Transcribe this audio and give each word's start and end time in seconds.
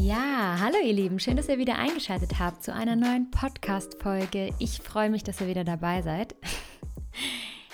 Ja, 0.00 0.58
hallo 0.60 0.76
ihr 0.84 0.92
Lieben, 0.92 1.18
schön, 1.18 1.36
dass 1.36 1.48
ihr 1.48 1.58
wieder 1.58 1.76
eingeschaltet 1.76 2.38
habt 2.38 2.62
zu 2.62 2.72
einer 2.72 2.94
neuen 2.94 3.32
Podcast-Folge. 3.32 4.54
Ich 4.60 4.78
freue 4.78 5.10
mich, 5.10 5.24
dass 5.24 5.40
ihr 5.40 5.48
wieder 5.48 5.64
dabei 5.64 6.02
seid. 6.02 6.36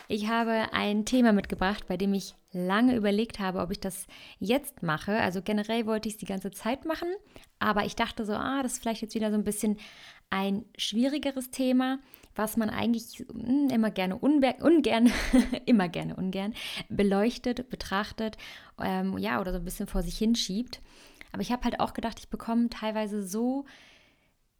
Ich 0.08 0.28
habe 0.28 0.72
ein 0.72 1.04
Thema 1.04 1.32
mitgebracht, 1.32 1.86
bei 1.86 1.96
dem 1.96 2.14
ich 2.14 2.34
lange 2.50 2.96
überlegt 2.96 3.40
habe, 3.40 3.60
ob 3.60 3.70
ich 3.70 3.80
das 3.80 4.06
jetzt 4.38 4.82
mache. 4.82 5.12
Also 5.18 5.42
generell 5.42 5.86
wollte 5.86 6.08
ich 6.08 6.14
es 6.14 6.18
die 6.18 6.26
ganze 6.26 6.50
Zeit 6.50 6.86
machen, 6.86 7.08
aber 7.58 7.84
ich 7.84 7.94
dachte 7.94 8.24
so, 8.24 8.32
ah, 8.32 8.62
das 8.62 8.74
ist 8.74 8.82
vielleicht 8.82 9.02
jetzt 9.02 9.14
wieder 9.14 9.30
so 9.30 9.36
ein 9.36 9.44
bisschen 9.44 9.78
ein 10.30 10.64
schwierigeres 10.76 11.50
Thema, 11.50 11.98
was 12.34 12.56
man 12.56 12.70
eigentlich 12.70 13.24
hm, 13.30 13.68
immer 13.70 13.90
gerne 13.90 14.16
ungern, 14.16 15.12
immer 15.66 15.88
gerne 15.88 16.16
ungern 16.16 16.54
beleuchtet, 16.88 17.68
betrachtet, 17.68 18.38
ähm, 18.82 19.18
ja, 19.18 19.40
oder 19.40 19.52
so 19.52 19.58
ein 19.58 19.64
bisschen 19.64 19.86
vor 19.86 20.02
sich 20.02 20.16
hinschiebt. 20.18 20.80
Aber 21.34 21.42
ich 21.42 21.50
habe 21.50 21.64
halt 21.64 21.80
auch 21.80 21.94
gedacht, 21.94 22.20
ich 22.20 22.28
bekomme 22.28 22.70
teilweise 22.70 23.26
so 23.26 23.64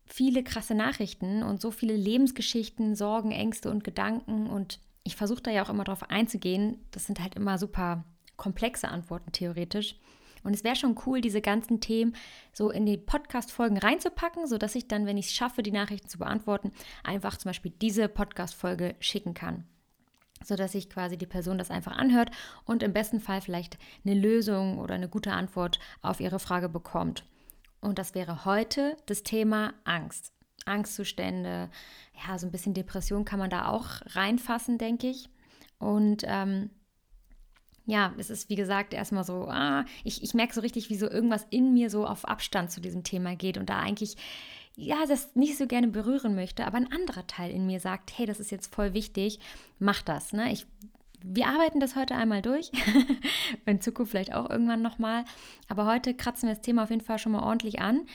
viele 0.06 0.42
krasse 0.42 0.74
Nachrichten 0.74 1.44
und 1.44 1.60
so 1.60 1.70
viele 1.70 1.94
Lebensgeschichten, 1.94 2.96
Sorgen, 2.96 3.30
Ängste 3.30 3.70
und 3.70 3.84
Gedanken 3.84 4.48
und 4.48 4.80
ich 5.04 5.14
versuche 5.14 5.40
da 5.40 5.52
ja 5.52 5.64
auch 5.64 5.70
immer 5.70 5.84
drauf 5.84 6.10
einzugehen. 6.10 6.84
Das 6.90 7.06
sind 7.06 7.20
halt 7.20 7.36
immer 7.36 7.58
super 7.58 8.04
komplexe 8.36 8.88
Antworten 8.88 9.30
theoretisch. 9.30 9.94
Und 10.42 10.52
es 10.52 10.64
wäre 10.64 10.74
schon 10.74 10.98
cool, 11.06 11.20
diese 11.20 11.40
ganzen 11.40 11.80
Themen 11.80 12.16
so 12.52 12.70
in 12.70 12.86
die 12.86 12.98
Podcast-Folgen 12.98 13.78
reinzupacken, 13.78 14.48
sodass 14.48 14.74
ich 14.74 14.88
dann, 14.88 15.06
wenn 15.06 15.16
ich 15.16 15.26
es 15.26 15.32
schaffe, 15.32 15.62
die 15.62 15.70
Nachrichten 15.70 16.08
zu 16.08 16.18
beantworten, 16.18 16.72
einfach 17.04 17.36
zum 17.36 17.50
Beispiel 17.50 17.72
diese 17.80 18.08
Podcast-Folge 18.08 18.96
schicken 18.98 19.32
kann. 19.32 19.64
Sodass 20.44 20.72
sich 20.72 20.90
quasi 20.90 21.16
die 21.16 21.26
Person 21.26 21.58
das 21.58 21.70
einfach 21.70 21.96
anhört 21.96 22.30
und 22.64 22.82
im 22.82 22.92
besten 22.92 23.20
Fall 23.20 23.40
vielleicht 23.40 23.78
eine 24.04 24.14
Lösung 24.14 24.78
oder 24.78 24.94
eine 24.94 25.08
gute 25.08 25.32
Antwort 25.32 25.78
auf 26.02 26.20
ihre 26.20 26.38
Frage 26.38 26.68
bekommt. 26.68 27.24
Und 27.80 27.98
das 27.98 28.14
wäre 28.14 28.44
heute 28.44 28.96
das 29.06 29.22
Thema 29.22 29.74
Angst. 29.84 30.32
Angstzustände, 30.66 31.68
ja, 32.26 32.38
so 32.38 32.46
ein 32.46 32.52
bisschen 32.52 32.74
Depression 32.74 33.24
kann 33.24 33.38
man 33.38 33.50
da 33.50 33.68
auch 33.68 33.86
reinfassen, 34.14 34.78
denke 34.78 35.08
ich. 35.08 35.28
Und 35.78 36.22
ähm, 36.26 36.70
ja, 37.86 38.14
es 38.16 38.30
ist 38.30 38.48
wie 38.48 38.54
gesagt 38.54 38.94
erstmal 38.94 39.24
so, 39.24 39.46
ah, 39.48 39.84
ich, 40.04 40.22
ich 40.22 40.32
merke 40.32 40.54
so 40.54 40.62
richtig, 40.62 40.88
wie 40.88 40.96
so 40.96 41.10
irgendwas 41.10 41.46
in 41.50 41.74
mir 41.74 41.90
so 41.90 42.06
auf 42.06 42.26
Abstand 42.26 42.70
zu 42.70 42.80
diesem 42.80 43.04
Thema 43.04 43.36
geht 43.36 43.58
und 43.58 43.68
da 43.68 43.78
eigentlich, 43.78 44.16
ja, 44.76 45.06
das 45.06 45.34
nicht 45.34 45.56
so 45.56 45.66
gerne 45.66 45.88
berühren 45.88 46.34
möchte, 46.34 46.66
aber 46.66 46.76
ein 46.76 46.90
anderer 46.90 47.26
Teil 47.26 47.50
in 47.50 47.66
mir 47.66 47.80
sagt, 47.80 48.16
hey, 48.16 48.26
das 48.26 48.40
ist 48.40 48.50
jetzt 48.50 48.74
voll 48.74 48.92
wichtig, 48.92 49.38
mach 49.78 50.02
das. 50.02 50.32
Ne? 50.32 50.52
Ich, 50.52 50.66
wir 51.22 51.46
arbeiten 51.46 51.80
das 51.80 51.96
heute 51.96 52.14
einmal 52.14 52.42
durch, 52.42 52.72
in 53.66 53.80
Zukunft 53.80 54.10
vielleicht 54.10 54.34
auch 54.34 54.50
irgendwann 54.50 54.82
nochmal, 54.82 55.24
aber 55.68 55.86
heute 55.86 56.14
kratzen 56.14 56.48
wir 56.48 56.54
das 56.54 56.62
Thema 56.62 56.82
auf 56.82 56.90
jeden 56.90 57.04
Fall 57.04 57.18
schon 57.18 57.32
mal 57.32 57.42
ordentlich 57.42 57.80
an 57.80 58.06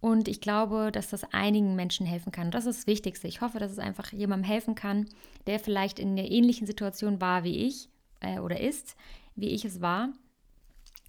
und 0.00 0.28
ich 0.28 0.40
glaube, 0.40 0.90
dass 0.92 1.08
das 1.08 1.24
einigen 1.32 1.74
Menschen 1.74 2.06
helfen 2.06 2.32
kann. 2.32 2.50
Das 2.50 2.66
ist 2.66 2.80
das 2.80 2.86
Wichtigste. 2.86 3.28
Ich 3.28 3.40
hoffe, 3.40 3.58
dass 3.58 3.72
es 3.72 3.78
einfach 3.78 4.12
jemandem 4.12 4.48
helfen 4.48 4.74
kann, 4.74 5.08
der 5.46 5.58
vielleicht 5.58 5.98
in 5.98 6.16
der 6.16 6.30
ähnlichen 6.30 6.66
Situation 6.66 7.20
war 7.20 7.44
wie 7.44 7.66
ich 7.66 7.88
äh, 8.20 8.38
oder 8.38 8.60
ist, 8.60 8.96
wie 9.34 9.48
ich 9.48 9.64
es 9.64 9.80
war. 9.80 10.10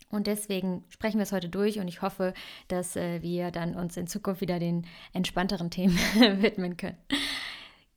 Und 0.10 0.28
deswegen 0.28 0.86
sprechen 0.90 1.18
wir 1.18 1.24
es 1.24 1.32
heute 1.32 1.50
durch 1.50 1.80
und 1.80 1.88
ich 1.88 2.02
hoffe, 2.02 2.34
dass 2.70 2.96
äh, 2.96 3.22
wir 3.22 3.52
dann 3.52 3.76
uns 3.76 3.98
in 3.98 4.08
Zukunft 4.08 4.42
wieder 4.42 4.60
den 4.60 4.88
entspannteren 5.14 5.70
Themen 5.70 5.98
widmen 6.42 6.78
können. 6.78 6.98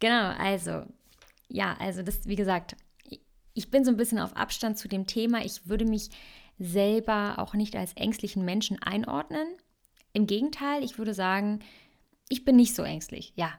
Genau, 0.00 0.33
also, 0.39 0.84
ja, 1.48 1.77
also 1.78 2.02
das, 2.02 2.27
wie 2.27 2.36
gesagt, 2.36 2.77
ich 3.55 3.70
bin 3.70 3.84
so 3.84 3.91
ein 3.91 3.97
bisschen 3.97 4.19
auf 4.19 4.36
Abstand 4.36 4.78
zu 4.78 4.89
dem 4.89 5.06
Thema. 5.06 5.44
Ich 5.44 5.69
würde 5.69 5.84
mich 5.84 6.11
selber 6.58 7.39
auch 7.39 7.55
nicht 7.55 7.77
als 7.77 7.92
ängstlichen 7.94 8.45
Menschen 8.45 8.83
einordnen. 8.83 9.46
Im 10.12 10.27
Gegenteil, 10.27 10.83
ich 10.83 10.98
würde 10.98 11.14
sagen, 11.14 11.61
ich 12.29 12.45
bin 12.45 12.56
nicht 12.56 12.74
so 12.74 12.83
ängstlich. 12.83 13.33
Ja, 13.36 13.52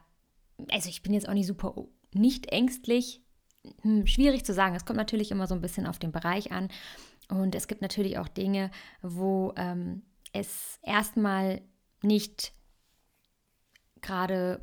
also 0.71 0.89
ich 0.89 1.03
bin 1.03 1.13
jetzt 1.13 1.27
auch 1.27 1.33
nicht 1.33 1.47
super 1.47 1.75
nicht 2.13 2.47
ängstlich. 2.51 3.21
Hm, 3.81 4.07
schwierig 4.07 4.45
zu 4.45 4.53
sagen. 4.53 4.75
Es 4.75 4.85
kommt 4.85 4.97
natürlich 4.97 5.31
immer 5.31 5.47
so 5.47 5.55
ein 5.55 5.61
bisschen 5.61 5.87
auf 5.87 5.99
den 5.99 6.11
Bereich 6.11 6.51
an. 6.51 6.69
Und 7.31 7.55
es 7.55 7.67
gibt 7.67 7.81
natürlich 7.81 8.17
auch 8.17 8.27
Dinge, 8.27 8.71
wo 9.01 9.53
ähm, 9.55 10.03
es 10.33 10.79
erstmal 10.83 11.61
nicht 12.03 12.53
gerade, 14.01 14.61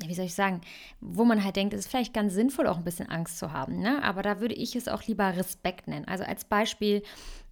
wie 0.00 0.14
soll 0.14 0.24
ich 0.24 0.34
sagen, 0.34 0.60
wo 1.00 1.24
man 1.24 1.44
halt 1.44 1.56
denkt, 1.56 1.72
es 1.72 1.80
ist 1.80 1.90
vielleicht 1.90 2.14
ganz 2.14 2.34
sinnvoll, 2.34 2.66
auch 2.66 2.78
ein 2.78 2.84
bisschen 2.84 3.08
Angst 3.08 3.38
zu 3.38 3.52
haben. 3.52 3.78
Ne? 3.78 4.02
Aber 4.02 4.22
da 4.22 4.40
würde 4.40 4.54
ich 4.54 4.74
es 4.74 4.88
auch 4.88 5.04
lieber 5.04 5.36
Respekt 5.36 5.86
nennen. 5.86 6.08
Also 6.08 6.24
als 6.24 6.44
Beispiel, 6.44 7.02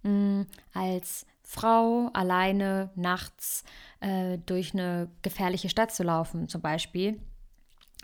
mh, 0.03 0.09
hm, 0.09 0.47
als 0.73 1.25
Frau 1.41 2.09
alleine 2.13 2.89
nachts 2.95 3.63
äh, 4.01 4.37
durch 4.45 4.73
eine 4.73 5.09
gefährliche 5.21 5.69
Stadt 5.69 5.93
zu 5.93 6.03
laufen, 6.03 6.47
zum 6.47 6.61
Beispiel, 6.61 7.19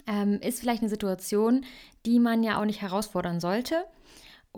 ähm, 0.08 0.40
ist 0.42 0.60
vielleicht 0.60 0.82
eine 0.82 0.90
Situation, 0.90 1.66
die 2.06 2.20
man 2.20 2.44
ja 2.44 2.60
auch 2.60 2.66
nicht 2.66 2.82
herausfordern 2.82 3.40
sollte. 3.40 3.86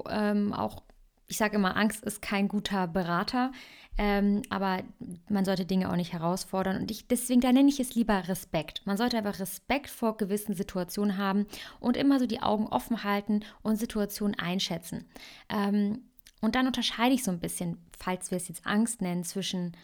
Ähm, 0.09 0.53
auch, 0.53 0.83
ich 1.31 1.37
sage 1.37 1.55
immer, 1.55 1.77
Angst 1.77 2.03
ist 2.03 2.21
kein 2.21 2.49
guter 2.49 2.87
Berater, 2.87 3.53
ähm, 3.97 4.41
aber 4.49 4.83
man 5.29 5.45
sollte 5.45 5.65
Dinge 5.65 5.89
auch 5.89 5.95
nicht 5.95 6.11
herausfordern. 6.11 6.75
Und 6.81 6.91
ich, 6.91 7.07
deswegen, 7.07 7.39
da 7.39 7.51
nenne 7.53 7.69
ich 7.69 7.79
es 7.79 7.95
lieber 7.95 8.27
Respekt. 8.27 8.81
Man 8.85 8.97
sollte 8.97 9.17
einfach 9.17 9.39
Respekt 9.39 9.89
vor 9.89 10.17
gewissen 10.17 10.55
Situationen 10.55 11.17
haben 11.17 11.47
und 11.79 11.95
immer 11.95 12.19
so 12.19 12.27
die 12.27 12.41
Augen 12.41 12.67
offen 12.67 13.05
halten 13.05 13.45
und 13.61 13.77
Situationen 13.77 14.37
einschätzen. 14.37 15.05
Ähm, 15.49 16.03
und 16.41 16.55
dann 16.55 16.67
unterscheide 16.67 17.15
ich 17.15 17.23
so 17.23 17.31
ein 17.31 17.39
bisschen, 17.39 17.77
falls 17.97 18.29
wir 18.29 18.37
es 18.37 18.49
jetzt 18.49 18.65
Angst 18.67 19.01
nennen, 19.01 19.23
zwischen 19.23 19.77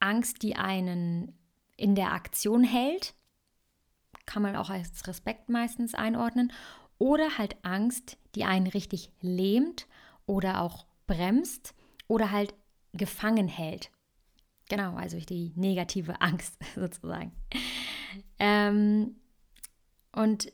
Angst, 0.00 0.42
die 0.42 0.56
einen 0.56 1.38
in 1.76 1.94
der 1.94 2.12
Aktion 2.12 2.64
hält, 2.64 3.14
kann 4.26 4.42
man 4.42 4.56
auch 4.56 4.70
als 4.70 5.06
Respekt 5.06 5.48
meistens 5.48 5.94
einordnen, 5.94 6.52
oder 6.98 7.38
halt 7.38 7.56
Angst, 7.62 8.18
die 8.34 8.44
einen 8.44 8.66
richtig 8.66 9.10
lähmt 9.20 9.86
oder 10.26 10.62
auch 10.62 10.86
bremst 11.06 11.74
oder 12.08 12.30
halt 12.30 12.54
gefangen 12.92 13.48
hält. 13.48 13.90
Genau, 14.68 14.94
also 14.94 15.18
die 15.18 15.52
negative 15.56 16.20
Angst 16.20 16.56
sozusagen. 16.74 17.32
Ähm, 18.38 19.16
und 20.12 20.52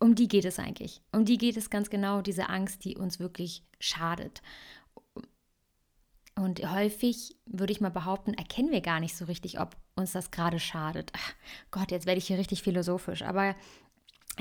um 0.00 0.14
die 0.14 0.28
geht 0.28 0.44
es 0.44 0.58
eigentlich. 0.58 1.00
Um 1.12 1.24
die 1.24 1.38
geht 1.38 1.56
es 1.56 1.70
ganz 1.70 1.90
genau, 1.90 2.22
diese 2.22 2.48
Angst, 2.48 2.84
die 2.84 2.96
uns 2.96 3.20
wirklich 3.20 3.64
schadet. 3.78 4.42
Und 6.34 6.60
häufig 6.72 7.36
würde 7.46 7.72
ich 7.72 7.80
mal 7.80 7.90
behaupten, 7.90 8.34
erkennen 8.34 8.72
wir 8.72 8.80
gar 8.80 9.00
nicht 9.00 9.16
so 9.16 9.26
richtig, 9.26 9.60
ob 9.60 9.76
uns 9.94 10.12
das 10.12 10.30
gerade 10.30 10.58
schadet. 10.58 11.12
Ach 11.14 11.34
Gott, 11.70 11.90
jetzt 11.90 12.06
werde 12.06 12.18
ich 12.18 12.26
hier 12.26 12.38
richtig 12.38 12.62
philosophisch. 12.62 13.22
Aber 13.22 13.54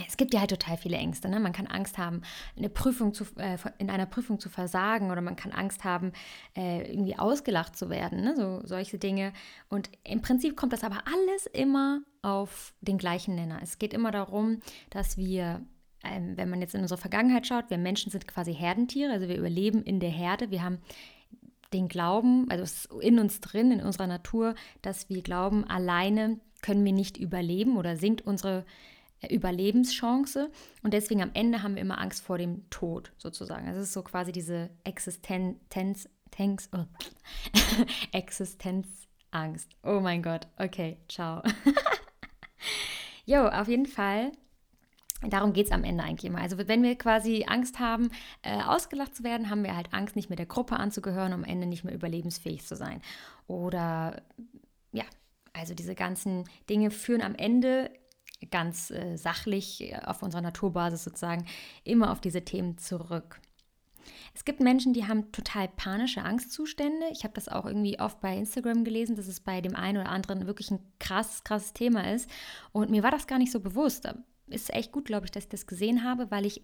es 0.07 0.16
gibt 0.16 0.34
ja 0.34 0.40
halt 0.40 0.50
total 0.50 0.78
viele 0.78 0.97
Ängste. 0.97 1.28
Ne? 1.28 1.40
Man 1.40 1.52
kann 1.52 1.68
Angst 1.68 1.97
haben, 1.97 2.22
eine 2.57 2.69
Prüfung 2.69 3.13
zu, 3.13 3.25
äh, 3.38 3.57
in 3.78 3.90
einer 3.90 4.06
Prüfung 4.06 4.40
zu 4.40 4.50
versagen 4.50 5.12
oder 5.12 5.22
man 5.22 5.35
kann 5.35 5.52
Angst 5.52 5.84
haben, 5.84 6.13
äh, 6.56 6.90
irgendwie 6.90 7.18
ausgelacht 7.18 7.75
zu 7.75 7.90
werden. 7.90 8.22
Ne? 8.22 8.35
So 8.35 8.62
solche 8.66 8.97
Dinge. 8.97 9.34
Und 9.69 9.90
im 10.03 10.22
Prinzip 10.22 10.56
kommt 10.56 10.74
das 10.74 10.84
aber 10.84 11.03
alles 11.06 11.46
immer 11.47 12.02
auf 12.22 12.74
den 12.81 12.97
gleichen 12.97 13.35
Nenner. 13.35 13.59
Es 13.62 13.79
geht 13.79 13.94
immer 13.94 14.12
darum, 14.12 14.62
dass 14.90 15.18
wir 15.18 15.62
ähm, 16.03 16.35
wenn 16.35 16.50
man 16.50 16.62
jetzt 16.62 16.73
in 16.73 16.81
unsere 16.81 17.00
Vergangenheit 17.00 17.46
schaut, 17.46 17.69
wir 17.69 17.78
Menschen 17.78 18.12
sind 18.12 18.28
quasi 18.28 18.56
Herdentiere, 18.56 19.12
also 19.12 19.28
wir 19.28 19.38
überleben 19.38 19.84
in 19.84 20.00
der 20.00 20.09
Herde. 20.09 20.50
Wir 20.50 20.63
haben 20.63 20.79
den 21.73 21.88
Glauben, 21.88 22.50
also 22.50 23.00
in 23.00 23.19
uns 23.19 23.40
drin, 23.40 23.72
in 23.72 23.81
unserer 23.81 24.08
Natur, 24.08 24.56
dass 24.81 25.09
wir 25.09 25.22
glauben, 25.22 25.63
alleine 25.66 26.40
können 26.62 26.84
wir 26.84 26.91
nicht 26.91 27.18
überleben 27.18 27.78
oder 27.78 27.97
sinkt 27.97 28.22
unsere 28.22 28.66
Überlebenschance. 29.29 30.51
Und 30.83 30.93
deswegen 30.93 31.21
am 31.21 31.31
Ende 31.33 31.63
haben 31.63 31.75
wir 31.75 31.81
immer 31.81 31.99
Angst 31.99 32.23
vor 32.23 32.37
dem 32.37 32.69
Tod 32.69 33.11
sozusagen. 33.17 33.67
Das 33.67 33.78
ist 33.78 33.93
so 33.93 34.01
quasi 34.01 34.31
diese 34.31 34.69
Existenz, 34.84 36.09
Tanks, 36.31 36.69
oh. 36.73 36.85
Existenzangst. 38.13 39.69
Oh 39.84 39.99
mein 39.99 40.23
Gott. 40.23 40.47
Okay, 40.57 40.97
ciao. 41.09 41.41
jo, 43.25 43.47
auf 43.47 43.67
jeden 43.67 43.85
Fall 43.85 44.31
Darum 45.29 45.53
geht 45.53 45.67
es 45.67 45.72
am 45.72 45.84
Ende 45.84 46.03
eigentlich 46.03 46.25
immer. 46.25 46.41
Also 46.41 46.57
wenn 46.67 46.81
wir 46.81 46.97
quasi 46.97 47.46
Angst 47.47 47.79
haben, 47.79 48.09
äh, 48.41 48.59
ausgelacht 48.63 49.16
zu 49.16 49.23
werden, 49.23 49.49
haben 49.49 49.63
wir 49.63 49.75
halt 49.75 49.93
Angst, 49.93 50.16
nicht 50.16 50.29
mehr 50.29 50.35
der 50.37 50.47
Gruppe 50.47 50.78
anzugehören, 50.78 51.34
um 51.34 51.41
am 51.41 51.49
Ende 51.49 51.67
nicht 51.67 51.84
mehr 51.84 51.93
überlebensfähig 51.93 52.66
zu 52.66 52.75
sein. 52.75 53.01
Oder 53.46 54.23
ja, 54.91 55.03
also 55.53 55.75
diese 55.75 55.93
ganzen 55.93 56.46
Dinge 56.69 56.90
führen 56.90 57.22
am 57.22 57.35
Ende 57.35 57.91
ganz 58.49 58.91
äh, 58.91 59.17
sachlich 59.17 59.93
auf 60.05 60.23
unserer 60.23 60.41
Naturbasis 60.41 61.03
sozusagen 61.03 61.46
immer 61.84 62.11
auf 62.11 62.22
diese 62.22 62.43
Themen 62.43 62.78
zurück. 62.78 63.40
Es 64.34 64.46
gibt 64.46 64.61
Menschen, 64.61 64.93
die 64.93 65.08
haben 65.08 65.32
total 65.32 65.67
panische 65.67 66.23
Angstzustände. 66.23 67.05
Ich 67.11 67.23
habe 67.23 67.34
das 67.34 67.49
auch 67.49 67.66
irgendwie 67.66 67.99
oft 67.99 68.20
bei 68.22 68.35
Instagram 68.35 68.84
gelesen, 68.84 69.16
dass 69.16 69.28
es 69.28 69.40
bei 69.40 69.61
dem 69.61 69.76
einen 69.76 69.99
oder 69.99 70.09
anderen 70.09 70.47
wirklich 70.47 70.72
ein 70.72 70.79
krasses, 70.99 71.43
krasses 71.43 71.73
Thema 71.73 72.11
ist. 72.11 72.29
Und 72.72 72.90
mir 72.90 73.03
war 73.03 73.11
das 73.11 73.28
gar 73.28 73.38
nicht 73.38 73.52
so 73.52 73.59
bewusst 73.59 74.08
ist 74.52 74.73
echt 74.73 74.91
gut, 74.91 75.05
glaube 75.05 75.26
ich, 75.26 75.32
dass 75.32 75.44
ich 75.44 75.49
das 75.49 75.67
gesehen 75.67 76.03
habe, 76.03 76.29
weil 76.29 76.46
ich, 76.46 76.61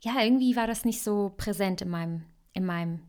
ja, 0.00 0.22
irgendwie 0.22 0.56
war 0.56 0.66
das 0.66 0.84
nicht 0.84 1.02
so 1.02 1.32
präsent 1.36 1.82
in 1.82 1.90
meinem, 1.90 2.24
in 2.52 2.64
meinem 2.64 3.00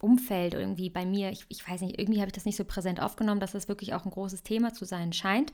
Umfeld 0.00 0.54
irgendwie 0.54 0.90
bei 0.90 1.06
mir, 1.06 1.30
ich, 1.30 1.46
ich 1.48 1.66
weiß 1.66 1.80
nicht, 1.82 1.98
irgendwie 1.98 2.20
habe 2.20 2.28
ich 2.28 2.34
das 2.34 2.44
nicht 2.44 2.56
so 2.56 2.64
präsent 2.64 3.00
aufgenommen, 3.00 3.40
dass 3.40 3.52
das 3.52 3.68
wirklich 3.68 3.94
auch 3.94 4.04
ein 4.04 4.10
großes 4.10 4.42
Thema 4.42 4.74
zu 4.74 4.84
sein 4.84 5.12
scheint. 5.12 5.52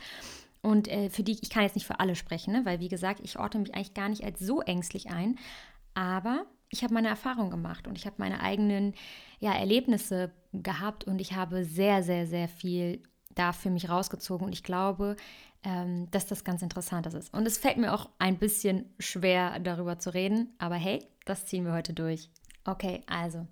Und 0.62 0.88
äh, 0.88 1.10
für 1.10 1.22
die, 1.22 1.38
ich 1.40 1.50
kann 1.50 1.62
jetzt 1.62 1.76
nicht 1.76 1.86
für 1.86 2.00
alle 2.00 2.16
sprechen, 2.16 2.52
ne? 2.52 2.64
weil 2.64 2.80
wie 2.80 2.88
gesagt, 2.88 3.20
ich 3.22 3.38
orte 3.38 3.58
mich 3.58 3.74
eigentlich 3.74 3.94
gar 3.94 4.08
nicht 4.08 4.24
als 4.24 4.40
so 4.40 4.60
ängstlich 4.60 5.10
ein. 5.10 5.38
Aber 5.94 6.46
ich 6.70 6.82
habe 6.82 6.94
meine 6.94 7.08
Erfahrung 7.08 7.50
gemacht 7.50 7.86
und 7.86 7.96
ich 7.96 8.06
habe 8.06 8.16
meine 8.18 8.40
eigenen 8.40 8.94
ja, 9.40 9.52
Erlebnisse 9.52 10.32
gehabt 10.52 11.04
und 11.04 11.20
ich 11.20 11.34
habe 11.34 11.64
sehr, 11.64 12.02
sehr, 12.02 12.26
sehr 12.26 12.48
viel 12.48 13.02
da 13.34 13.52
für 13.52 13.70
mich 13.70 13.88
rausgezogen. 13.88 14.46
Und 14.46 14.52
ich 14.52 14.64
glaube, 14.64 15.16
ähm, 15.62 16.10
dass 16.10 16.26
das 16.26 16.44
ganz 16.44 16.62
interessant 16.62 17.06
ist. 17.06 17.32
Und 17.32 17.46
es 17.46 17.58
fällt 17.58 17.76
mir 17.76 17.94
auch 17.94 18.08
ein 18.18 18.38
bisschen 18.38 18.92
schwer, 18.98 19.58
darüber 19.60 19.98
zu 19.98 20.12
reden. 20.12 20.54
Aber 20.58 20.74
hey, 20.74 21.04
das 21.24 21.46
ziehen 21.46 21.64
wir 21.64 21.72
heute 21.72 21.94
durch. 21.94 22.30
Okay, 22.64 23.02
also 23.06 23.46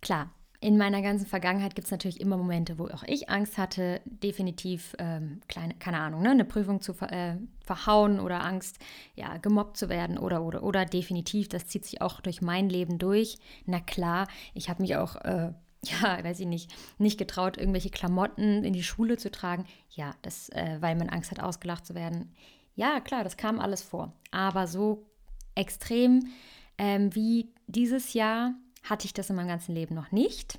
klar, 0.00 0.30
in 0.60 0.76
meiner 0.76 1.02
ganzen 1.02 1.26
Vergangenheit 1.26 1.76
gibt 1.76 1.86
es 1.86 1.92
natürlich 1.92 2.20
immer 2.20 2.36
Momente, 2.36 2.78
wo 2.78 2.86
auch 2.86 3.04
ich 3.04 3.30
Angst 3.30 3.58
hatte, 3.58 4.00
definitiv, 4.04 4.96
ähm, 4.98 5.40
kleine, 5.46 5.74
keine 5.74 6.00
Ahnung, 6.00 6.22
ne, 6.22 6.30
eine 6.30 6.44
Prüfung 6.44 6.80
zu 6.80 6.94
ver 6.94 7.12
äh, 7.12 7.36
verhauen 7.60 8.18
oder 8.18 8.44
Angst, 8.44 8.78
ja, 9.14 9.36
gemobbt 9.36 9.76
zu 9.76 9.88
werden 9.88 10.18
oder, 10.18 10.42
oder, 10.42 10.64
oder 10.64 10.84
definitiv, 10.84 11.48
das 11.48 11.66
zieht 11.66 11.84
sich 11.84 12.02
auch 12.02 12.20
durch 12.20 12.42
mein 12.42 12.68
Leben 12.68 12.98
durch. 12.98 13.38
Na 13.66 13.78
klar, 13.78 14.26
ich 14.52 14.68
habe 14.68 14.82
mich 14.82 14.96
auch, 14.96 15.14
äh, 15.16 15.52
ja, 15.84 16.24
weiß 16.24 16.40
ich 16.40 16.46
nicht, 16.46 16.74
nicht 16.98 17.18
getraut, 17.18 17.56
irgendwelche 17.56 17.90
Klamotten 17.90 18.64
in 18.64 18.72
die 18.72 18.82
Schule 18.82 19.16
zu 19.16 19.30
tragen. 19.30 19.64
Ja, 19.90 20.12
das, 20.22 20.48
äh, 20.48 20.78
weil 20.80 20.96
man 20.96 21.08
Angst 21.08 21.30
hat, 21.30 21.40
ausgelacht 21.40 21.86
zu 21.86 21.94
werden. 21.94 22.32
Ja, 22.74 22.98
klar, 22.98 23.22
das 23.22 23.36
kam 23.36 23.60
alles 23.60 23.82
vor. 23.82 24.12
Aber 24.32 24.66
so 24.66 25.06
extrem 25.54 26.28
ähm, 26.78 27.14
wie 27.14 27.52
dieses 27.66 28.12
Jahr 28.12 28.54
hatte 28.82 29.06
ich 29.06 29.14
das 29.14 29.30
in 29.30 29.36
meinem 29.36 29.48
ganzen 29.48 29.74
Leben 29.74 29.94
noch 29.94 30.12
nicht. 30.12 30.58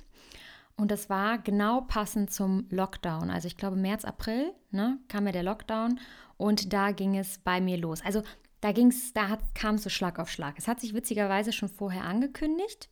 Und 0.76 0.90
das 0.90 1.10
war 1.10 1.38
genau 1.38 1.82
passend 1.82 2.32
zum 2.32 2.66
Lockdown. 2.70 3.30
Also 3.30 3.46
ich 3.48 3.56
glaube 3.56 3.76
März, 3.76 4.04
April 4.04 4.52
ne, 4.70 4.98
kam 5.08 5.26
ja 5.26 5.32
der 5.32 5.42
Lockdown 5.42 6.00
und 6.36 6.72
da 6.72 6.92
ging 6.92 7.18
es 7.18 7.38
bei 7.38 7.60
mir 7.60 7.76
los. 7.76 8.02
Also 8.02 8.22
da 8.60 8.72
ging's, 8.72 9.12
da 9.12 9.38
kam 9.54 9.74
es 9.76 9.82
so 9.82 9.90
Schlag 9.90 10.18
auf 10.18 10.30
Schlag. 10.30 10.54
Es 10.58 10.68
hat 10.68 10.80
sich 10.80 10.94
witzigerweise 10.94 11.52
schon 11.52 11.68
vorher 11.68 12.04
angekündigt. 12.04 12.88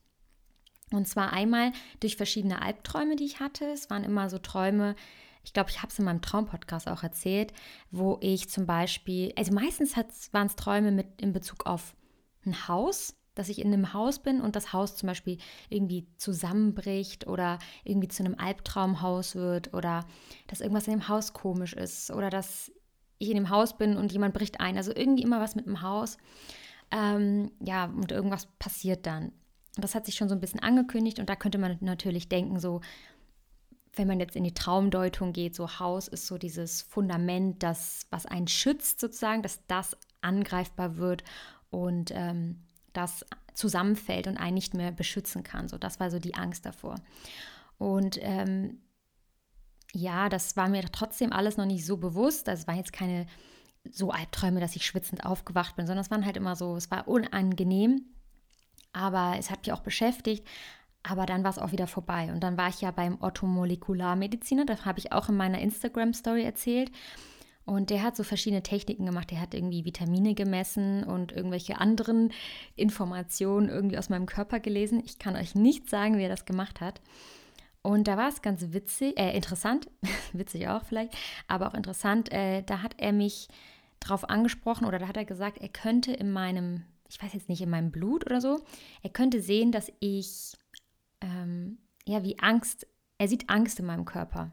Und 0.91 1.07
zwar 1.07 1.33
einmal 1.33 1.73
durch 2.01 2.17
verschiedene 2.17 2.63
Albträume, 2.63 3.17
die 3.17 3.25
ich 3.25 3.41
hatte. 3.41 3.67
Es 3.67 3.91
waren 3.91 4.05
immer 4.05 4.31
so 4.31 4.39
Träume, 4.39 4.95
ich 5.45 5.53
glaube, 5.53 5.71
ich 5.71 5.79
habe 5.79 5.89
es 5.89 5.99
in 5.99 6.05
meinem 6.05 6.23
Traumpodcast 6.23 6.89
auch 6.89 7.03
erzählt, 7.03 7.53
wo 7.91 8.19
ich 8.21 8.49
zum 8.49 8.67
Beispiel, 8.67 9.33
also 9.37 9.53
meistens 9.53 9.97
waren 10.33 10.47
es 10.47 10.57
Träume 10.57 10.93
mit 10.93 11.21
in 11.21 11.33
Bezug 11.33 11.67
auf 11.67 11.95
ein 12.45 12.69
Haus, 12.69 13.18
dass 13.39 13.49
ich 13.49 13.61
in 13.61 13.73
einem 13.73 13.93
Haus 13.93 14.19
bin 14.19 14.41
und 14.41 14.57
das 14.57 14.73
Haus 14.73 14.97
zum 14.97 15.07
Beispiel 15.07 15.39
irgendwie 15.69 16.07
zusammenbricht 16.17 17.27
oder 17.27 17.59
irgendwie 17.85 18.09
zu 18.09 18.25
einem 18.25 18.35
Albtraumhaus 18.37 19.37
wird 19.37 19.73
oder 19.75 20.05
dass 20.49 20.61
irgendwas 20.61 20.89
in 20.89 20.95
dem 20.95 21.09
Haus 21.09 21.33
komisch 21.33 21.73
ist 21.73 22.11
oder 22.11 22.31
dass 22.31 22.73
ich 23.19 23.29
in 23.29 23.37
dem 23.37 23.51
Haus 23.51 23.77
bin 23.77 23.97
und 23.97 24.13
jemand 24.13 24.35
bricht 24.35 24.61
ein. 24.61 24.77
Also 24.77 24.93
irgendwie 24.95 25.23
immer 25.23 25.41
was 25.41 25.55
mit 25.55 25.67
dem 25.67 25.83
Haus. 25.83 26.19
Ähm, 26.91 27.51
ja, 27.61 27.87
und 27.87 28.13
irgendwas 28.13 28.47
passiert 28.59 29.07
dann. 29.07 29.33
Das 29.77 29.95
hat 29.95 30.07
sich 30.07 30.17
schon 30.17 30.29
so 30.29 30.35
ein 30.35 30.41
bisschen 30.41 30.61
angekündigt 30.61 31.21
und 31.21 31.29
da 31.29 31.37
könnte 31.37 31.59
man 31.59 31.77
natürlich 31.81 32.29
denken, 32.29 32.59
so, 32.59 32.81
wenn 33.95 34.09
man 34.09 34.21
jetzt 34.21 34.37
in 34.37 34.45
die 34.45 34.55
Traumdeutung 34.55 35.33
geht, 35.33 35.55
so 35.55 35.79
Haus 35.79 36.09
ist 36.09 36.27
so 36.27 36.39
dieses 36.39 36.83
Fundament, 36.83 37.63
das, 37.63 38.07
was 38.11 38.27
einen 38.27 38.49
schützt 38.49 39.01
sozusagen, 39.01 39.43
dass 39.43 39.65
das 39.67 39.97
angreifbar 40.21 40.97
wird 40.97 41.23
und 41.71 42.11
ähm, 42.15 42.65
das 42.93 43.25
zusammenfällt 43.55 44.27
und 44.27 44.37
einen 44.37 44.55
nicht 44.55 44.75
mehr 44.75 44.93
beschützen 44.93 45.43
kann. 45.43 45.69
So, 45.69 45.79
das 45.79 46.01
war 46.01 46.11
so 46.11 46.19
die 46.19 46.35
Angst 46.35 46.65
davor. 46.65 46.97
Und 47.77 48.19
ähm, 48.23 48.81
ja, 49.93 50.29
das 50.29 50.57
war 50.57 50.69
mir 50.69 50.83
trotzdem 50.93 51.33
alles 51.33 51.57
noch 51.57 51.67
nicht 51.67 51.85
so 51.85 51.97
bewusst. 51.97 52.49
Das 52.49 52.67
waren 52.67 52.77
jetzt 52.77 52.93
keine 52.93 53.27
so 53.91 54.11
Albträume, 54.11 54.61
dass 54.61 54.77
ich 54.77 54.85
schwitzend 54.85 55.25
aufgewacht 55.25 55.77
bin, 55.77 55.87
sondern 55.87 56.05
es 56.05 56.11
waren 56.11 56.25
halt 56.25 56.37
immer 56.37 56.57
so, 56.57 56.77
es 56.77 56.91
war 56.91 57.09
unangenehm, 57.09 58.03
aber 58.93 59.37
es 59.39 59.51
hat 59.51 59.61
mich 59.61 59.73
auch 59.73 59.81
beschäftigt. 59.81 60.47
Aber 61.03 61.27
dann 61.27 61.45
war 61.45 61.51
es 61.51 61.59
auch 61.59 61.73
wieder 61.73 61.87
vorbei. 61.87 62.31
Und 62.33 62.41
dann 62.41 62.59
war 62.59 62.69
ich 62.69 62.81
ja 62.81 62.91
beim 62.91 63.23
Ottomolekularmediziner, 63.23 64.67
das 64.67 64.85
habe 64.85 64.99
ich 64.99 65.13
auch 65.13 65.29
in 65.29 65.37
meiner 65.37 65.61
Instagram-Story 65.61 66.43
erzählt. 66.43 66.91
Und 67.69 67.91
der 67.91 68.03
hat 68.03 68.17
so 68.17 68.23
verschiedene 68.23 68.63
Techniken 68.63 69.05
gemacht. 69.05 69.31
Der 69.31 69.43
hat 69.43 69.53
irgendwie 69.53 69.85
Vitamine 69.85 70.35
gemessen 70.35 71.05
und 71.05 71.33
irgendwelche 71.33 71.79
anderen 71.79 72.33
Informationen 72.77 73.69
irgendwie 73.69 73.99
aus 73.99 74.09
meinem 74.09 74.25
Körper 74.25 74.59
gelesen. 74.59 75.03
Ich 75.05 75.19
kann 75.19 75.37
euch 75.37 75.55
nicht 75.55 75.91
sagen, 75.91 76.17
wie 76.17 76.23
er 76.23 76.31
das 76.31 76.47
gemacht 76.47 76.81
hat. 76.81 77.03
Und 77.83 78.09
da 78.09 78.17
war 78.17 78.31
es 78.31 78.41
ganz 78.41 78.73
witzig, 78.73 79.21
äh, 79.21 79.37
interessant, 79.37 79.91
witzig 80.33 80.67
auch 80.69 80.83
vielleicht, 80.83 81.15
aber 81.47 81.69
auch 81.69 81.75
interessant. 81.75 82.33
Äh, 82.33 82.63
da 82.63 82.81
hat 82.81 82.95
er 82.97 83.13
mich 83.13 83.49
drauf 84.01 84.31
angesprochen 84.31 84.87
oder 84.87 84.99
da 84.99 85.07
hat 85.07 85.19
er 85.19 85.27
gesagt, 85.27 85.59
er 85.59 85.69
könnte 85.69 86.13
in 86.13 86.33
meinem, 86.33 86.85
ich 87.11 87.23
weiß 87.23 87.35
jetzt 87.35 87.51
nicht, 87.51 87.61
in 87.61 87.69
meinem 87.69 87.91
Blut 87.91 88.25
oder 88.25 88.41
so, 88.41 88.61
er 89.03 89.11
könnte 89.11 89.43
sehen, 89.43 89.73
dass 89.73 89.93
ich, 90.01 90.57
ähm, 91.21 91.77
ja, 92.07 92.25
wie 92.25 92.39
Angst, 92.39 92.87
er 93.19 93.29
sieht 93.29 93.51
Angst 93.51 93.79
in 93.79 93.85
meinem 93.85 94.07
Körper 94.07 94.53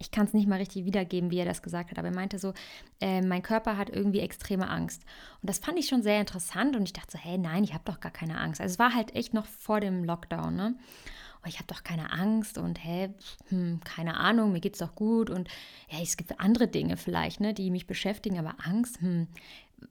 ich 0.00 0.10
kann 0.10 0.26
es 0.26 0.32
nicht 0.32 0.48
mal 0.48 0.58
richtig 0.58 0.86
wiedergeben, 0.86 1.30
wie 1.30 1.38
er 1.38 1.44
das 1.44 1.62
gesagt 1.62 1.90
hat, 1.90 1.98
aber 1.98 2.08
er 2.08 2.14
meinte 2.14 2.38
so, 2.38 2.54
äh, 3.00 3.20
mein 3.20 3.42
Körper 3.42 3.76
hat 3.76 3.90
irgendwie 3.90 4.20
extreme 4.20 4.68
Angst. 4.68 5.04
Und 5.42 5.50
das 5.50 5.58
fand 5.58 5.78
ich 5.78 5.88
schon 5.88 6.02
sehr 6.02 6.18
interessant 6.18 6.74
und 6.74 6.82
ich 6.84 6.94
dachte 6.94 7.12
so, 7.12 7.18
hey, 7.18 7.36
nein, 7.36 7.64
ich 7.64 7.74
habe 7.74 7.84
doch 7.84 8.00
gar 8.00 8.10
keine 8.10 8.38
Angst. 8.38 8.62
Also 8.62 8.72
es 8.72 8.78
war 8.78 8.94
halt 8.94 9.14
echt 9.14 9.34
noch 9.34 9.44
vor 9.44 9.78
dem 9.80 10.02
Lockdown, 10.02 10.56
ne? 10.56 10.74
Und 11.42 11.48
ich 11.48 11.56
habe 11.56 11.66
doch 11.66 11.84
keine 11.84 12.12
Angst 12.12 12.58
und 12.58 12.82
hä, 12.82 13.14
hm, 13.48 13.80
keine 13.84 14.16
Ahnung, 14.16 14.52
mir 14.52 14.60
geht 14.60 14.74
es 14.74 14.80
doch 14.80 14.94
gut 14.94 15.30
und 15.30 15.48
ja, 15.90 15.98
es 16.02 16.18
gibt 16.18 16.38
andere 16.38 16.68
Dinge 16.68 16.98
vielleicht, 16.98 17.40
ne, 17.40 17.54
die 17.54 17.70
mich 17.70 17.86
beschäftigen, 17.86 18.38
aber 18.38 18.56
Angst 18.62 19.00
hm, 19.00 19.26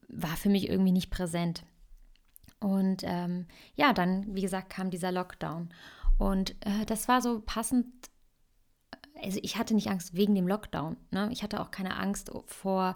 war 0.08 0.38
für 0.38 0.50
mich 0.50 0.70
irgendwie 0.70 0.92
nicht 0.92 1.10
präsent. 1.10 1.64
Und 2.60 3.04
ähm, 3.04 3.46
ja, 3.76 3.94
dann, 3.94 4.36
wie 4.36 4.42
gesagt, 4.42 4.70
kam 4.70 4.90
dieser 4.90 5.12
Lockdown. 5.12 5.70
Und 6.18 6.52
äh, 6.66 6.86
das 6.86 7.08
war 7.08 7.22
so 7.22 7.42
passend 7.44 7.88
also 9.24 9.40
ich 9.42 9.58
hatte 9.58 9.74
nicht 9.74 9.90
Angst 9.90 10.16
wegen 10.16 10.36
dem 10.36 10.48
Lockdown. 10.48 10.98
Ne? 11.12 11.30
Ich 11.32 11.44
hatte 11.44 11.60
auch 11.62 11.72
keine 11.72 11.98
Angst 11.98 12.32
vor 12.46 12.96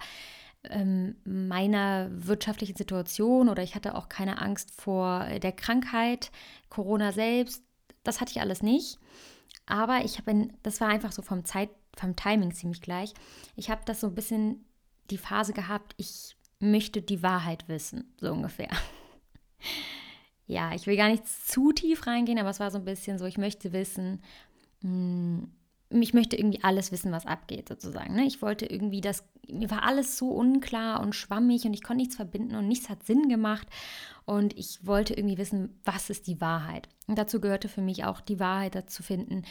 ähm, 0.70 1.16
meiner 1.26 2.10
wirtschaftlichen 2.12 2.76
Situation 2.76 3.50
oder 3.50 3.64
ich 3.64 3.76
hatte 3.76 3.96
auch 3.96 4.10
keine 4.10 4.42
Angst 4.42 4.72
vor 4.80 5.26
der 5.42 5.52
Krankheit, 5.52 6.32
Corona 6.70 7.12
selbst. 7.12 7.64
Das 8.04 8.22
hatte 8.22 8.32
ich 8.32 8.42
alles 8.42 8.62
nicht. 8.62 9.00
Aber 9.66 10.04
ich 10.04 10.18
habe, 10.18 10.50
das 10.62 10.82
war 10.82 10.90
einfach 10.90 11.12
so 11.12 11.22
vom 11.22 11.46
Zeit, 11.46 11.70
vom 11.96 12.16
Timing 12.16 12.54
ziemlich 12.54 12.82
gleich. 12.82 13.14
Ich 13.56 13.70
habe 13.70 13.82
das 13.86 14.02
so 14.02 14.08
ein 14.08 14.16
bisschen 14.16 14.66
die 15.10 15.18
Phase 15.18 15.54
gehabt, 15.54 15.94
ich 15.98 16.36
möchte 16.60 17.02
die 17.02 17.22
Wahrheit 17.24 17.68
wissen, 17.68 18.14
so 18.20 18.32
ungefähr. 18.32 18.70
ja, 20.48 20.74
ich 20.74 20.88
will 20.88 20.98
gar 20.98 21.10
nicht 21.10 21.28
zu 21.28 21.72
tief 21.72 22.08
reingehen, 22.08 22.40
aber 22.40 22.50
es 22.50 22.60
war 22.60 22.72
so 22.72 22.78
ein 22.78 22.86
bisschen 22.86 23.20
so, 23.20 23.26
ich 23.26 23.38
möchte 23.38 23.74
wissen, 23.74 24.22
mh, 24.82 24.90
hm, 24.90 25.52
ich 26.02 26.14
möchte 26.14 26.36
irgendwie 26.36 26.64
alles 26.64 26.92
wissen, 26.92 27.12
was 27.12 27.26
abgeht, 27.26 27.70
sozusagen. 27.70 28.16
Ne? 28.16 28.26
Ich 28.26 28.42
wollte 28.42 28.66
irgendwie 28.66 29.02
das, 29.02 29.24
mir 29.48 29.70
war 29.70 29.84
alles 29.84 30.18
so 30.18 30.30
unklar 30.30 31.02
und 31.02 31.14
schwammig 31.14 31.66
und 31.66 31.74
ich 31.74 31.84
konnte 31.84 32.02
nichts 32.02 32.16
verbinden 32.16 32.56
und 32.56 32.68
nichts 32.68 32.90
hat 32.90 33.04
Sinn 33.04 33.30
gemacht. 33.30 33.68
Und 34.26 34.58
ich 34.58 34.86
wollte 34.86 35.14
irgendwie 35.14 35.38
wissen, 35.38 35.80
was 35.84 36.10
ist 36.10 36.28
die 36.28 36.40
Wahrheit. 36.40 36.88
Und 37.08 37.18
dazu 37.18 37.42
gehörte 37.42 37.68
für 37.68 37.82
mich 37.82 38.06
auch 38.06 38.22
die 38.22 38.40
Wahrheit 38.40 38.76
dazu 38.76 39.04
finden, 39.04 39.44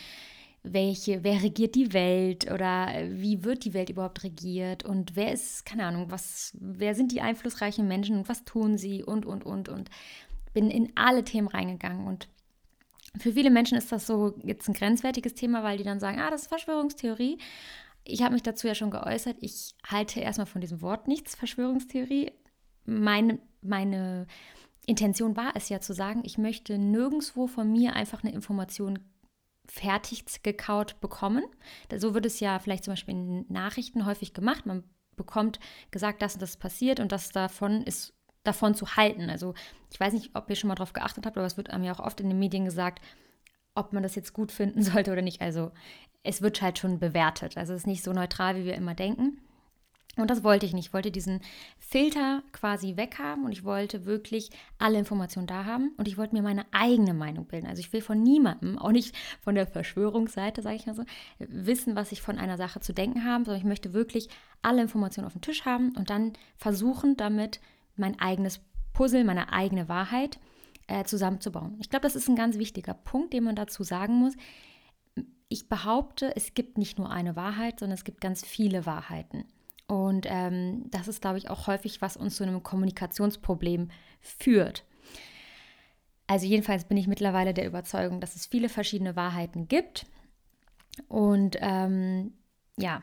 welche, 0.63 1.25
wer 1.25 1.43
regiert 1.43 1.75
die 1.75 1.93
Welt 1.93 2.51
oder 2.51 2.89
wie 3.09 3.45
wird 3.45 3.65
die 3.65 3.75
Welt 3.75 3.91
überhaupt 3.91 4.23
regiert 4.23 4.85
und 4.85 5.17
wer 5.17 5.33
ist, 5.33 5.67
keine 5.67 5.87
Ahnung, 5.87 6.11
was, 6.11 6.57
wer 6.61 6.95
sind 6.95 7.13
die 7.13 7.21
einflussreichen 7.21 7.89
Menschen 7.89 8.17
und 8.19 8.29
was 8.29 8.45
tun 8.45 8.79
sie 8.79 9.03
und, 9.03 9.27
und, 9.27 9.45
und, 9.45 9.69
und 9.69 9.91
bin 10.55 10.71
in 10.71 10.93
alle 10.95 11.25
Themen 11.25 11.49
reingegangen 11.49 12.07
und 12.07 12.29
für 13.19 13.33
viele 13.33 13.51
Menschen 13.51 13.77
ist 13.77 13.93
das 13.93 14.07
so 14.07 14.35
jetzt 14.43 14.69
ein 14.69 14.75
grenzwertiges 14.75 15.35
Thema, 15.35 15.63
weil 15.63 15.79
die 15.79 15.85
dann 15.85 16.01
sagen, 16.01 16.19
ah, 16.19 16.31
das 16.31 16.43
ist 16.43 16.49
Verschwörungstheorie. 16.49 17.39
Ich 18.05 18.23
habe 18.23 18.33
mich 18.33 18.43
dazu 18.43 18.67
ja 18.67 18.75
schon 18.75 18.91
geäußert. 18.91 19.37
Ich 19.41 19.75
halte 19.87 20.21
erstmal 20.21 20.47
von 20.47 20.61
diesem 20.61 20.81
Wort 20.81 21.09
nichts, 21.09 21.35
Verschwörungstheorie. 21.35 22.33
Meine, 22.85 23.39
meine 23.61 24.27
Intention 24.87 25.37
war 25.37 25.53
es 25.55 25.69
ja 25.69 25.81
zu 25.81 25.93
sagen, 25.93 26.23
ich 26.25 26.39
möchte 26.39 26.79
nirgendwo 26.79 27.47
von 27.47 27.71
mir 27.71 27.95
einfach 27.95 28.25
eine 28.25 28.33
Information 28.33 28.99
fertig 29.67 30.25
gekaut 30.43 31.01
bekommen. 31.01 31.45
So 31.95 32.15
wird 32.15 32.27
es 32.27 32.41
ja 32.41 32.59
vielleicht 32.59 32.85
zum 32.85 32.93
Beispiel 32.93 33.15
in 33.15 33.47
Nachrichten 33.49 34.07
häufig 34.07 34.35
gemacht. 34.35 34.67
Man 34.67 34.83
bekommt 35.17 35.61
gesagt, 35.91 36.23
das 36.23 36.35
und 36.35 36.43
das 36.43 36.57
passiert 36.57 36.99
und 36.99 37.13
das 37.13 37.31
davon 37.31 37.83
ist 37.83 38.15
davon 38.45 38.75
zu 38.75 38.97
halten. 38.97 39.31
Also 39.31 39.55
ich 39.91 40.01
weiß 40.01 40.13
nicht, 40.13 40.31
ob 40.35 40.49
ihr 40.51 40.57
schon 40.57 40.69
mal 40.69 40.75
darauf 40.75 40.93
geachtet 40.93 41.27
habt, 41.27 41.37
aber 41.37 41.47
es 41.47 41.57
wird 41.57 41.69
ja 41.69 41.93
auch 41.93 42.01
oft 42.01 42.21
in 42.21 42.29
den 42.29 42.39
Medien 42.39 42.65
gesagt, 42.65 43.01
ob 43.75 43.93
man 43.93 44.03
das 44.03 44.15
jetzt 44.15 44.33
gut 44.33 44.53
finden 44.53 44.83
sollte 44.83 45.13
oder 45.13 45.23
nicht. 45.23 45.41
Also 45.41 45.73
es 46.23 46.43
wird 46.43 46.63
halt 46.63 46.79
schon 46.79 46.99
bewertet. 46.99 47.57
Also 47.57 47.73
es 47.73 47.81
ist 47.81 47.87
nicht 47.87 48.05
so 48.05 48.13
neutral, 48.13 48.57
wie 48.57 48.65
wir 48.65 48.75
immer 48.75 48.95
denken. 48.95 49.39
Und 50.17 50.31
das 50.31 50.45
wollte 50.45 50.67
ich 50.67 50.75
nicht. 50.75 50.89
Ich 50.89 50.93
wollte 50.93 51.11
diesen 51.11 51.41
Filter 51.79 52.43
quasi 52.53 52.97
weghaben 52.97 53.47
und 53.47 53.53
ich 53.53 53.65
wollte 53.65 54.05
wirklich 54.05 54.51
alle 54.79 54.99
Informationen 54.99 55.47
da 55.47 55.65
haben 55.65 55.93
und 55.97 56.07
ich 56.07 56.19
wollte 56.19 56.35
mir 56.35 56.43
meine 56.43 56.67
eigene 56.71 57.15
Meinung 57.15 57.47
bilden. 57.47 57.67
Also 57.67 57.81
ich 57.81 57.95
will 57.95 58.03
von 58.03 58.23
niemandem, 58.23 58.79
auch 58.79 58.91
nicht 58.91 59.17
von 59.41 59.55
der 59.55 59.67
Verschwörungsseite, 59.67 60.61
sage 60.61 60.77
ich 60.77 60.87
mal 60.87 60.95
so, 60.95 61.05
wissen, 61.39 61.97
was 61.97 62.13
ich 62.13 62.21
von 62.21 62.39
einer 62.39 62.59
Sache 62.59 62.81
zu 62.81 62.93
denken 62.93 63.25
habe, 63.25 63.45
sondern 63.45 63.61
ich 63.61 63.67
möchte 63.67 63.95
wirklich 63.95 64.29
alle 64.61 64.83
Informationen 64.83 65.27
auf 65.27 65.33
dem 65.33 65.41
Tisch 65.41 65.65
haben 65.65 65.97
und 65.97 66.11
dann 66.11 66.35
versuchen, 66.59 67.17
damit 67.17 67.61
mein 67.97 68.19
eigenes 68.19 68.61
Puzzle, 68.93 69.25
meine 69.25 69.53
eigene 69.53 69.89
Wahrheit 69.89 70.39
äh, 70.87 71.05
zusammenzubauen. 71.05 71.77
Ich 71.81 71.91
glaube, 71.91 72.05
das 72.05 72.17
ist 72.17 72.29
ein 72.29 72.37
ganz 72.37 72.59
wichtiger 72.59 72.95
Punkt, 72.95 73.33
den 73.33 73.45
man 73.45 73.57
dazu 73.57 73.83
sagen 73.83 74.15
muss. 74.15 74.35
Ich 75.49 75.69
behaupte, 75.69 76.35
es 76.37 76.55
gibt 76.55 76.79
nicht 76.79 76.99
nur 76.99 77.11
eine 77.11 77.37
Wahrheit, 77.37 77.81
sondern 77.81 77.95
es 77.95 78.05
gibt 78.05 78.21
ganz 78.21 78.45
viele 78.45 78.87
Wahrheiten. 78.87 79.45
Und 79.87 80.27
ähm, 80.29 80.85
das 80.91 81.09
ist, 81.09 81.21
glaube 81.21 81.39
ich, 81.39 81.51
auch 81.51 81.67
häufig, 81.67 82.01
was 82.01 82.17
uns 82.17 82.37
zu 82.37 82.45
einem 82.45 82.63
Kommunikationsproblem 82.63 83.91
führt. 84.21 84.85
Also 86.27 86.47
jedenfalls 86.47 86.85
bin 86.85 86.97
ich 86.97 87.09
mittlerweile 87.09 87.53
der 87.53 87.67
Überzeugung, 87.67 88.21
dass 88.21 88.37
es 88.37 88.47
viele 88.47 88.71
verschiedene 88.71 89.17
Wahrheiten 89.17 89.69
gibt. 89.69 90.07
Und 91.09 91.57
ähm, 91.61 92.33
ja, 92.79 93.03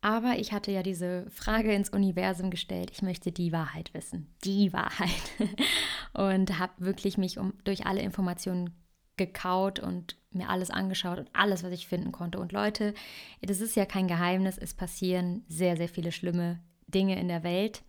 aber 0.00 0.38
ich 0.38 0.52
hatte 0.52 0.70
ja 0.70 0.82
diese 0.82 1.28
Frage 1.30 1.72
ins 1.72 1.90
Universum 1.90 2.50
gestellt. 2.50 2.90
Ich 2.92 3.02
möchte 3.02 3.32
die 3.32 3.52
Wahrheit 3.52 3.92
wissen. 3.94 4.32
Die 4.44 4.72
Wahrheit. 4.72 5.32
und 6.12 6.58
habe 6.58 6.72
wirklich 6.78 7.18
mich 7.18 7.38
um, 7.38 7.54
durch 7.64 7.86
alle 7.86 8.00
Informationen 8.00 8.74
gekaut 9.16 9.80
und 9.80 10.16
mir 10.30 10.48
alles 10.48 10.70
angeschaut 10.70 11.18
und 11.18 11.28
alles, 11.32 11.64
was 11.64 11.72
ich 11.72 11.88
finden 11.88 12.12
konnte. 12.12 12.38
Und 12.38 12.52
Leute, 12.52 12.94
das 13.42 13.60
ist 13.60 13.74
ja 13.74 13.86
kein 13.86 14.06
Geheimnis, 14.06 14.56
es 14.56 14.74
passieren 14.74 15.44
sehr, 15.48 15.76
sehr 15.76 15.88
viele 15.88 16.12
schlimme 16.12 16.60
Dinge 16.86 17.18
in 17.18 17.28
der 17.28 17.42
Welt. 17.42 17.82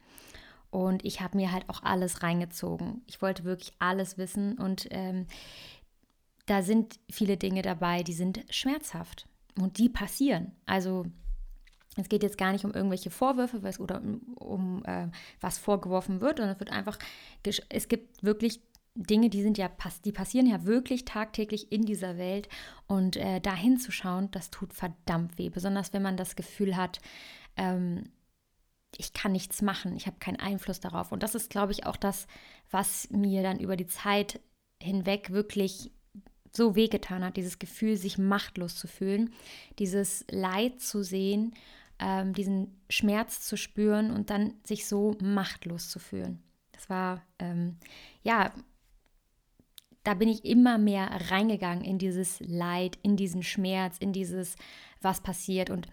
Und 0.72 1.06
ich 1.06 1.22
habe 1.22 1.38
mir 1.38 1.51
halt 1.51 1.70
auch 1.70 1.84
alles 1.84 2.24
reingezogen. 2.24 3.04
Ich 3.08 3.22
wollte 3.22 3.44
wirklich 3.44 3.74
alles 3.80 4.18
wissen 4.18 4.58
und 4.58 4.88
ähm, 4.92 5.25
da 6.46 6.63
sind 6.63 7.00
viele 7.12 7.38
Dinge 7.38 7.62
dabei, 7.62 8.01
die 8.01 8.13
sind 8.13 8.44
schmerzhaft 8.50 9.28
und 9.60 9.78
die 9.78 9.89
passieren. 9.89 10.51
Also 10.66 11.06
es 11.98 12.10
geht 12.10 12.24
jetzt 12.24 12.38
gar 12.38 12.51
nicht 12.51 12.65
um 12.65 12.74
irgendwelche 12.74 13.10
Vorwürfe 13.10 13.62
oder 13.79 14.01
um, 14.01 14.19
um 14.36 14.86
äh, 14.86 15.08
was 15.41 15.58
vorgeworfen 15.58 16.22
wird, 16.22 16.38
sondern 16.38 16.55
es 16.55 16.60
wird 16.60 16.72
einfach, 16.72 17.00
es 17.69 17.88
gibt 17.88 18.24
wirklich 18.24 18.62
Dinge, 18.96 19.29
die 19.29 19.41
sind 19.41 19.58
ja, 19.58 19.69
die 20.03 20.12
passieren 20.12 20.48
ja 20.48 20.65
wirklich 20.65 21.05
tagtäglich 21.05 21.72
in 21.72 21.84
dieser 21.84 22.17
Welt 22.17 22.50
und 22.88 23.15
äh, 23.15 23.39
da 23.39 23.55
hinzuschauen, 23.55 24.29
das 24.31 24.51
tut 24.51 24.74
verdammt 24.74 25.38
weh, 25.38 25.50
besonders 25.50 25.93
wenn 25.93 26.01
man 26.01 26.17
das 26.17 26.36
Gefühl 26.36 26.75
hat, 26.75 27.00
ähm, 27.55 28.10
ich 28.98 29.13
kann 29.13 29.31
nichts 29.31 29.62
machen, 29.62 29.96
ich 29.96 30.08
habe 30.08 30.17
keinen 30.19 30.39
Einfluss 30.39 30.79
darauf. 30.79 31.12
Und 31.12 31.22
das 31.22 31.36
ist, 31.36 31.51
glaube 31.51 31.72
ich, 31.72 31.86
auch 31.86 31.96
das, 31.96 32.27
was 32.72 33.10
mir 33.12 33.43
dann 33.43 33.60
über 33.60 33.77
die 33.77 33.86
Zeit 33.86 34.39
hinweg 34.81 35.31
wirklich 35.31 35.91
so 36.51 36.75
wehgetan 36.75 37.24
hat, 37.24 37.38
dieses 37.38 37.60
Gefühl, 37.60 37.98
sich 37.98 38.17
machtlos 38.17 38.75
zu 38.75 38.88
fühlen, 38.88 39.31
dieses 39.77 40.25
Leid 40.31 40.81
zu 40.81 41.03
sehen 41.03 41.53
ähm, 42.00 42.34
diesen 42.34 42.82
Schmerz 42.89 43.41
zu 43.41 43.58
spüren 43.58 44.12
und 44.12 44.29
dann 44.29 44.53
sich 44.65 44.88
so 44.88 45.15
machtlos 45.22 45.89
zu 45.89 46.00
fühlen. 46.00 46.41
Das 46.72 46.89
war, 46.89 47.22
ähm, 47.39 47.77
ja, 48.24 48.51
da 50.03 50.13
bin 50.13 50.29
ich 50.29 50.46
immer 50.46 50.77
mehr 50.77 51.10
reingegangen 51.29 51.84
in 51.84 51.98
dieses 51.98 52.39
Leid, 52.39 52.98
in 53.03 53.18
diesen 53.18 53.44
Schmerz, 53.44 53.98
in 54.00 54.13
dieses, 54.13 54.56
was 55.01 55.22
passiert. 55.22 55.70
Und 55.70 55.88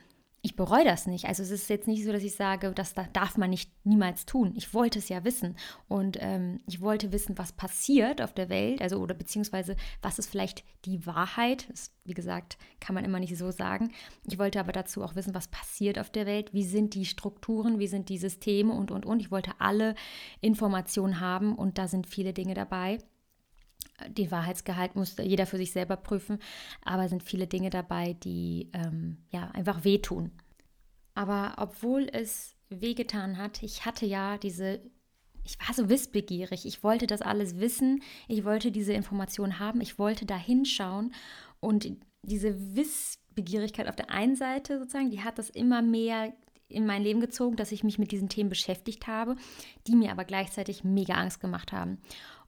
ich 0.47 0.55
bereue 0.55 0.85
das 0.85 1.09
nicht. 1.09 1.25
Also 1.25 1.43
es 1.43 1.51
ist 1.51 1.69
jetzt 1.69 1.89
nicht 1.89 2.05
so, 2.05 2.13
dass 2.13 2.23
ich 2.23 2.37
sage, 2.37 2.71
das 2.73 2.95
darf 3.13 3.37
man 3.37 3.51
nicht 3.51 3.69
niemals 3.83 4.27
tun. 4.27 4.53
Ich 4.55 4.75
wollte 4.75 5.01
es 5.01 5.09
ja 5.09 5.25
wissen 5.25 5.57
und 5.89 6.19
ähm, 6.21 6.61
ich 6.69 6.81
wollte 6.81 7.11
wissen, 7.11 7.37
was 7.37 7.51
passiert 7.51 8.23
auf 8.23 8.33
der 8.33 8.49
Welt, 8.49 8.81
also 8.81 8.99
oder 8.99 9.15
beziehungsweise 9.15 9.75
was 10.03 10.21
ist 10.21 10.31
vielleicht 10.31 10.63
die 10.85 11.05
Wahrheit. 11.05 11.69
Das, 11.69 11.91
wie 12.05 12.15
gesagt, 12.15 12.59
kann 12.79 12.95
man 12.95 13.05
immer 13.05 13.19
nicht 13.19 13.37
so 13.37 13.51
sagen. 13.51 13.91
Ich 14.23 14.39
wollte 14.39 14.61
aber 14.61 14.71
dazu 14.71 15.03
auch 15.03 15.17
wissen, 15.17 15.35
was 15.35 15.49
passiert 15.49 15.99
auf 15.99 16.11
der 16.11 16.27
Welt, 16.27 16.55
wie 16.55 16.65
sind 16.65 16.95
die 16.95 17.07
Strukturen, 17.07 17.81
wie 17.81 17.89
sind 17.89 18.09
die 18.09 18.19
Systeme 18.19 18.73
und 18.73 18.93
und 18.93 19.05
und. 19.05 19.19
Ich 19.19 19.33
wollte 19.33 19.51
alle 19.59 19.97
Informationen 20.41 21.19
haben 21.19 21.57
und 21.57 21.77
da 21.77 21.89
sind 21.89 22.07
viele 22.07 22.33
Dinge 22.33 22.55
dabei 22.55 22.99
den 24.09 24.31
Wahrheitsgehalt 24.31 24.97
muss 24.97 25.17
jeder 25.19 25.47
für 25.47 25.57
sich 25.57 25.73
selber 25.73 25.97
prüfen, 25.97 26.39
aber 26.83 27.09
sind 27.09 27.23
viele 27.23 27.47
Dinge 27.47 27.71
dabei, 27.71 28.15
die 28.15 28.71
ähm, 28.73 29.19
ja 29.31 29.51
einfach 29.53 29.85
wehtun. 29.85 30.33
Aber 31.15 31.55
obwohl 31.59 32.09
es 32.13 32.57
wehgetan 32.69 33.39
hat, 33.39 33.63
ich 33.63 33.87
hatte 33.87 34.07
ja 34.07 34.39
diese, 34.39 34.81
ich 35.45 35.59
war 35.61 35.75
so 35.75 35.89
wissbegierig, 35.89 36.67
ich 36.67 36.83
wollte 36.83 37.07
das 37.07 37.23
alles 37.23 37.59
wissen, 37.59 38.03
ich 38.29 38.45
wollte 38.45 38.71
diese 38.71 38.93
Information 38.93 39.59
haben, 39.59 39.81
ich 39.81 39.99
wollte 39.99 40.27
da 40.27 40.37
hinschauen. 40.37 41.15
Und 41.61 41.91
diese 42.23 42.77
Wissbegierigkeit 42.77 43.89
auf 43.89 43.97
der 43.97 44.11
einen 44.11 44.37
Seite 44.37 44.79
sozusagen, 44.79 45.11
die 45.11 45.23
hat 45.23 45.39
das 45.39 45.49
immer 45.49 45.81
mehr 45.81 46.35
in 46.69 46.87
mein 46.87 47.03
Leben 47.03 47.21
gezogen, 47.21 47.57
dass 47.57 47.73
ich 47.73 47.85
mich 47.85 47.99
mit 47.99 48.13
diesen 48.13 48.29
Themen 48.29 48.51
beschäftigt 48.51 49.07
habe, 49.07 49.37
die 49.87 49.97
mir 49.97 50.11
aber 50.11 50.25
gleichzeitig 50.25 50.85
mega 50.85 51.15
Angst 51.15 51.41
gemacht 51.41 51.73
haben. 51.73 51.99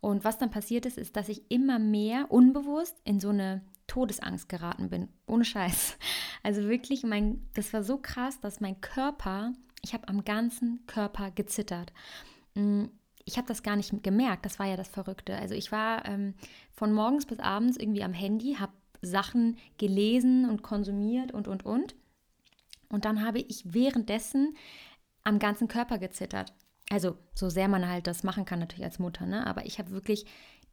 Und 0.00 0.24
was 0.24 0.38
dann 0.38 0.50
passiert 0.50 0.86
ist, 0.86 0.98
ist, 0.98 1.16
dass 1.16 1.28
ich 1.28 1.50
immer 1.50 1.78
mehr 1.78 2.30
unbewusst 2.30 2.96
in 3.04 3.20
so 3.20 3.30
eine 3.30 3.62
Todesangst 3.86 4.48
geraten 4.48 4.90
bin. 4.90 5.08
Ohne 5.26 5.44
Scheiß. 5.44 5.96
Also 6.44 6.68
wirklich, 6.68 7.02
mein, 7.02 7.48
das 7.54 7.72
war 7.72 7.82
so 7.82 7.98
krass, 7.98 8.38
dass 8.40 8.60
mein 8.60 8.80
Körper, 8.80 9.52
ich 9.82 9.92
habe 9.92 10.06
am 10.06 10.24
ganzen 10.24 10.86
Körper 10.86 11.32
gezittert. 11.32 11.92
Mm, 12.54 12.84
ich 13.24 13.36
habe 13.36 13.48
das 13.48 13.64
gar 13.64 13.74
nicht 13.74 14.02
gemerkt, 14.04 14.44
das 14.46 14.60
war 14.60 14.66
ja 14.66 14.76
das 14.76 14.88
Verrückte. 14.88 15.36
Also 15.36 15.56
ich 15.56 15.72
war 15.72 16.06
ähm, 16.06 16.34
von 16.70 16.92
morgens 16.92 17.26
bis 17.26 17.40
abends 17.40 17.76
irgendwie 17.76 18.04
am 18.04 18.12
Handy, 18.12 18.54
habe 18.54 18.72
Sachen 19.02 19.56
gelesen 19.78 20.48
und 20.48 20.62
konsumiert 20.62 21.32
und, 21.32 21.48
und, 21.48 21.66
und. 21.66 21.96
Und 22.88 23.04
dann 23.04 23.24
habe 23.24 23.38
ich 23.40 23.72
währenddessen 23.72 24.56
am 25.24 25.38
ganzen 25.38 25.68
Körper 25.68 25.98
gezittert. 25.98 26.52
Also 26.90 27.18
so 27.34 27.50
sehr 27.50 27.68
man 27.68 27.86
halt 27.86 28.06
das 28.06 28.22
machen 28.22 28.44
kann 28.44 28.60
natürlich 28.60 28.84
als 28.84 28.98
Mutter, 28.98 29.26
ne? 29.26 29.46
Aber 29.46 29.66
ich 29.66 29.78
habe 29.78 29.90
wirklich 29.90 30.24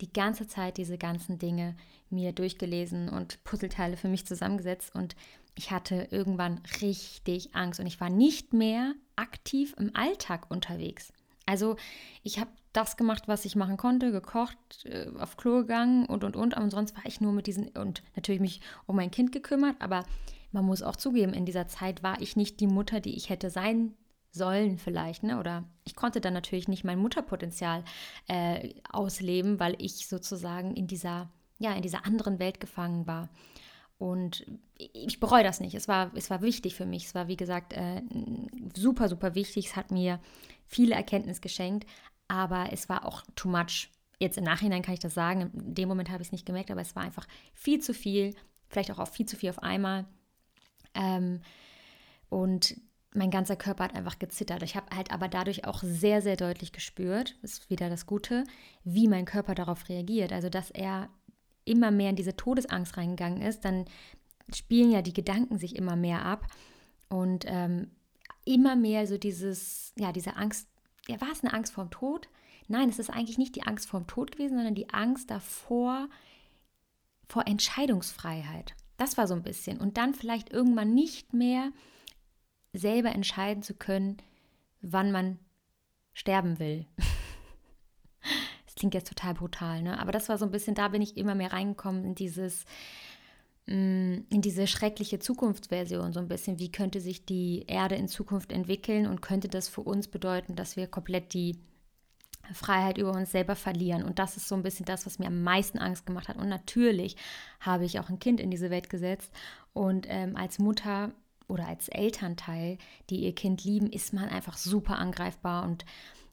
die 0.01 0.11
ganze 0.11 0.47
Zeit 0.47 0.77
diese 0.77 0.97
ganzen 0.97 1.39
Dinge 1.39 1.75
mir 2.09 2.31
durchgelesen 2.31 3.09
und 3.09 3.43
Puzzleteile 3.43 3.97
für 3.97 4.07
mich 4.07 4.25
zusammengesetzt 4.25 4.93
und 4.93 5.15
ich 5.55 5.71
hatte 5.71 6.07
irgendwann 6.11 6.61
richtig 6.81 7.55
Angst 7.55 7.79
und 7.79 7.87
ich 7.87 7.99
war 8.01 8.09
nicht 8.09 8.53
mehr 8.53 8.93
aktiv 9.15 9.73
im 9.77 9.95
Alltag 9.95 10.51
unterwegs. 10.51 11.13
Also 11.45 11.77
ich 12.23 12.39
habe 12.39 12.49
das 12.73 12.97
gemacht, 12.97 13.27
was 13.27 13.45
ich 13.45 13.55
machen 13.55 13.77
konnte, 13.77 14.11
gekocht, 14.11 14.57
äh, 14.83 15.07
auf 15.17 15.37
Klo 15.37 15.59
gegangen 15.59 16.05
und 16.07 16.23
und 16.23 16.35
und. 16.35 16.57
Und 16.57 16.71
sonst 16.71 16.95
war 16.95 17.05
ich 17.05 17.21
nur 17.21 17.31
mit 17.31 17.47
diesen 17.47 17.69
und 17.69 18.03
natürlich 18.15 18.41
mich 18.41 18.61
um 18.85 18.97
mein 18.97 19.11
Kind 19.11 19.31
gekümmert. 19.31 19.75
Aber 19.79 20.03
man 20.55 20.65
muss 20.65 20.81
auch 20.81 20.95
zugeben, 20.95 21.33
in 21.33 21.45
dieser 21.45 21.67
Zeit 21.67 22.01
war 22.01 22.21
ich 22.21 22.35
nicht 22.35 22.61
die 22.61 22.67
Mutter, 22.67 23.01
die 23.01 23.15
ich 23.15 23.29
hätte 23.29 23.49
sein 23.49 23.93
sollen 24.31 24.77
vielleicht, 24.77 25.23
ne? 25.23 25.37
Oder 25.39 25.65
ich 25.83 25.95
konnte 25.95 26.21
dann 26.21 26.33
natürlich 26.33 26.67
nicht 26.67 26.83
mein 26.83 26.97
Mutterpotenzial 26.97 27.83
äh, 28.27 28.73
ausleben, 28.89 29.59
weil 29.59 29.75
ich 29.79 30.07
sozusagen 30.07 30.73
in 30.73 30.87
dieser, 30.87 31.29
ja, 31.59 31.73
in 31.73 31.81
dieser 31.81 32.05
anderen 32.05 32.39
Welt 32.39 32.59
gefangen 32.59 33.05
war. 33.05 33.29
Und 33.97 34.45
ich 34.77 35.19
bereue 35.19 35.43
das 35.43 35.59
nicht. 35.59 35.75
Es 35.75 35.87
war, 35.87 36.11
es 36.15 36.29
war 36.29 36.41
wichtig 36.41 36.75
für 36.75 36.85
mich. 36.85 37.05
Es 37.05 37.15
war, 37.15 37.27
wie 37.27 37.37
gesagt, 37.37 37.73
äh, 37.73 38.01
super, 38.75 39.07
super 39.09 39.35
wichtig. 39.35 39.67
Es 39.67 39.75
hat 39.75 39.91
mir 39.91 40.19
viele 40.65 40.95
Erkenntnis 40.95 41.41
geschenkt, 41.41 41.85
aber 42.27 42.69
es 42.71 42.89
war 42.89 43.05
auch 43.05 43.23
too 43.35 43.49
much. 43.49 43.89
Jetzt 44.19 44.37
im 44.37 44.43
Nachhinein 44.45 44.81
kann 44.81 44.93
ich 44.93 44.99
das 45.01 45.13
sagen. 45.13 45.51
In 45.53 45.75
dem 45.75 45.89
Moment 45.89 46.09
habe 46.09 46.21
ich 46.21 46.29
es 46.29 46.33
nicht 46.33 46.45
gemerkt, 46.45 46.71
aber 46.71 46.81
es 46.81 46.95
war 46.95 47.03
einfach 47.03 47.27
viel 47.53 47.79
zu 47.79 47.93
viel. 47.93 48.33
Vielleicht 48.69 48.91
auch, 48.91 48.99
auch 48.99 49.09
viel 49.09 49.25
zu 49.25 49.35
viel 49.35 49.49
auf 49.49 49.61
einmal. 49.63 50.05
Ähm, 50.95 51.41
und 52.29 52.75
mein 53.13 53.31
ganzer 53.31 53.55
Körper 53.55 53.85
hat 53.85 53.95
einfach 53.95 54.19
gezittert. 54.19 54.61
Ich 54.63 54.75
habe 54.75 54.93
halt 54.93 55.11
aber 55.11 55.27
dadurch 55.27 55.65
auch 55.65 55.81
sehr, 55.81 56.21
sehr 56.21 56.35
deutlich 56.35 56.71
gespürt, 56.73 57.35
ist 57.41 57.69
wieder 57.69 57.89
das 57.89 58.05
Gute, 58.05 58.43
wie 58.83 59.07
mein 59.07 59.25
Körper 59.25 59.55
darauf 59.55 59.87
reagiert. 59.87 60.33
Also, 60.33 60.49
dass 60.49 60.69
er 60.71 61.09
immer 61.63 61.91
mehr 61.91 62.09
in 62.09 62.15
diese 62.15 62.35
Todesangst 62.35 62.97
reingegangen 62.97 63.41
ist, 63.41 63.65
dann 63.65 63.85
spielen 64.53 64.91
ja 64.91 65.01
die 65.01 65.13
Gedanken 65.13 65.57
sich 65.57 65.75
immer 65.75 65.95
mehr 65.95 66.23
ab 66.23 66.47
und 67.09 67.45
ähm, 67.47 67.91
immer 68.45 68.75
mehr 68.75 69.07
so 69.07 69.17
dieses, 69.17 69.93
ja, 69.97 70.11
diese 70.11 70.35
Angst, 70.35 70.67
ja, 71.07 71.19
war 71.21 71.31
es 71.31 71.43
eine 71.43 71.53
Angst 71.53 71.73
vorm 71.73 71.89
Tod? 71.89 72.27
Nein, 72.67 72.89
es 72.89 72.99
ist 72.99 73.09
eigentlich 73.09 73.37
nicht 73.37 73.55
die 73.55 73.63
Angst 73.63 73.87
vorm 73.87 74.07
Tod 74.07 74.31
gewesen, 74.31 74.55
sondern 74.55 74.75
die 74.75 74.89
Angst 74.89 75.31
davor, 75.31 76.09
vor 77.27 77.47
Entscheidungsfreiheit. 77.47 78.75
Das 78.97 79.17
war 79.17 79.27
so 79.27 79.33
ein 79.33 79.43
bisschen. 79.43 79.79
Und 79.79 79.97
dann 79.97 80.13
vielleicht 80.13 80.51
irgendwann 80.51 80.93
nicht 80.93 81.33
mehr 81.33 81.71
selber 82.73 83.11
entscheiden 83.11 83.63
zu 83.63 83.73
können, 83.73 84.17
wann 84.81 85.11
man 85.11 85.39
sterben 86.13 86.59
will. 86.59 86.85
Das 88.65 88.81
klingt 88.81 88.93
jetzt 88.93 89.07
total 89.07 89.35
brutal, 89.35 89.83
ne? 89.83 89.97
Aber 89.99 90.11
das 90.11 90.27
war 90.27 90.37
so 90.37 90.43
ein 90.43 90.51
bisschen, 90.51 90.75
da 90.75 90.89
bin 90.89 91.01
ich 91.01 91.15
immer 91.15 91.33
mehr 91.33 91.53
reingekommen 91.53 92.03
in 92.03 92.13
dieses, 92.13 92.65
mm, 93.67 94.17
in 94.29 94.41
diese 94.41 94.67
schreckliche 94.67 95.17
Zukunftsversion 95.17 96.11
so 96.11 96.19
ein 96.19 96.27
bisschen. 96.27 96.59
Wie 96.59 96.73
könnte 96.73 96.99
sich 96.99 97.25
die 97.25 97.63
Erde 97.67 97.95
in 97.95 98.09
Zukunft 98.09 98.51
entwickeln 98.51 99.07
und 99.07 99.21
könnte 99.21 99.47
das 99.47 99.69
für 99.69 99.79
uns 99.79 100.09
bedeuten, 100.09 100.57
dass 100.57 100.75
wir 100.75 100.87
komplett 100.87 101.33
die 101.33 101.57
Freiheit 102.53 102.97
über 102.97 103.11
uns 103.11 103.31
selber 103.31 103.55
verlieren. 103.55 104.03
Und 104.03 104.19
das 104.19 104.37
ist 104.37 104.47
so 104.47 104.55
ein 104.55 104.63
bisschen 104.63 104.85
das, 104.85 105.05
was 105.05 105.19
mir 105.19 105.27
am 105.27 105.43
meisten 105.43 105.79
Angst 105.79 106.05
gemacht 106.05 106.27
hat. 106.27 106.37
Und 106.37 106.49
natürlich 106.49 107.15
habe 107.59 107.85
ich 107.85 107.99
auch 107.99 108.09
ein 108.09 108.19
Kind 108.19 108.39
in 108.39 108.51
diese 108.51 108.69
Welt 108.69 108.89
gesetzt. 108.89 109.31
Und 109.73 110.05
ähm, 110.09 110.35
als 110.35 110.59
Mutter 110.59 111.11
oder 111.47 111.67
als 111.67 111.89
Elternteil, 111.89 112.77
die 113.09 113.21
ihr 113.21 113.35
Kind 113.35 113.63
lieben, 113.63 113.89
ist 113.91 114.13
man 114.13 114.29
einfach 114.29 114.57
super 114.57 114.97
angreifbar 114.97 115.65
und 115.65 115.85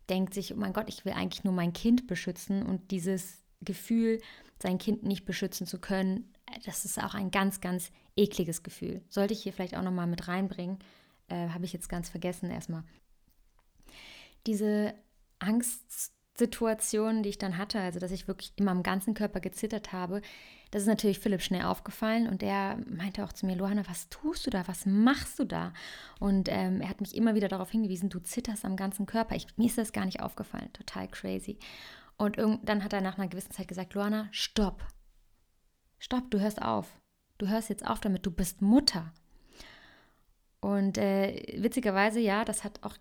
denkt 0.08 0.34
sich, 0.34 0.52
oh 0.52 0.56
mein 0.56 0.72
Gott, 0.72 0.88
ich 0.88 1.04
will 1.04 1.12
eigentlich 1.12 1.44
nur 1.44 1.52
mein 1.52 1.72
Kind 1.72 2.06
beschützen. 2.06 2.64
Und 2.64 2.90
dieses 2.90 3.42
Gefühl, 3.60 4.20
sein 4.58 4.78
Kind 4.78 5.02
nicht 5.02 5.24
beschützen 5.24 5.66
zu 5.66 5.78
können, 5.80 6.32
das 6.64 6.84
ist 6.84 7.02
auch 7.02 7.14
ein 7.14 7.30
ganz, 7.30 7.60
ganz 7.60 7.90
ekliges 8.16 8.62
Gefühl. 8.62 9.02
Sollte 9.08 9.32
ich 9.32 9.42
hier 9.42 9.52
vielleicht 9.52 9.76
auch 9.76 9.82
nochmal 9.82 10.06
mit 10.06 10.28
reinbringen, 10.28 10.78
äh, 11.28 11.48
habe 11.48 11.64
ich 11.64 11.72
jetzt 11.72 11.88
ganz 11.88 12.10
vergessen 12.10 12.50
erstmal. 12.50 12.84
Diese 14.46 14.94
Angstsituationen, 15.42 17.22
die 17.22 17.30
ich 17.30 17.38
dann 17.38 17.58
hatte, 17.58 17.80
also 17.80 17.98
dass 17.98 18.10
ich 18.10 18.28
wirklich 18.28 18.52
immer 18.56 18.70
am 18.70 18.82
ganzen 18.82 19.14
Körper 19.14 19.40
gezittert 19.40 19.92
habe, 19.92 20.22
das 20.70 20.82
ist 20.82 20.88
natürlich 20.88 21.18
Philipp 21.18 21.42
schnell 21.42 21.64
aufgefallen 21.64 22.26
und 22.26 22.42
er 22.42 22.78
meinte 22.88 23.24
auch 23.24 23.32
zu 23.32 23.44
mir, 23.44 23.56
Luana, 23.56 23.82
was 23.88 24.08
tust 24.08 24.46
du 24.46 24.50
da? 24.50 24.66
Was 24.68 24.86
machst 24.86 25.38
du 25.38 25.44
da? 25.44 25.74
Und 26.18 26.48
ähm, 26.48 26.80
er 26.80 26.88
hat 26.88 27.02
mich 27.02 27.14
immer 27.14 27.34
wieder 27.34 27.48
darauf 27.48 27.70
hingewiesen, 27.70 28.08
du 28.08 28.20
zitterst 28.20 28.64
am 28.64 28.76
ganzen 28.76 29.04
Körper. 29.04 29.36
Ich, 29.36 29.46
mir 29.58 29.66
ist 29.66 29.76
das 29.76 29.92
gar 29.92 30.06
nicht 30.06 30.20
aufgefallen, 30.20 30.72
total 30.72 31.08
crazy. 31.08 31.58
Und 32.16 32.38
dann 32.38 32.84
hat 32.84 32.92
er 32.92 33.00
nach 33.00 33.18
einer 33.18 33.28
gewissen 33.28 33.50
Zeit 33.50 33.68
gesagt, 33.68 33.94
Luana, 33.94 34.28
stopp. 34.30 34.86
Stopp, 35.98 36.30
du 36.30 36.40
hörst 36.40 36.62
auf. 36.62 36.88
Du 37.36 37.48
hörst 37.48 37.68
jetzt 37.68 37.86
auf 37.86 38.00
damit, 38.00 38.24
du 38.24 38.30
bist 38.30 38.62
Mutter. 38.62 39.12
Und 40.60 40.96
äh, 40.96 41.60
witzigerweise, 41.60 42.20
ja, 42.20 42.44
das 42.44 42.64
hat 42.64 42.82
auch 42.82 42.96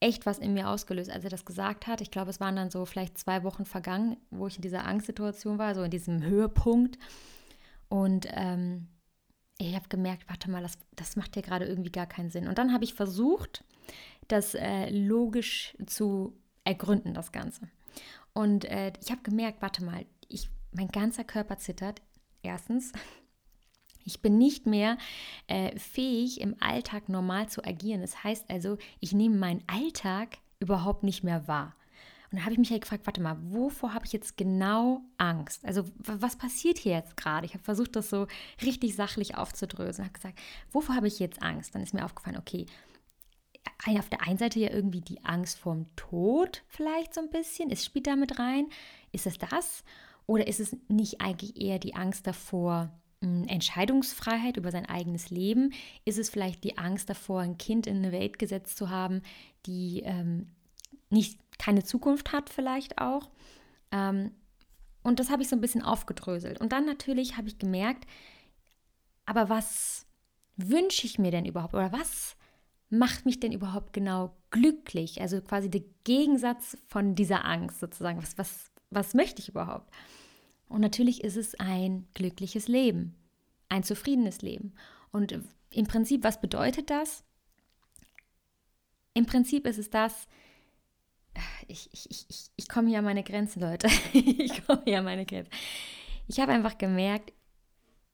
echt 0.00 0.26
was 0.26 0.38
in 0.38 0.54
mir 0.54 0.68
ausgelöst, 0.68 1.10
als 1.10 1.24
er 1.24 1.30
das 1.30 1.44
gesagt 1.44 1.86
hat. 1.86 2.00
Ich 2.00 2.10
glaube, 2.10 2.30
es 2.30 2.40
waren 2.40 2.56
dann 2.56 2.70
so 2.70 2.84
vielleicht 2.84 3.18
zwei 3.18 3.42
Wochen 3.42 3.64
vergangen, 3.64 4.16
wo 4.30 4.46
ich 4.46 4.56
in 4.56 4.62
dieser 4.62 4.86
Angstsituation 4.86 5.58
war, 5.58 5.74
so 5.74 5.82
in 5.82 5.90
diesem 5.90 6.22
Höhepunkt. 6.22 6.98
Und 7.88 8.26
ähm, 8.30 8.88
ich 9.58 9.74
habe 9.74 9.88
gemerkt, 9.88 10.28
warte 10.28 10.50
mal, 10.50 10.62
das, 10.62 10.78
das 10.94 11.16
macht 11.16 11.34
ja 11.34 11.42
gerade 11.42 11.66
irgendwie 11.66 11.90
gar 11.90 12.06
keinen 12.06 12.30
Sinn. 12.30 12.46
Und 12.46 12.58
dann 12.58 12.72
habe 12.72 12.84
ich 12.84 12.94
versucht, 12.94 13.64
das 14.28 14.54
äh, 14.54 14.90
logisch 14.90 15.76
zu 15.86 16.38
ergründen, 16.64 17.14
das 17.14 17.32
Ganze. 17.32 17.68
Und 18.34 18.66
äh, 18.66 18.92
ich 19.02 19.10
habe 19.10 19.22
gemerkt, 19.22 19.62
warte 19.62 19.82
mal, 19.82 20.06
ich, 20.28 20.48
mein 20.70 20.88
ganzer 20.88 21.24
Körper 21.24 21.58
zittert. 21.58 22.02
Erstens, 22.42 22.92
ich 24.08 24.20
bin 24.20 24.38
nicht 24.38 24.66
mehr 24.66 24.98
äh, 25.46 25.78
fähig, 25.78 26.40
im 26.40 26.56
Alltag 26.60 27.08
normal 27.08 27.48
zu 27.48 27.64
agieren. 27.64 28.00
Das 28.00 28.24
heißt 28.24 28.50
also, 28.50 28.78
ich 29.00 29.12
nehme 29.12 29.36
meinen 29.36 29.62
Alltag 29.66 30.38
überhaupt 30.60 31.02
nicht 31.02 31.22
mehr 31.22 31.46
wahr. 31.46 31.74
Und 32.30 32.38
da 32.38 32.42
habe 32.42 32.52
ich 32.52 32.58
mich 32.58 32.70
halt 32.70 32.82
gefragt, 32.82 33.06
warte 33.06 33.22
mal, 33.22 33.38
wovor 33.40 33.94
habe 33.94 34.04
ich 34.04 34.12
jetzt 34.12 34.36
genau 34.36 35.00
Angst? 35.16 35.64
Also 35.64 35.84
was 35.98 36.36
passiert 36.36 36.76
hier 36.76 36.92
jetzt 36.92 37.16
gerade? 37.16 37.46
Ich 37.46 37.54
habe 37.54 37.64
versucht, 37.64 37.96
das 37.96 38.10
so 38.10 38.26
richtig 38.62 38.96
sachlich 38.96 39.36
aufzudröseln. 39.36 40.04
Ich 40.04 40.10
habe 40.10 40.12
gesagt, 40.12 40.38
wovor 40.70 40.94
habe 40.94 41.08
ich 41.08 41.18
jetzt 41.20 41.42
Angst? 41.42 41.74
Dann 41.74 41.82
ist 41.82 41.94
mir 41.94 42.04
aufgefallen, 42.04 42.36
okay, 42.36 42.66
auf 43.86 44.08
der 44.10 44.26
einen 44.26 44.38
Seite 44.38 44.60
ja 44.60 44.70
irgendwie 44.70 45.00
die 45.00 45.24
Angst 45.24 45.58
vorm 45.58 45.86
Tod 45.96 46.62
vielleicht 46.68 47.14
so 47.14 47.20
ein 47.20 47.30
bisschen. 47.30 47.70
Es 47.70 47.84
spielt 47.84 48.06
da 48.06 48.16
mit 48.16 48.38
rein. 48.38 48.66
Ist 49.12 49.26
es 49.26 49.38
das? 49.38 49.84
Oder 50.26 50.46
ist 50.46 50.60
es 50.60 50.76
nicht 50.88 51.22
eigentlich 51.22 51.58
eher 51.58 51.78
die 51.78 51.94
Angst 51.94 52.26
davor, 52.26 52.90
Entscheidungsfreiheit 53.20 54.56
über 54.56 54.70
sein 54.70 54.86
eigenes 54.86 55.30
Leben? 55.30 55.72
Ist 56.04 56.18
es 56.18 56.30
vielleicht 56.30 56.64
die 56.64 56.78
Angst 56.78 57.10
davor, 57.10 57.40
ein 57.40 57.58
Kind 57.58 57.86
in 57.86 57.96
eine 57.96 58.12
Welt 58.12 58.38
gesetzt 58.38 58.76
zu 58.76 58.90
haben, 58.90 59.22
die 59.66 60.02
ähm, 60.04 60.48
nicht 61.10 61.40
keine 61.58 61.82
Zukunft 61.82 62.32
hat, 62.32 62.50
vielleicht 62.50 62.98
auch? 62.98 63.30
Ähm, 63.90 64.32
und 65.02 65.20
das 65.20 65.30
habe 65.30 65.42
ich 65.42 65.48
so 65.48 65.56
ein 65.56 65.60
bisschen 65.60 65.82
aufgedröselt. 65.82 66.60
Und 66.60 66.72
dann 66.72 66.84
natürlich 66.84 67.36
habe 67.36 67.48
ich 67.48 67.58
gemerkt, 67.58 68.06
aber 69.26 69.48
was 69.48 70.06
wünsche 70.56 71.06
ich 71.06 71.18
mir 71.18 71.30
denn 71.30 71.44
überhaupt? 71.44 71.74
Oder 71.74 71.92
was 71.92 72.36
macht 72.90 73.26
mich 73.26 73.40
denn 73.40 73.52
überhaupt 73.52 73.92
genau 73.92 74.34
glücklich? 74.50 75.20
Also 75.20 75.40
quasi 75.40 75.70
der 75.70 75.82
Gegensatz 76.04 76.76
von 76.86 77.14
dieser 77.14 77.44
Angst 77.44 77.80
sozusagen. 77.80 78.22
Was, 78.22 78.38
was, 78.38 78.70
was 78.90 79.14
möchte 79.14 79.40
ich 79.40 79.48
überhaupt? 79.48 79.92
Und 80.68 80.80
natürlich 80.80 81.24
ist 81.24 81.36
es 81.36 81.54
ein 81.56 82.06
glückliches 82.14 82.68
Leben, 82.68 83.14
ein 83.68 83.82
zufriedenes 83.82 84.42
Leben. 84.42 84.74
Und 85.10 85.38
im 85.70 85.86
Prinzip, 85.86 86.24
was 86.24 86.40
bedeutet 86.40 86.90
das? 86.90 87.24
Im 89.14 89.26
Prinzip 89.26 89.66
ist 89.66 89.78
es 89.78 89.90
das, 89.90 90.28
ich, 91.66 91.88
ich, 91.92 92.26
ich, 92.28 92.50
ich 92.56 92.68
komme 92.68 92.88
hier 92.88 92.98
an 92.98 93.04
meine 93.04 93.22
Grenzen, 93.22 93.60
Leute. 93.60 93.88
ich 94.12 94.66
komme 94.66 94.82
hier 94.84 94.98
an 94.98 95.04
meine 95.04 95.26
Grenzen. 95.26 95.50
Ich 96.30 96.38
habe 96.40 96.52
einfach 96.52 96.76
gemerkt, 96.76 97.32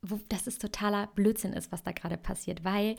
wo, 0.01 0.21
dass 0.29 0.47
es 0.47 0.59
totaler 0.59 1.09
Blödsinn 1.17 1.53
ist, 1.53 1.73
was 1.73 1.83
da 1.83 1.91
gerade 1.91 2.17
passiert, 2.17 2.63
weil 2.63 2.95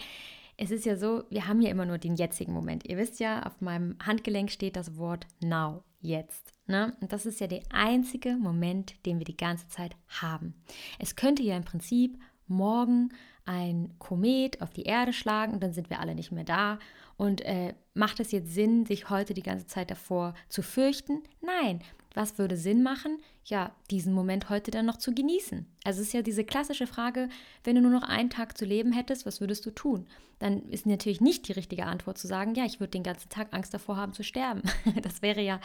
es 0.57 0.71
ist 0.71 0.85
ja 0.85 0.97
so, 0.97 1.23
wir 1.29 1.47
haben 1.47 1.61
ja 1.61 1.69
immer 1.69 1.85
nur 1.85 1.97
den 1.97 2.17
jetzigen 2.17 2.51
Moment. 2.51 2.85
Ihr 2.85 2.97
wisst 2.97 3.21
ja, 3.21 3.43
auf 3.43 3.61
meinem 3.61 3.95
Handgelenk 4.05 4.51
steht 4.51 4.75
das 4.75 4.97
Wort 4.97 5.25
now, 5.41 5.85
jetzt. 6.05 6.53
Ne? 6.67 6.95
Und 7.01 7.11
das 7.11 7.25
ist 7.25 7.39
ja 7.39 7.47
der 7.47 7.61
einzige 7.69 8.37
Moment, 8.37 9.05
den 9.05 9.19
wir 9.19 9.25
die 9.25 9.37
ganze 9.37 9.67
Zeit 9.67 9.95
haben. 10.07 10.55
Es 10.99 11.15
könnte 11.15 11.43
ja 11.43 11.55
im 11.55 11.63
Prinzip 11.63 12.17
morgen 12.47 13.09
ein 13.45 13.93
Komet 13.99 14.61
auf 14.61 14.73
die 14.73 14.83
Erde 14.83 15.13
schlagen 15.13 15.53
und 15.53 15.61
dann 15.61 15.73
sind 15.73 15.89
wir 15.89 15.99
alle 15.99 16.15
nicht 16.15 16.31
mehr 16.31 16.43
da. 16.43 16.79
Und 17.17 17.41
äh, 17.41 17.73
macht 17.93 18.19
es 18.19 18.31
jetzt 18.31 18.53
Sinn, 18.53 18.85
sich 18.85 19.09
heute 19.09 19.33
die 19.33 19.43
ganze 19.43 19.67
Zeit 19.67 19.91
davor 19.91 20.33
zu 20.49 20.61
fürchten? 20.61 21.23
Nein, 21.41 21.81
was 22.15 22.38
würde 22.38 22.58
Sinn 22.58 22.82
machen? 22.82 23.19
Ja, 23.43 23.75
diesen 23.91 24.13
Moment 24.13 24.49
heute 24.49 24.71
dann 24.71 24.86
noch 24.86 24.97
zu 24.97 25.13
genießen. 25.13 25.65
Also 25.84 26.01
es 26.01 26.08
ist 26.08 26.13
ja 26.13 26.21
diese 26.21 26.43
klassische 26.43 26.88
Frage, 26.88 27.30
wenn 27.63 27.75
du 27.75 27.82
nur 27.82 27.91
noch 27.91 28.04
einen 28.04 28.30
Tag 28.30 28.58
zu 28.58 28.65
leben 28.65 28.91
hättest, 28.91 29.25
was 29.25 29.39
würdest 29.39 29.65
du 29.65 29.71
tun? 29.71 30.08
Dann 30.39 30.67
ist 30.69 30.86
natürlich 30.86 31.21
nicht 31.21 31.47
die 31.47 31.54
richtige 31.54 31.86
Antwort 31.86 32.17
zu 32.17 32.28
sagen, 32.28 32.56
ja, 32.56 32.65
ich 32.65 32.80
würde 32.80 32.91
den 32.91 33.04
ganzen 33.04 33.30
Tag 33.30 33.49
Angst 33.51 33.73
davor 33.73 33.97
haben 33.97 34.13
zu 34.13 34.23
sterben. 34.23 34.63
Das 35.01 35.21
wäre 35.21 35.41
ja 35.41 35.60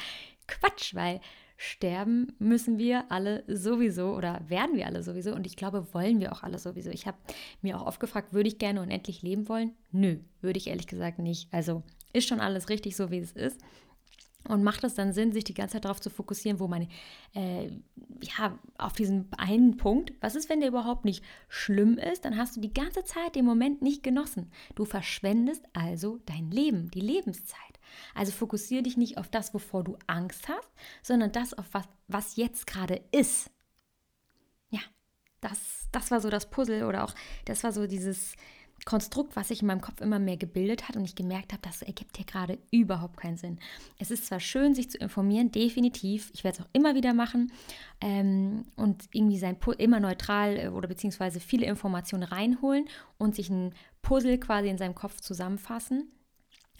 Quatsch, 0.46 0.94
weil 0.94 1.20
sterben 1.56 2.32
müssen 2.38 2.78
wir 2.78 3.04
alle 3.10 3.44
sowieso 3.46 4.14
oder 4.14 4.40
werden 4.48 4.76
wir 4.76 4.86
alle 4.86 5.02
sowieso 5.02 5.34
und 5.34 5.46
ich 5.46 5.56
glaube, 5.56 5.92
wollen 5.92 6.18
wir 6.18 6.32
auch 6.32 6.42
alle 6.42 6.58
sowieso. 6.58 6.90
Ich 6.90 7.06
habe 7.06 7.18
mir 7.60 7.78
auch 7.78 7.86
oft 7.86 8.00
gefragt, 8.00 8.32
würde 8.32 8.48
ich 8.48 8.58
gerne 8.58 8.80
unendlich 8.80 9.22
leben 9.22 9.48
wollen? 9.48 9.72
Nö, 9.92 10.16
würde 10.40 10.58
ich 10.58 10.68
ehrlich 10.68 10.86
gesagt 10.86 11.18
nicht. 11.18 11.52
Also 11.52 11.82
ist 12.12 12.26
schon 12.28 12.40
alles 12.40 12.70
richtig 12.70 12.96
so, 12.96 13.10
wie 13.10 13.18
es 13.18 13.32
ist. 13.32 13.60
Und 14.48 14.64
macht 14.64 14.84
es 14.84 14.94
dann 14.94 15.12
Sinn, 15.12 15.32
sich 15.32 15.44
die 15.44 15.54
ganze 15.54 15.74
Zeit 15.74 15.84
darauf 15.84 16.00
zu 16.00 16.10
fokussieren, 16.10 16.60
wo 16.60 16.66
man, 16.66 16.88
äh, 17.34 17.70
ja, 18.22 18.58
auf 18.78 18.94
diesen 18.94 19.30
einen 19.36 19.76
Punkt, 19.76 20.12
was 20.20 20.34
ist, 20.34 20.48
wenn 20.48 20.60
der 20.60 20.70
überhaupt 20.70 21.04
nicht 21.04 21.22
schlimm 21.48 21.98
ist, 21.98 22.24
dann 22.24 22.36
hast 22.36 22.56
du 22.56 22.60
die 22.60 22.72
ganze 22.72 23.04
Zeit 23.04 23.36
den 23.36 23.44
Moment 23.44 23.82
nicht 23.82 24.02
genossen. 24.02 24.50
Du 24.74 24.84
verschwendest 24.84 25.64
also 25.74 26.18
dein 26.24 26.50
Leben, 26.50 26.90
die 26.90 27.00
Lebenszeit. 27.00 27.58
Also 28.14 28.32
fokussiere 28.32 28.82
dich 28.82 28.96
nicht 28.96 29.18
auf 29.18 29.28
das, 29.28 29.52
wovor 29.52 29.84
du 29.84 29.96
Angst 30.06 30.48
hast, 30.48 30.70
sondern 31.02 31.32
das, 31.32 31.54
auf 31.54 31.66
was, 31.72 31.84
was 32.08 32.36
jetzt 32.36 32.66
gerade 32.66 33.02
ist. 33.12 33.50
Ja, 34.70 34.80
das, 35.40 35.88
das 35.92 36.10
war 36.10 36.20
so 36.20 36.30
das 36.30 36.50
Puzzle 36.50 36.84
oder 36.84 37.04
auch, 37.04 37.14
das 37.44 37.62
war 37.62 37.72
so 37.72 37.86
dieses, 37.86 38.34
Konstrukt, 38.84 39.36
was 39.36 39.48
sich 39.48 39.60
in 39.60 39.66
meinem 39.66 39.80
Kopf 39.80 40.00
immer 40.00 40.18
mehr 40.18 40.36
gebildet 40.36 40.88
hat 40.88 40.96
und 40.96 41.04
ich 41.04 41.14
gemerkt 41.14 41.52
habe, 41.52 41.62
das 41.62 41.82
ergibt 41.82 42.16
hier 42.16 42.26
gerade 42.26 42.58
überhaupt 42.70 43.16
keinen 43.18 43.36
Sinn. 43.36 43.58
Es 43.98 44.10
ist 44.10 44.26
zwar 44.26 44.40
schön, 44.40 44.74
sich 44.74 44.90
zu 44.90 44.98
informieren, 44.98 45.52
definitiv, 45.52 46.30
ich 46.34 46.44
werde 46.44 46.58
es 46.58 46.64
auch 46.64 46.70
immer 46.72 46.94
wieder 46.94 47.14
machen 47.14 47.52
ähm, 48.00 48.64
und 48.76 49.08
irgendwie 49.12 49.38
sein 49.38 49.56
immer 49.78 50.00
neutral 50.00 50.56
äh, 50.56 50.68
oder 50.68 50.88
beziehungsweise 50.88 51.40
viele 51.40 51.66
Informationen 51.66 52.22
reinholen 52.22 52.86
und 53.18 53.34
sich 53.34 53.50
ein 53.50 53.74
Puzzle 54.02 54.38
quasi 54.38 54.68
in 54.68 54.78
seinem 54.78 54.94
Kopf 54.94 55.20
zusammenfassen, 55.20 56.10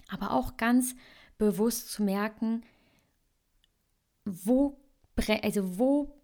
aber 0.09 0.31
auch 0.31 0.57
ganz 0.57 0.95
bewusst 1.37 1.91
zu 1.91 2.03
merken, 2.03 2.63
wo, 4.25 4.77
also 5.41 5.77
wo 5.77 6.20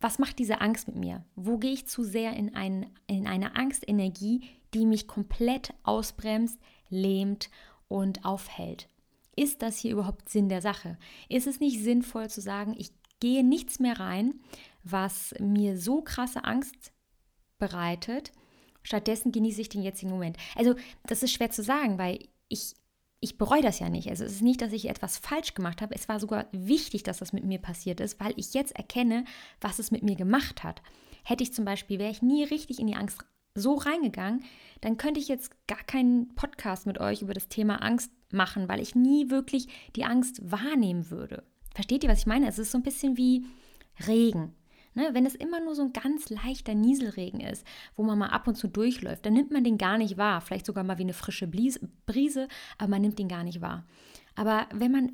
was 0.00 0.18
macht 0.18 0.38
diese 0.38 0.60
Angst 0.60 0.88
mit 0.88 0.96
mir? 0.96 1.24
Wo 1.34 1.58
gehe 1.58 1.72
ich 1.72 1.86
zu 1.86 2.04
sehr 2.04 2.34
in, 2.34 2.54
ein, 2.54 2.86
in 3.06 3.26
eine 3.26 3.56
Angstenergie, 3.56 4.48
die 4.74 4.86
mich 4.86 5.06
komplett 5.06 5.74
ausbremst, 5.82 6.58
lähmt 6.88 7.50
und 7.88 8.24
aufhält. 8.24 8.88
Ist 9.36 9.62
das 9.62 9.78
hier 9.78 9.92
überhaupt 9.92 10.28
Sinn 10.28 10.48
der 10.48 10.62
Sache? 10.62 10.98
Ist 11.28 11.46
es 11.46 11.60
nicht 11.60 11.82
sinnvoll 11.82 12.28
zu 12.28 12.40
sagen, 12.40 12.74
ich 12.76 12.90
gehe 13.20 13.44
nichts 13.44 13.78
mehr 13.78 13.98
rein, 13.98 14.34
was 14.84 15.34
mir 15.38 15.78
so 15.78 16.02
krasse 16.02 16.44
Angst 16.44 16.92
bereitet? 17.58 18.32
Stattdessen 18.82 19.32
genieße 19.32 19.60
ich 19.60 19.68
den 19.68 19.82
jetzigen 19.82 20.10
Moment. 20.10 20.36
Also, 20.54 20.74
das 21.04 21.22
ist 21.22 21.32
schwer 21.32 21.50
zu 21.50 21.62
sagen, 21.62 21.98
weil 21.98 22.28
ich 22.48 22.74
ich 23.20 23.36
bereue 23.36 23.62
das 23.62 23.80
ja 23.80 23.88
nicht. 23.88 24.08
Also 24.08 24.24
es 24.24 24.32
ist 24.32 24.42
nicht, 24.42 24.62
dass 24.62 24.72
ich 24.72 24.88
etwas 24.88 25.18
falsch 25.18 25.54
gemacht 25.54 25.82
habe. 25.82 25.94
Es 25.94 26.08
war 26.08 26.20
sogar 26.20 26.46
wichtig, 26.52 27.02
dass 27.02 27.18
das 27.18 27.32
mit 27.32 27.44
mir 27.44 27.58
passiert 27.58 28.00
ist, 28.00 28.20
weil 28.20 28.32
ich 28.36 28.54
jetzt 28.54 28.76
erkenne, 28.76 29.24
was 29.60 29.78
es 29.78 29.90
mit 29.90 30.02
mir 30.02 30.16
gemacht 30.16 30.62
hat. 30.62 30.82
hätte 31.24 31.42
ich 31.42 31.52
zum 31.52 31.64
Beispiel, 31.64 31.98
wäre 31.98 32.12
ich 32.12 32.22
nie 32.22 32.44
richtig 32.44 32.78
in 32.78 32.86
die 32.86 32.96
Angst 32.96 33.18
so 33.54 33.74
reingegangen, 33.74 34.44
dann 34.80 34.96
könnte 34.96 35.20
ich 35.20 35.28
jetzt 35.28 35.50
gar 35.66 35.82
keinen 35.82 36.34
Podcast 36.36 36.86
mit 36.86 36.98
euch 37.00 37.22
über 37.22 37.34
das 37.34 37.48
Thema 37.48 37.82
Angst 37.82 38.10
machen, 38.30 38.68
weil 38.68 38.80
ich 38.80 38.94
nie 38.94 39.30
wirklich 39.30 39.68
die 39.96 40.04
Angst 40.04 40.40
wahrnehmen 40.50 41.10
würde. 41.10 41.42
Versteht 41.74 42.04
ihr, 42.04 42.10
was 42.10 42.20
ich 42.20 42.26
meine? 42.26 42.48
Es 42.48 42.58
ist 42.58 42.70
so 42.70 42.78
ein 42.78 42.82
bisschen 42.82 43.16
wie 43.16 43.44
Regen. 44.06 44.54
Ne? 44.98 45.10
Wenn 45.12 45.26
es 45.26 45.36
immer 45.36 45.60
nur 45.60 45.76
so 45.76 45.82
ein 45.82 45.92
ganz 45.92 46.28
leichter 46.28 46.74
Nieselregen 46.74 47.38
ist, 47.38 47.64
wo 47.94 48.02
man 48.02 48.18
mal 48.18 48.30
ab 48.30 48.48
und 48.48 48.56
zu 48.56 48.66
durchläuft, 48.66 49.24
dann 49.24 49.32
nimmt 49.32 49.52
man 49.52 49.62
den 49.62 49.78
gar 49.78 49.96
nicht 49.96 50.18
wahr. 50.18 50.40
Vielleicht 50.40 50.66
sogar 50.66 50.82
mal 50.82 50.98
wie 50.98 51.02
eine 51.02 51.12
frische 51.12 51.46
Brise, 51.46 52.48
aber 52.78 52.90
man 52.90 53.02
nimmt 53.02 53.16
den 53.20 53.28
gar 53.28 53.44
nicht 53.44 53.60
wahr. 53.60 53.86
Aber 54.34 54.66
wenn 54.74 54.90
man 54.90 55.12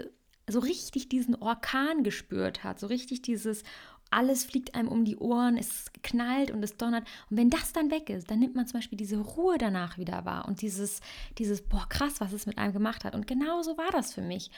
so 0.49 0.59
richtig 0.59 1.11
diesen 1.11 1.35
Orkan 1.35 2.03
gespürt 2.03 2.65
hat, 2.65 2.81
so 2.81 2.87
richtig 2.87 3.21
dieses, 3.21 3.63
alles 4.09 4.47
fliegt 4.47 4.75
einem 4.75 4.89
um 4.89 5.05
die 5.05 5.19
Ohren, 5.19 5.59
es 5.59 5.93
knallt 6.03 6.51
und 6.51 6.63
es 6.63 6.79
donnert. 6.79 7.07
Und 7.29 7.37
wenn 7.37 7.51
das 7.51 7.75
dann 7.75 7.91
weg 7.91 8.09
ist, 8.09 8.31
dann 8.31 8.39
nimmt 8.39 8.55
man 8.55 8.67
zum 8.67 8.79
Beispiel 8.79 8.97
diese 8.97 9.19
Ruhe 9.19 9.59
danach 9.59 9.99
wieder 9.99 10.25
wahr 10.25 10.49
und 10.49 10.63
dieses, 10.63 11.01
dieses, 11.37 11.61
boah, 11.61 11.87
krass, 11.91 12.23
was 12.23 12.33
es 12.33 12.47
mit 12.47 12.57
einem 12.57 12.73
gemacht 12.73 13.05
hat. 13.05 13.15
Und 13.15 13.27
genau 13.27 13.61
so 13.61 13.77
war 13.77 13.91
das 13.91 14.15
für 14.15 14.23
mich. 14.23 14.51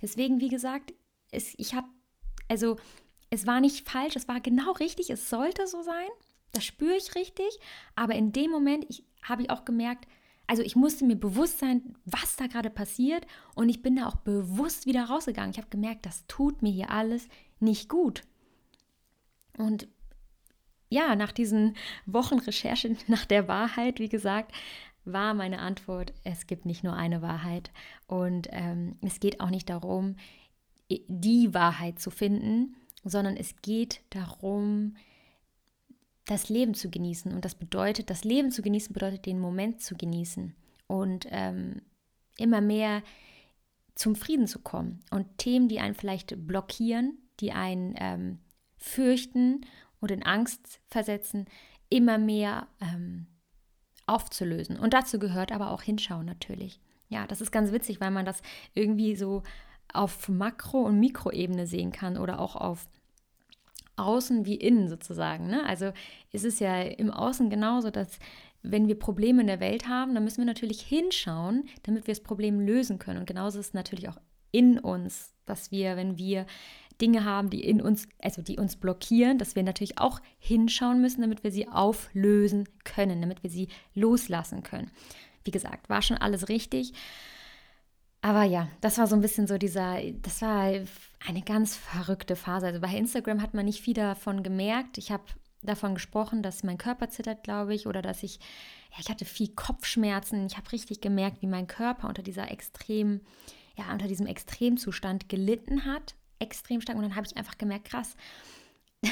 Deswegen, 0.00 0.40
wie 0.40 0.48
gesagt, 0.48 0.94
es, 1.32 1.52
ich 1.58 1.74
habe, 1.74 1.88
also 2.48 2.78
es 3.30 3.46
war 3.46 3.60
nicht 3.60 3.88
falsch, 3.88 4.16
es 4.16 4.28
war 4.28 4.40
genau 4.40 4.72
richtig, 4.72 5.08
es 5.10 5.30
sollte 5.30 5.66
so 5.66 5.82
sein. 5.82 6.08
Das 6.52 6.64
spüre 6.64 6.96
ich 6.96 7.14
richtig. 7.14 7.58
Aber 7.94 8.14
in 8.14 8.32
dem 8.32 8.50
Moment 8.50 9.02
habe 9.22 9.42
ich 9.42 9.50
auch 9.50 9.64
gemerkt, 9.64 10.06
also 10.48 10.62
ich 10.62 10.74
musste 10.74 11.04
mir 11.04 11.14
bewusst 11.14 11.60
sein, 11.60 11.94
was 12.04 12.34
da 12.34 12.48
gerade 12.48 12.70
passiert. 12.70 13.24
Und 13.54 13.68
ich 13.68 13.82
bin 13.82 13.96
da 13.96 14.08
auch 14.08 14.16
bewusst 14.16 14.84
wieder 14.86 15.04
rausgegangen. 15.04 15.52
Ich 15.52 15.58
habe 15.58 15.68
gemerkt, 15.70 16.06
das 16.06 16.26
tut 16.26 16.60
mir 16.60 16.72
hier 16.72 16.90
alles 16.90 17.28
nicht 17.60 17.88
gut. 17.88 18.24
Und 19.56 19.86
ja, 20.88 21.14
nach 21.14 21.30
diesen 21.30 21.76
Wochen 22.04 22.40
Recherche 22.40 22.96
nach 23.06 23.24
der 23.26 23.46
Wahrheit, 23.46 24.00
wie 24.00 24.08
gesagt, 24.08 24.52
war 25.04 25.34
meine 25.34 25.60
Antwort, 25.60 26.12
es 26.24 26.48
gibt 26.48 26.66
nicht 26.66 26.82
nur 26.82 26.94
eine 26.94 27.22
Wahrheit. 27.22 27.70
Und 28.08 28.48
ähm, 28.50 28.96
es 29.02 29.20
geht 29.20 29.40
auch 29.40 29.50
nicht 29.50 29.70
darum, 29.70 30.16
die 30.88 31.54
Wahrheit 31.54 32.00
zu 32.00 32.10
finden, 32.10 32.74
sondern 33.04 33.36
es 33.36 33.56
geht 33.62 34.02
darum, 34.10 34.96
das 36.26 36.48
Leben 36.48 36.74
zu 36.74 36.90
genießen. 36.90 37.32
Und 37.32 37.44
das 37.44 37.54
bedeutet, 37.54 38.10
das 38.10 38.24
Leben 38.24 38.50
zu 38.50 38.62
genießen 38.62 38.92
bedeutet, 38.92 39.26
den 39.26 39.40
Moment 39.40 39.82
zu 39.82 39.96
genießen 39.96 40.54
und 40.86 41.26
ähm, 41.30 41.82
immer 42.36 42.60
mehr 42.60 43.02
zum 43.94 44.14
Frieden 44.14 44.46
zu 44.46 44.60
kommen. 44.60 45.00
Und 45.10 45.38
Themen, 45.38 45.68
die 45.68 45.80
einen 45.80 45.94
vielleicht 45.94 46.46
blockieren, 46.46 47.18
die 47.40 47.52
einen 47.52 47.94
ähm, 47.98 48.38
fürchten 48.78 49.66
und 50.00 50.10
in 50.10 50.22
Angst 50.22 50.80
versetzen, 50.88 51.46
immer 51.88 52.18
mehr 52.18 52.68
ähm, 52.80 53.26
aufzulösen. 54.06 54.78
Und 54.78 54.94
dazu 54.94 55.18
gehört 55.18 55.52
aber 55.52 55.70
auch 55.70 55.82
Hinschauen 55.82 56.26
natürlich. 56.26 56.80
Ja, 57.08 57.26
das 57.26 57.40
ist 57.40 57.50
ganz 57.50 57.72
witzig, 57.72 58.00
weil 58.00 58.10
man 58.10 58.24
das 58.24 58.40
irgendwie 58.72 59.16
so 59.16 59.42
auf 59.94 60.28
Makro- 60.28 60.86
und 60.86 61.00
Mikroebene 61.00 61.66
sehen 61.66 61.92
kann 61.92 62.18
oder 62.18 62.40
auch 62.40 62.56
auf 62.56 62.88
Außen 63.96 64.46
wie 64.46 64.56
Innen 64.56 64.88
sozusagen. 64.88 65.48
Ne? 65.48 65.64
Also 65.66 65.92
ist 66.32 66.44
es 66.44 66.58
ja 66.58 66.80
im 66.82 67.10
Außen 67.10 67.50
genauso, 67.50 67.90
dass 67.90 68.18
wenn 68.62 68.88
wir 68.88 68.98
Probleme 68.98 69.40
in 69.40 69.46
der 69.46 69.60
Welt 69.60 69.88
haben, 69.88 70.14
dann 70.14 70.24
müssen 70.24 70.38
wir 70.38 70.46
natürlich 70.46 70.82
hinschauen, 70.82 71.64
damit 71.82 72.06
wir 72.06 72.14
das 72.14 72.22
Problem 72.22 72.60
lösen 72.60 72.98
können. 72.98 73.20
Und 73.20 73.26
genauso 73.26 73.58
ist 73.58 73.68
es 73.68 73.74
natürlich 73.74 74.08
auch 74.08 74.18
in 74.52 74.78
uns, 74.78 75.34
dass 75.46 75.70
wir, 75.70 75.96
wenn 75.96 76.18
wir 76.18 76.46
Dinge 77.00 77.24
haben, 77.24 77.48
die 77.48 77.64
in 77.64 77.80
uns, 77.80 78.06
also 78.20 78.42
die 78.42 78.58
uns 78.58 78.76
blockieren, 78.76 79.38
dass 79.38 79.56
wir 79.56 79.62
natürlich 79.62 79.98
auch 79.98 80.20
hinschauen 80.38 81.00
müssen, 81.00 81.22
damit 81.22 81.42
wir 81.44 81.50
sie 81.50 81.68
auflösen 81.68 82.68
können, 82.84 83.20
damit 83.20 83.42
wir 83.42 83.50
sie 83.50 83.68
loslassen 83.94 84.62
können. 84.62 84.90
Wie 85.44 85.50
gesagt, 85.50 85.88
war 85.88 86.02
schon 86.02 86.18
alles 86.18 86.48
richtig. 86.48 86.92
Aber 88.22 88.44
ja, 88.44 88.68
das 88.80 88.98
war 88.98 89.06
so 89.06 89.14
ein 89.14 89.22
bisschen 89.22 89.46
so 89.46 89.56
dieser, 89.56 89.98
das 90.22 90.42
war 90.42 90.72
eine 91.26 91.42
ganz 91.42 91.76
verrückte 91.76 92.36
Phase. 92.36 92.66
Also 92.66 92.80
bei 92.80 92.94
Instagram 92.94 93.40
hat 93.40 93.54
man 93.54 93.64
nicht 93.64 93.80
viel 93.80 93.94
davon 93.94 94.42
gemerkt. 94.42 94.98
Ich 94.98 95.10
habe 95.10 95.24
davon 95.62 95.94
gesprochen, 95.94 96.42
dass 96.42 96.62
mein 96.62 96.78
Körper 96.78 97.08
zittert, 97.08 97.44
glaube 97.44 97.74
ich, 97.74 97.86
oder 97.86 98.02
dass 98.02 98.22
ich, 98.22 98.38
ja, 98.92 98.98
ich 99.00 99.08
hatte 99.08 99.24
viel 99.24 99.48
Kopfschmerzen. 99.48 100.46
Ich 100.46 100.56
habe 100.56 100.70
richtig 100.72 101.00
gemerkt, 101.00 101.40
wie 101.40 101.46
mein 101.46 101.66
Körper 101.66 102.08
unter 102.08 102.22
dieser 102.22 102.50
extrem, 102.50 103.20
ja, 103.76 103.90
unter 103.92 104.08
diesem 104.08 104.26
Extremzustand 104.26 105.28
gelitten 105.28 105.86
hat 105.86 106.14
extrem 106.40 106.80
stark. 106.80 106.96
Und 106.96 107.04
dann 107.04 107.16
habe 107.16 107.26
ich 107.26 107.36
einfach 107.36 107.58
gemerkt, 107.58 107.86
krass, 107.86 108.16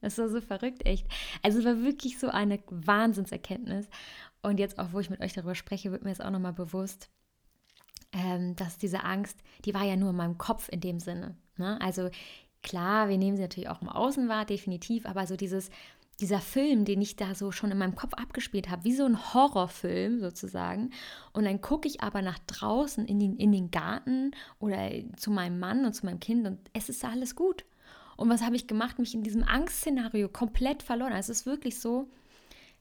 das 0.00 0.18
war 0.18 0.28
so 0.28 0.40
verrückt, 0.40 0.84
echt. 0.84 1.06
Also 1.42 1.60
es 1.60 1.64
war 1.64 1.82
wirklich 1.82 2.18
so 2.18 2.28
eine 2.28 2.60
Wahnsinnserkenntnis. 2.68 3.88
Und 4.42 4.58
jetzt 4.58 4.78
auch, 4.78 4.92
wo 4.92 5.00
ich 5.00 5.10
mit 5.10 5.20
euch 5.20 5.32
darüber 5.32 5.54
spreche, 5.54 5.92
wird 5.92 6.02
mir 6.02 6.10
jetzt 6.10 6.24
auch 6.24 6.30
nochmal 6.30 6.52
bewusst, 6.52 7.10
ähm, 8.14 8.56
dass 8.56 8.78
diese 8.78 9.04
Angst, 9.04 9.38
die 9.64 9.74
war 9.74 9.84
ja 9.84 9.96
nur 9.96 10.10
in 10.10 10.16
meinem 10.16 10.38
Kopf 10.38 10.68
in 10.70 10.80
dem 10.80 11.00
Sinne. 11.00 11.36
Ne? 11.56 11.80
Also 11.80 12.10
klar, 12.62 13.08
wir 13.08 13.18
nehmen 13.18 13.36
sie 13.36 13.42
natürlich 13.42 13.68
auch 13.68 13.82
im 13.82 13.88
Außen 13.88 14.28
wahr, 14.28 14.44
definitiv, 14.44 15.06
aber 15.06 15.26
so 15.26 15.36
dieses, 15.36 15.70
dieser 16.20 16.40
Film, 16.40 16.84
den 16.84 17.02
ich 17.02 17.16
da 17.16 17.34
so 17.34 17.50
schon 17.50 17.70
in 17.70 17.78
meinem 17.78 17.96
Kopf 17.96 18.14
abgespielt 18.14 18.70
habe, 18.70 18.84
wie 18.84 18.94
so 18.94 19.04
ein 19.04 19.34
Horrorfilm 19.34 20.20
sozusagen. 20.20 20.90
Und 21.32 21.44
dann 21.44 21.60
gucke 21.60 21.88
ich 21.88 22.02
aber 22.02 22.22
nach 22.22 22.38
draußen 22.46 23.04
in 23.04 23.18
den, 23.18 23.36
in 23.36 23.52
den 23.52 23.70
Garten 23.70 24.30
oder 24.58 24.90
zu 25.16 25.30
meinem 25.30 25.58
Mann 25.58 25.84
und 25.84 25.94
zu 25.94 26.06
meinem 26.06 26.20
Kind 26.20 26.46
und 26.46 26.58
es 26.72 26.88
ist 26.88 27.04
alles 27.04 27.34
gut. 27.34 27.64
Und 28.16 28.28
was 28.30 28.42
habe 28.42 28.54
ich 28.54 28.68
gemacht? 28.68 28.98
Mich 29.00 29.14
in 29.14 29.24
diesem 29.24 29.42
Angstszenario 29.42 30.28
komplett 30.28 30.84
verloren. 30.84 31.12
Also 31.12 31.32
es 31.32 31.40
ist 31.40 31.46
wirklich 31.46 31.80
so, 31.80 32.08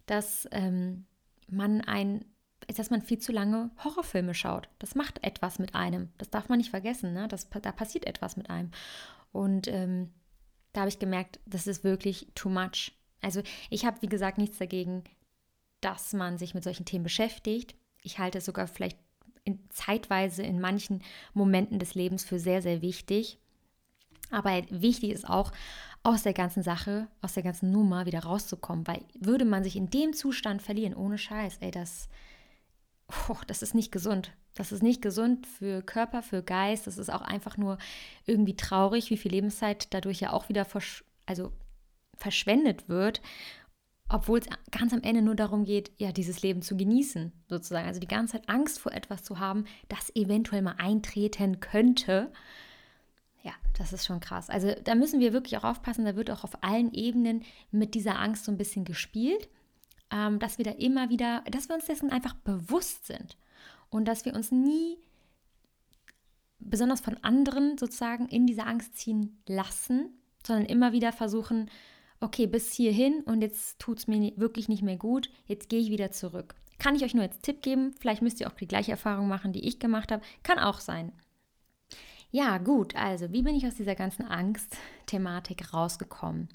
dass 0.05 0.47
ähm, 0.51 1.05
man 1.49 1.81
ein, 1.81 2.23
dass 2.67 2.89
man 2.89 3.01
viel 3.01 3.19
zu 3.19 3.31
lange 3.31 3.71
Horrorfilme 3.83 4.33
schaut. 4.33 4.69
Das 4.79 4.95
macht 4.95 5.23
etwas 5.23 5.59
mit 5.59 5.75
einem. 5.75 6.09
Das 6.17 6.29
darf 6.29 6.49
man 6.49 6.57
nicht 6.57 6.69
vergessen. 6.69 7.13
Ne? 7.13 7.27
Das, 7.27 7.49
da 7.49 7.71
passiert 7.71 8.05
etwas 8.05 8.37
mit 8.37 8.49
einem. 8.49 8.71
Und 9.31 9.67
ähm, 9.67 10.11
da 10.73 10.81
habe 10.81 10.89
ich 10.89 10.99
gemerkt, 10.99 11.39
das 11.45 11.67
ist 11.67 11.83
wirklich 11.83 12.27
too 12.35 12.49
much. 12.49 12.93
Also 13.21 13.41
ich 13.69 13.85
habe, 13.85 14.01
wie 14.01 14.07
gesagt, 14.07 14.37
nichts 14.37 14.57
dagegen, 14.57 15.03
dass 15.81 16.13
man 16.13 16.37
sich 16.37 16.53
mit 16.53 16.63
solchen 16.63 16.85
Themen 16.85 17.03
beschäftigt. 17.03 17.75
Ich 18.01 18.19
halte 18.19 18.39
es 18.39 18.45
sogar 18.45 18.67
vielleicht 18.67 18.97
in, 19.43 19.59
zeitweise 19.69 20.43
in 20.43 20.59
manchen 20.59 21.01
Momenten 21.33 21.79
des 21.79 21.95
Lebens 21.95 22.23
für 22.23 22.39
sehr, 22.39 22.61
sehr 22.61 22.81
wichtig. 22.81 23.39
Aber 24.31 24.61
wichtig 24.69 25.11
ist 25.11 25.29
auch, 25.29 25.51
aus 26.03 26.23
der 26.23 26.33
ganzen 26.33 26.63
Sache, 26.63 27.07
aus 27.21 27.33
der 27.33 27.43
ganzen 27.43 27.71
Nummer 27.71 28.05
wieder 28.05 28.19
rauszukommen, 28.19 28.85
weil 28.87 29.01
würde 29.17 29.45
man 29.45 29.63
sich 29.63 29.77
in 29.77 29.89
dem 29.89 30.13
Zustand 30.13 30.61
verlieren, 30.61 30.95
ohne 30.95 31.17
Scheiß, 31.17 31.57
ey, 31.61 31.71
das, 31.71 32.09
oh, 33.29 33.37
das 33.47 33.61
ist 33.61 33.75
nicht 33.75 33.91
gesund. 33.91 34.31
Das 34.55 34.71
ist 34.71 34.83
nicht 34.83 35.01
gesund 35.01 35.47
für 35.47 35.81
Körper, 35.81 36.21
für 36.21 36.43
Geist. 36.43 36.85
Das 36.87 36.97
ist 36.97 37.11
auch 37.11 37.21
einfach 37.21 37.57
nur 37.57 37.77
irgendwie 38.25 38.55
traurig, 38.55 39.09
wie 39.09 39.17
viel 39.17 39.31
Lebenszeit 39.31 39.93
dadurch 39.93 40.19
ja 40.19 40.31
auch 40.31 40.49
wieder 40.49 40.67
also 41.25 41.51
verschwendet 42.17 42.87
wird, 42.87 43.21
obwohl 44.09 44.39
es 44.39 44.47
ganz 44.71 44.93
am 44.93 45.01
Ende 45.01 45.21
nur 45.21 45.35
darum 45.35 45.65
geht, 45.65 45.91
ja, 45.97 46.11
dieses 46.11 46.43
Leben 46.43 46.61
zu 46.61 46.77
genießen, 46.77 47.31
sozusagen. 47.49 47.87
Also 47.87 47.99
die 47.99 48.07
ganze 48.07 48.33
Zeit 48.33 48.49
Angst 48.49 48.79
vor 48.79 48.91
etwas 48.91 49.23
zu 49.23 49.39
haben, 49.39 49.65
das 49.87 50.15
eventuell 50.15 50.61
mal 50.61 50.75
eintreten 50.77 51.59
könnte. 51.59 52.31
Ja, 53.41 53.53
das 53.77 53.91
ist 53.91 54.05
schon 54.05 54.19
krass. 54.19 54.49
Also 54.49 54.73
da 54.83 54.93
müssen 54.93 55.19
wir 55.19 55.33
wirklich 55.33 55.57
auch 55.57 55.63
aufpassen, 55.63 56.05
da 56.05 56.15
wird 56.15 56.29
auch 56.29 56.43
auf 56.43 56.63
allen 56.63 56.93
Ebenen 56.93 57.43
mit 57.71 57.95
dieser 57.95 58.19
Angst 58.19 58.45
so 58.45 58.51
ein 58.51 58.57
bisschen 58.57 58.85
gespielt, 58.85 59.49
ähm, 60.13 60.37
dass 60.37 60.59
wir 60.59 60.65
da 60.65 60.71
immer 60.71 61.09
wieder, 61.09 61.43
dass 61.49 61.67
wir 61.67 61.75
uns 61.75 61.85
dessen 61.85 62.11
einfach 62.11 62.35
bewusst 62.35 63.07
sind 63.07 63.35
und 63.89 64.05
dass 64.07 64.25
wir 64.25 64.35
uns 64.35 64.51
nie 64.51 64.97
besonders 66.59 67.01
von 67.01 67.17
anderen 67.23 67.77
sozusagen 67.77 68.27
in 68.27 68.45
diese 68.45 68.65
Angst 68.65 68.95
ziehen 68.95 69.41
lassen, 69.47 70.09
sondern 70.45 70.65
immer 70.67 70.93
wieder 70.93 71.11
versuchen, 71.11 71.69
okay, 72.19 72.47
bis 72.47 72.71
hierhin 72.71 73.21
und 73.23 73.41
jetzt 73.41 73.79
tut 73.79 73.97
es 73.97 74.07
mir 74.07 74.31
wirklich 74.37 74.69
nicht 74.69 74.83
mehr 74.83 74.97
gut, 74.97 75.29
jetzt 75.45 75.67
gehe 75.67 75.81
ich 75.81 75.89
wieder 75.89 76.11
zurück. 76.11 76.55
Kann 76.77 76.95
ich 76.95 77.03
euch 77.03 77.13
nur 77.13 77.23
als 77.23 77.39
Tipp 77.39 77.61
geben, 77.61 77.93
vielleicht 77.99 78.21
müsst 78.21 78.39
ihr 78.39 78.47
auch 78.47 78.53
die 78.53 78.67
gleiche 78.67 78.91
Erfahrung 78.91 79.27
machen, 79.27 79.51
die 79.51 79.67
ich 79.67 79.79
gemacht 79.79 80.11
habe, 80.11 80.23
kann 80.43 80.59
auch 80.59 80.79
sein. 80.79 81.11
Ja, 82.29 82.57
gut, 82.57 82.95
also 82.95 83.31
wie 83.31 83.41
bin 83.41 83.55
ich 83.55 83.65
aus 83.67 83.75
dieser 83.75 83.95
ganzen 83.95 84.25
Angst-Thematik 84.25 85.73
rausgekommen? 85.73 86.49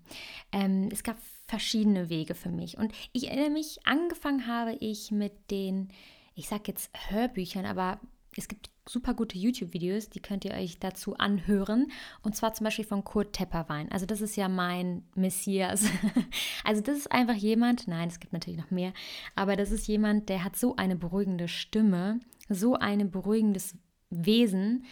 Ähm, 0.53 0.88
es 0.90 1.03
gab 1.03 1.18
verschiedene 1.48 2.11
Wege 2.11 2.34
für 2.34 2.50
mich 2.50 2.76
und 2.78 2.92
ich 3.12 3.28
erinnere 3.28 3.50
mich, 3.50 3.80
angefangen 3.84 4.46
habe 4.46 4.74
ich 4.74 5.11
mit 5.11 5.50
den, 5.50 5.88
ich 6.34 6.46
sag 6.46 6.68
jetzt 6.68 6.90
Hörbüchern, 7.08 7.64
aber 7.64 7.98
es 8.37 8.48
gibt 8.48 8.70
super 8.87 9.14
gute 9.14 9.38
YouTube-Videos, 9.38 10.11
die 10.11 10.20
könnt 10.20 10.44
ihr 10.44 10.52
euch 10.52 10.78
dazu 10.78 11.16
anhören. 11.16 11.90
Und 12.22 12.37
zwar 12.37 12.54
zum 12.54 12.64
Beispiel 12.64 12.84
von 12.84 13.04
Kurt 13.04 13.34
Tepperwein. 13.34 13.90
Also 13.92 14.06
das 14.06 14.20
ist 14.20 14.37
ja 14.37 14.48
mein 14.48 15.04
Messias. 15.14 15.84
Also 16.64 16.82
das 16.82 16.98
ist 16.98 17.12
einfach 17.12 17.34
jemand, 17.34 17.88
nein, 17.88 18.08
es 18.08 18.20
gibt 18.20 18.34
natürlich 18.34 18.58
noch 18.58 18.70
mehr, 18.70 18.92
aber 19.34 19.56
das 19.56 19.70
ist 19.70 19.88
jemand, 19.88 20.28
der 20.28 20.44
hat 20.44 20.54
so 20.56 20.76
eine 20.76 20.96
beruhigende 20.96 21.48
Stimme, 21.48 22.20
so 22.50 22.74
ein 22.74 23.11
beruhigendes 23.11 23.74
Wesen, 24.11 24.84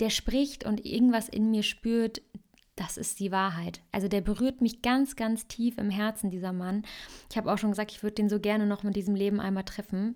der 0.00 0.10
spricht 0.10 0.64
und 0.64 0.84
irgendwas 0.84 1.28
in 1.28 1.50
mir 1.50 1.62
spürt, 1.62 2.22
das 2.76 2.96
ist 2.98 3.20
die 3.20 3.32
Wahrheit. 3.32 3.80
Also 3.90 4.06
der 4.06 4.20
berührt 4.20 4.60
mich 4.60 4.82
ganz, 4.82 5.16
ganz 5.16 5.46
tief 5.48 5.78
im 5.78 5.90
Herzen, 5.90 6.30
dieser 6.30 6.52
Mann. 6.52 6.84
Ich 7.30 7.36
habe 7.36 7.50
auch 7.52 7.58
schon 7.58 7.70
gesagt, 7.70 7.90
ich 7.90 8.02
würde 8.02 8.14
den 8.14 8.28
so 8.28 8.38
gerne 8.38 8.66
noch 8.66 8.82
mit 8.82 8.96
diesem 8.96 9.14
Leben 9.14 9.40
einmal 9.40 9.64
treffen. 9.64 10.14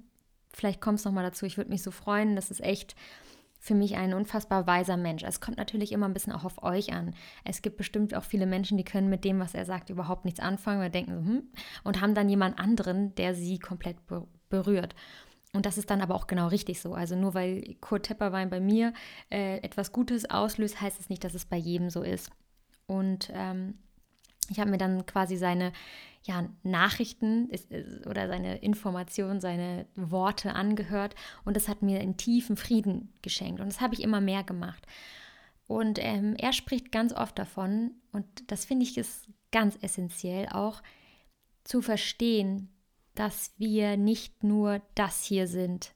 Vielleicht 0.52 0.80
kommt 0.80 0.98
es 0.98 1.04
nochmal 1.04 1.24
dazu. 1.24 1.46
Ich 1.46 1.56
würde 1.56 1.70
mich 1.70 1.82
so 1.82 1.90
freuen. 1.90 2.36
Das 2.36 2.50
ist 2.50 2.62
echt 2.62 2.94
für 3.60 3.74
mich 3.74 3.96
ein 3.96 4.14
unfassbar 4.14 4.66
weiser 4.66 4.96
Mensch. 4.96 5.22
Es 5.22 5.40
kommt 5.40 5.58
natürlich 5.58 5.92
immer 5.92 6.06
ein 6.06 6.14
bisschen 6.14 6.32
auch 6.32 6.44
auf 6.44 6.62
euch 6.62 6.92
an. 6.92 7.14
Es 7.44 7.62
gibt 7.62 7.76
bestimmt 7.76 8.14
auch 8.14 8.24
viele 8.24 8.46
Menschen, 8.46 8.78
die 8.78 8.84
können 8.84 9.10
mit 9.10 9.24
dem, 9.24 9.38
was 9.38 9.54
er 9.54 9.66
sagt, 9.66 9.90
überhaupt 9.90 10.24
nichts 10.24 10.40
anfangen 10.40 10.80
oder 10.80 10.88
denken, 10.88 11.12
hm, 11.12 11.42
und 11.84 12.00
haben 12.00 12.14
dann 12.14 12.28
jemand 12.28 12.58
anderen, 12.58 13.14
der 13.14 13.34
sie 13.34 13.58
komplett 13.58 13.96
berührt. 14.48 14.94
Und 15.52 15.66
das 15.66 15.78
ist 15.78 15.90
dann 15.90 16.00
aber 16.00 16.14
auch 16.14 16.26
genau 16.26 16.48
richtig 16.48 16.80
so. 16.80 16.94
Also 16.94 17.16
nur 17.16 17.34
weil 17.34 17.76
Kurt 17.80 18.06
Tepperwein 18.06 18.50
bei 18.50 18.60
mir 18.60 18.94
äh, 19.30 19.58
etwas 19.58 19.92
Gutes 19.92 20.30
auslöst, 20.30 20.80
heißt 20.80 20.98
es 20.98 21.08
nicht, 21.08 21.24
dass 21.24 21.34
es 21.34 21.44
bei 21.44 21.56
jedem 21.56 21.90
so 21.90 22.02
ist. 22.02 22.30
Und 22.90 23.30
ähm, 23.32 23.78
ich 24.48 24.58
habe 24.58 24.70
mir 24.70 24.78
dann 24.78 25.06
quasi 25.06 25.36
seine 25.36 25.72
ja, 26.24 26.48
Nachrichten 26.64 27.48
oder 28.06 28.26
seine 28.26 28.58
Informationen, 28.58 29.40
seine 29.40 29.86
Worte 29.94 30.54
angehört 30.54 31.14
und 31.44 31.56
das 31.56 31.68
hat 31.68 31.82
mir 31.82 32.00
einen 32.00 32.16
tiefen 32.16 32.56
Frieden 32.56 33.12
geschenkt. 33.22 33.60
Und 33.60 33.68
das 33.68 33.80
habe 33.80 33.94
ich 33.94 34.02
immer 34.02 34.20
mehr 34.20 34.42
gemacht. 34.42 34.86
Und 35.68 36.00
ähm, 36.02 36.34
er 36.36 36.52
spricht 36.52 36.90
ganz 36.90 37.12
oft 37.12 37.38
davon, 37.38 37.92
und 38.10 38.26
das 38.48 38.64
finde 38.64 38.82
ich 38.82 38.98
ist 38.98 39.28
ganz 39.52 39.78
essentiell 39.80 40.48
auch, 40.48 40.82
zu 41.62 41.80
verstehen, 41.80 42.70
dass 43.14 43.52
wir 43.58 43.96
nicht 43.96 44.42
nur 44.42 44.82
das 44.96 45.22
hier 45.22 45.46
sind, 45.46 45.94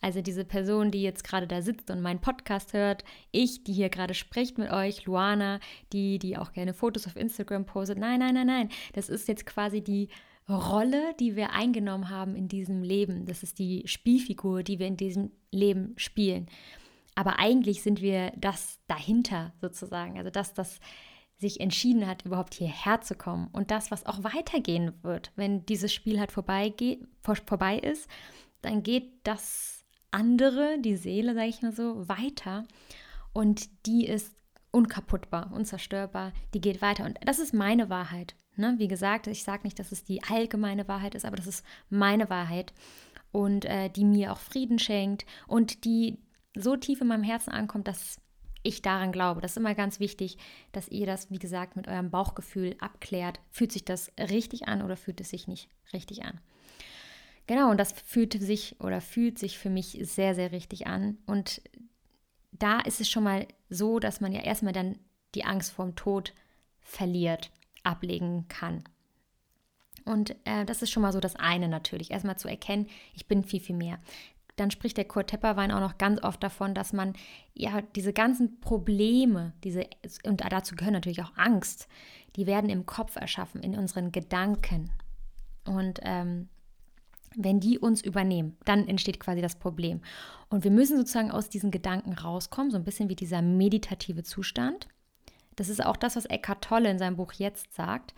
also 0.00 0.22
diese 0.22 0.44
Person, 0.44 0.90
die 0.90 1.02
jetzt 1.02 1.24
gerade 1.24 1.46
da 1.46 1.62
sitzt 1.62 1.90
und 1.90 2.00
meinen 2.00 2.20
Podcast 2.20 2.72
hört, 2.72 3.04
ich, 3.32 3.64
die 3.64 3.72
hier 3.72 3.88
gerade 3.88 4.14
spricht 4.14 4.58
mit 4.58 4.70
euch, 4.70 5.04
Luana, 5.06 5.60
die, 5.92 6.18
die 6.18 6.36
auch 6.36 6.52
gerne 6.52 6.74
Fotos 6.74 7.06
auf 7.06 7.16
Instagram 7.16 7.66
postet. 7.66 7.98
Nein, 7.98 8.20
nein, 8.20 8.34
nein, 8.34 8.46
nein. 8.46 8.68
Das 8.94 9.08
ist 9.08 9.28
jetzt 9.28 9.46
quasi 9.46 9.80
die 9.80 10.08
Rolle, 10.48 11.14
die 11.20 11.36
wir 11.36 11.52
eingenommen 11.52 12.10
haben 12.10 12.34
in 12.34 12.48
diesem 12.48 12.82
Leben. 12.82 13.26
Das 13.26 13.42
ist 13.42 13.58
die 13.58 13.82
Spielfigur, 13.86 14.62
die 14.62 14.78
wir 14.78 14.86
in 14.86 14.96
diesem 14.96 15.30
Leben 15.50 15.94
spielen. 15.96 16.48
Aber 17.14 17.38
eigentlich 17.38 17.82
sind 17.82 18.00
wir 18.00 18.32
das 18.36 18.80
dahinter 18.86 19.52
sozusagen. 19.60 20.18
Also 20.18 20.30
das, 20.30 20.54
das 20.54 20.80
sich 21.40 21.60
entschieden 21.60 22.06
hat, 22.06 22.24
überhaupt 22.24 22.54
hierher 22.54 23.00
zu 23.00 23.14
kommen 23.14 23.48
und 23.52 23.70
das, 23.70 23.90
was 23.90 24.04
auch 24.04 24.22
weitergehen 24.22 24.92
wird, 25.02 25.32
wenn 25.36 25.64
dieses 25.64 25.92
Spiel 25.92 26.20
halt 26.20 26.32
vorbei, 26.32 26.72
vorbei 27.22 27.78
ist 27.78 28.08
dann 28.62 28.82
geht 28.82 29.10
das 29.24 29.84
andere, 30.10 30.78
die 30.80 30.96
Seele, 30.96 31.34
sage 31.34 31.48
ich 31.48 31.62
mal 31.62 31.72
so, 31.72 32.08
weiter 32.08 32.64
und 33.32 33.86
die 33.86 34.06
ist 34.06 34.34
unkaputtbar, 34.70 35.52
unzerstörbar, 35.52 36.32
die 36.54 36.60
geht 36.60 36.82
weiter 36.82 37.04
und 37.04 37.18
das 37.24 37.38
ist 37.38 37.54
meine 37.54 37.90
Wahrheit. 37.90 38.34
Ne? 38.56 38.74
Wie 38.78 38.88
gesagt, 38.88 39.26
ich 39.26 39.44
sage 39.44 39.62
nicht, 39.64 39.78
dass 39.78 39.92
es 39.92 40.04
die 40.04 40.22
allgemeine 40.22 40.86
Wahrheit 40.88 41.14
ist, 41.14 41.24
aber 41.24 41.36
das 41.36 41.46
ist 41.46 41.64
meine 41.88 42.30
Wahrheit 42.30 42.72
und 43.32 43.64
äh, 43.64 43.88
die 43.88 44.04
mir 44.04 44.32
auch 44.32 44.38
Frieden 44.38 44.78
schenkt 44.78 45.24
und 45.46 45.84
die 45.84 46.18
so 46.56 46.76
tief 46.76 47.00
in 47.00 47.06
meinem 47.08 47.22
Herzen 47.22 47.50
ankommt, 47.50 47.88
dass 47.88 48.18
ich 48.62 48.82
daran 48.82 49.12
glaube. 49.12 49.40
Das 49.40 49.52
ist 49.52 49.56
immer 49.56 49.74
ganz 49.74 50.00
wichtig, 50.00 50.36
dass 50.72 50.88
ihr 50.88 51.06
das, 51.06 51.30
wie 51.30 51.38
gesagt, 51.38 51.76
mit 51.76 51.88
eurem 51.88 52.10
Bauchgefühl 52.10 52.76
abklärt. 52.78 53.40
Fühlt 53.50 53.72
sich 53.72 53.84
das 53.84 54.12
richtig 54.18 54.68
an 54.68 54.82
oder 54.82 54.96
fühlt 54.96 55.20
es 55.20 55.30
sich 55.30 55.48
nicht 55.48 55.68
richtig 55.92 56.24
an? 56.24 56.40
Genau, 57.50 57.68
und 57.68 57.78
das 57.78 57.90
fühlte 57.90 58.38
sich 58.38 58.76
oder 58.78 59.00
fühlt 59.00 59.36
sich 59.36 59.58
für 59.58 59.70
mich 59.70 59.98
sehr, 60.02 60.36
sehr 60.36 60.52
richtig 60.52 60.86
an. 60.86 61.18
Und 61.26 61.60
da 62.52 62.78
ist 62.78 63.00
es 63.00 63.10
schon 63.10 63.24
mal 63.24 63.48
so, 63.68 63.98
dass 63.98 64.20
man 64.20 64.30
ja 64.30 64.40
erstmal 64.40 64.72
dann 64.72 65.00
die 65.34 65.44
Angst 65.44 65.72
vorm 65.72 65.96
Tod 65.96 66.32
verliert, 66.80 67.50
ablegen 67.82 68.46
kann. 68.46 68.84
Und 70.04 70.36
äh, 70.44 70.64
das 70.64 70.80
ist 70.80 70.92
schon 70.92 71.02
mal 71.02 71.12
so 71.12 71.18
das 71.18 71.34
eine 71.34 71.66
natürlich. 71.66 72.12
Erstmal 72.12 72.38
zu 72.38 72.46
erkennen, 72.46 72.86
ich 73.14 73.26
bin 73.26 73.42
viel, 73.42 73.58
viel 73.58 73.74
mehr. 73.74 73.98
Dann 74.54 74.70
spricht 74.70 74.96
der 74.96 75.06
Kurt 75.06 75.30
Tepperwein 75.30 75.72
auch 75.72 75.80
noch 75.80 75.98
ganz 75.98 76.22
oft 76.22 76.40
davon, 76.44 76.72
dass 76.72 76.92
man 76.92 77.14
ja 77.52 77.82
diese 77.96 78.12
ganzen 78.12 78.60
Probleme, 78.60 79.54
diese, 79.64 79.88
und 80.22 80.40
dazu 80.52 80.76
gehören 80.76 80.94
natürlich 80.94 81.22
auch 81.24 81.36
Angst, 81.36 81.88
die 82.36 82.46
werden 82.46 82.70
im 82.70 82.86
Kopf 82.86 83.16
erschaffen, 83.16 83.60
in 83.60 83.76
unseren 83.76 84.12
Gedanken. 84.12 84.92
Und 85.64 85.98
ähm, 86.04 86.48
wenn 87.36 87.60
die 87.60 87.78
uns 87.78 88.02
übernehmen, 88.02 88.56
dann 88.64 88.88
entsteht 88.88 89.20
quasi 89.20 89.40
das 89.40 89.56
Problem. 89.56 90.00
Und 90.48 90.64
wir 90.64 90.70
müssen 90.70 90.96
sozusagen 90.96 91.30
aus 91.30 91.48
diesen 91.48 91.70
Gedanken 91.70 92.12
rauskommen, 92.12 92.70
so 92.70 92.76
ein 92.76 92.84
bisschen 92.84 93.08
wie 93.08 93.16
dieser 93.16 93.42
meditative 93.42 94.22
Zustand. 94.22 94.88
Das 95.56 95.68
ist 95.68 95.84
auch 95.84 95.96
das, 95.96 96.16
was 96.16 96.26
Eckhart 96.26 96.64
Tolle 96.64 96.90
in 96.90 96.98
seinem 96.98 97.16
Buch 97.16 97.32
Jetzt 97.32 97.74
sagt. 97.74 98.14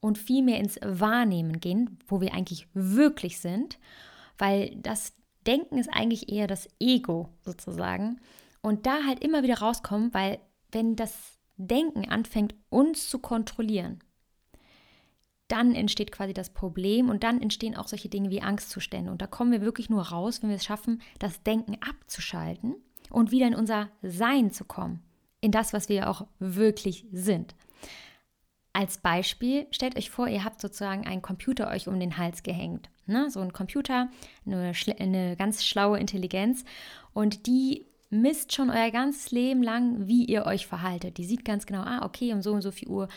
Und 0.00 0.18
viel 0.18 0.42
mehr 0.42 0.58
ins 0.58 0.80
Wahrnehmen 0.82 1.60
gehen, 1.60 1.98
wo 2.08 2.20
wir 2.20 2.34
eigentlich 2.34 2.66
wirklich 2.74 3.38
sind, 3.38 3.78
weil 4.36 4.74
das 4.76 5.12
Denken 5.46 5.78
ist 5.78 5.88
eigentlich 5.92 6.32
eher 6.32 6.46
das 6.46 6.68
Ego 6.80 7.28
sozusagen. 7.44 8.20
Und 8.62 8.86
da 8.86 9.04
halt 9.06 9.22
immer 9.24 9.42
wieder 9.42 9.58
rauskommen, 9.58 10.12
weil 10.12 10.38
wenn 10.72 10.96
das 10.96 11.38
Denken 11.56 12.08
anfängt, 12.08 12.54
uns 12.68 13.08
zu 13.08 13.18
kontrollieren, 13.18 14.00
dann 15.52 15.74
entsteht 15.74 16.10
quasi 16.10 16.32
das 16.32 16.50
Problem 16.50 17.10
und 17.10 17.22
dann 17.22 17.42
entstehen 17.42 17.76
auch 17.76 17.86
solche 17.86 18.08
Dinge 18.08 18.30
wie 18.30 18.40
Angstzustände. 18.40 19.10
Und 19.10 19.20
da 19.20 19.26
kommen 19.26 19.52
wir 19.52 19.60
wirklich 19.60 19.90
nur 19.90 20.02
raus, 20.02 20.42
wenn 20.42 20.48
wir 20.48 20.56
es 20.56 20.64
schaffen, 20.64 21.02
das 21.18 21.42
Denken 21.42 21.76
abzuschalten 21.86 22.74
und 23.10 23.30
wieder 23.30 23.46
in 23.46 23.54
unser 23.54 23.90
Sein 24.02 24.50
zu 24.50 24.64
kommen, 24.64 25.02
in 25.40 25.52
das, 25.52 25.74
was 25.74 25.90
wir 25.90 26.08
auch 26.08 26.26
wirklich 26.38 27.04
sind. 27.12 27.54
Als 28.72 28.96
Beispiel, 28.96 29.66
stellt 29.70 29.98
euch 29.98 30.08
vor, 30.08 30.26
ihr 30.28 30.44
habt 30.44 30.62
sozusagen 30.62 31.06
einen 31.06 31.20
Computer 31.20 31.68
euch 31.68 31.86
um 31.86 32.00
den 32.00 32.16
Hals 32.16 32.42
gehängt. 32.42 32.88
Ne? 33.04 33.30
So 33.30 33.40
ein 33.40 33.52
Computer, 33.52 34.08
eine, 34.46 34.72
eine 34.98 35.36
ganz 35.36 35.62
schlaue 35.62 35.98
Intelligenz 35.98 36.64
und 37.12 37.46
die 37.46 37.84
misst 38.08 38.54
schon 38.54 38.70
euer 38.70 38.90
ganzes 38.90 39.30
Leben 39.30 39.62
lang, 39.62 40.06
wie 40.06 40.24
ihr 40.24 40.46
euch 40.46 40.66
verhaltet. 40.66 41.18
Die 41.18 41.24
sieht 41.24 41.44
ganz 41.44 41.66
genau, 41.66 41.82
ah, 41.82 42.06
okay, 42.06 42.32
um 42.32 42.40
so 42.40 42.52
und 42.52 42.62
so 42.62 42.70
viel 42.70 42.88
Uhr 42.88 43.08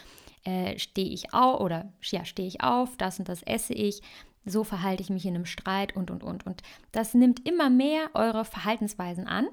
äh, 0.45 0.79
stehe 0.79 1.10
ich 1.10 1.34
auf 1.34 1.60
oder 1.60 1.91
ja, 2.01 2.23
stehe 2.23 2.47
ich 2.47 2.62
auf, 2.62 2.95
das 2.97 3.19
und 3.19 3.27
das 3.27 3.43
esse 3.43 3.73
ich, 3.73 4.01
so 4.45 4.63
verhalte 4.63 5.01
ich 5.01 5.10
mich 5.10 5.25
in 5.25 5.36
einem 5.36 5.45
Streit 5.45 5.95
und 5.95 6.12
und 6.12 6.23
und. 6.23 6.45
Und 6.45 6.62
das 6.91 7.13
nimmt 7.13 7.47
immer 7.47 7.69
mehr 7.69 8.10
eure 8.13 8.45
Verhaltensweisen 8.45 9.27
an. 9.27 9.47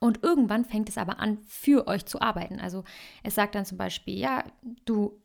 Und 0.00 0.22
irgendwann 0.22 0.64
fängt 0.64 0.88
es 0.88 0.98
aber 0.98 1.18
an, 1.20 1.38
für 1.46 1.86
euch 1.86 2.04
zu 2.06 2.20
arbeiten. 2.20 2.60
Also 2.60 2.84
es 3.22 3.34
sagt 3.34 3.54
dann 3.54 3.64
zum 3.64 3.78
Beispiel, 3.78 4.18
ja, 4.18 4.44
du 4.84 5.20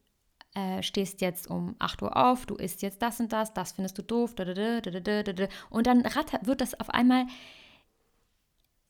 äh, 0.54 0.84
stehst 0.84 1.22
jetzt 1.22 1.50
um 1.50 1.76
8 1.80 2.02
Uhr 2.02 2.16
auf, 2.16 2.46
du 2.46 2.56
isst 2.56 2.82
jetzt 2.82 3.02
das 3.02 3.20
und 3.20 3.32
das, 3.34 3.54
das 3.54 3.74
findest 3.74 3.98
du 3.98 4.04
doof, 4.04 4.36
und 5.70 5.88
dann 5.88 6.04
wird 6.04 6.62
das 6.62 6.80
auf 6.80 6.90
einmal 6.90 7.28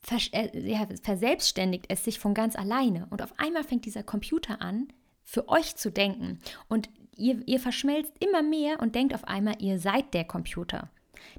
vers 0.02 0.28
äh, 0.32 0.58
ja, 0.58 0.86
verselbstständigt 1.02 1.86
es 1.88 2.04
sich 2.04 2.18
von 2.18 2.34
ganz 2.34 2.56
alleine. 2.56 3.06
Und 3.10 3.22
auf 3.22 3.38
einmal 3.38 3.64
fängt 3.64 3.84
dieser 3.84 4.02
Computer 4.02 4.60
an, 4.60 4.88
für 5.30 5.48
euch 5.48 5.76
zu 5.76 5.92
denken. 5.92 6.40
Und 6.68 6.90
ihr, 7.16 7.40
ihr 7.46 7.60
verschmelzt 7.60 8.12
immer 8.18 8.42
mehr 8.42 8.80
und 8.80 8.96
denkt 8.96 9.14
auf 9.14 9.22
einmal, 9.28 9.54
ihr 9.60 9.78
seid 9.78 10.12
der 10.12 10.24
Computer. 10.24 10.90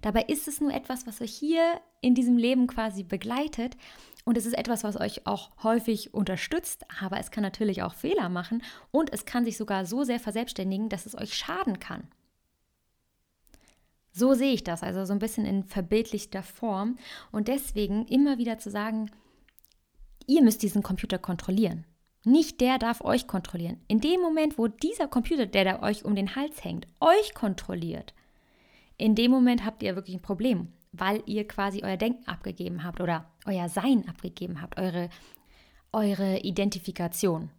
Dabei 0.01 0.21
ist 0.23 0.47
es 0.47 0.62
nur 0.62 0.73
etwas, 0.73 1.06
was 1.08 1.19
euch 1.19 1.34
hier 1.34 1.82
in 1.99 2.15
diesem 2.15 2.38
Leben 2.38 2.67
quasi 2.67 3.04
begleitet. 3.04 3.75
Und 4.23 4.38
es 4.38 4.45
ist 4.45 4.58
etwas, 4.58 4.86
was 4.86 4.97
euch 4.97 5.27
auch 5.27 5.51
häufig 5.62 6.13
unterstützt, 6.13 6.86
aber 7.01 7.19
es 7.19 7.32
kann 7.32 7.41
natürlich 7.41 7.84
auch 7.84 7.93
Fehler 7.93 8.30
machen 8.30 8.63
und 8.91 9.12
es 9.12 9.25
kann 9.25 9.43
sich 9.43 9.58
sogar 9.58 9.86
so 9.86 10.04
sehr 10.04 10.19
verselbstständigen, 10.19 10.88
dass 10.88 11.06
es 11.06 11.17
euch 11.17 11.34
schaden 11.34 11.80
kann. 11.80 12.08
So 14.13 14.36
sehe 14.36 14.54
ich 14.54 14.63
das, 14.63 14.84
also 14.84 15.04
so 15.04 15.12
ein 15.12 15.19
bisschen 15.19 15.45
in 15.45 15.63
verbildlichter 15.63 16.43
Form. 16.43 16.97
Und 17.32 17.49
deswegen 17.49 18.06
immer 18.06 18.38
wieder 18.38 18.58
zu 18.58 18.69
sagen, 18.69 19.12
ihr 20.27 20.43
müsst 20.43 20.62
diesen 20.62 20.84
Computer 20.84 21.17
kontrollieren. 21.17 21.86
Nicht 22.24 22.62
der 22.62 22.78
darf 22.78 23.02
euch 23.02 23.26
kontrollieren. 23.26 23.82
In 23.88 24.00
dem 24.00 24.22
Moment, 24.22 24.58
wo 24.58 24.68
dieser 24.68 25.08
Computer, 25.08 25.48
der 25.48 25.66
da 25.66 25.82
euch 25.82 26.06
um 26.06 26.16
den 26.16 26.36
Hals 26.36 26.64
hängt, 26.64 26.88
euch 27.00 27.34
kontrolliert, 27.34 28.14
in 28.98 29.16
dem 29.16 29.32
Moment 29.32 29.66
habt 29.66 29.82
ihr 29.82 29.96
wirklich 29.96 30.16
ein 30.16 30.22
Problem, 30.22 30.68
weil 30.92 31.24
ihr 31.26 31.48
quasi 31.48 31.82
euer 31.84 31.98
Denken 31.98 32.28
abgegeben 32.28 32.84
habt 32.84 33.02
oder 33.02 33.26
euer 33.48 33.68
Sein 33.70 34.08
abgegeben 34.08 34.62
habt, 34.62 34.80
eure, 34.80 35.10
eure 35.92 36.40
Identifikation. 36.42 37.50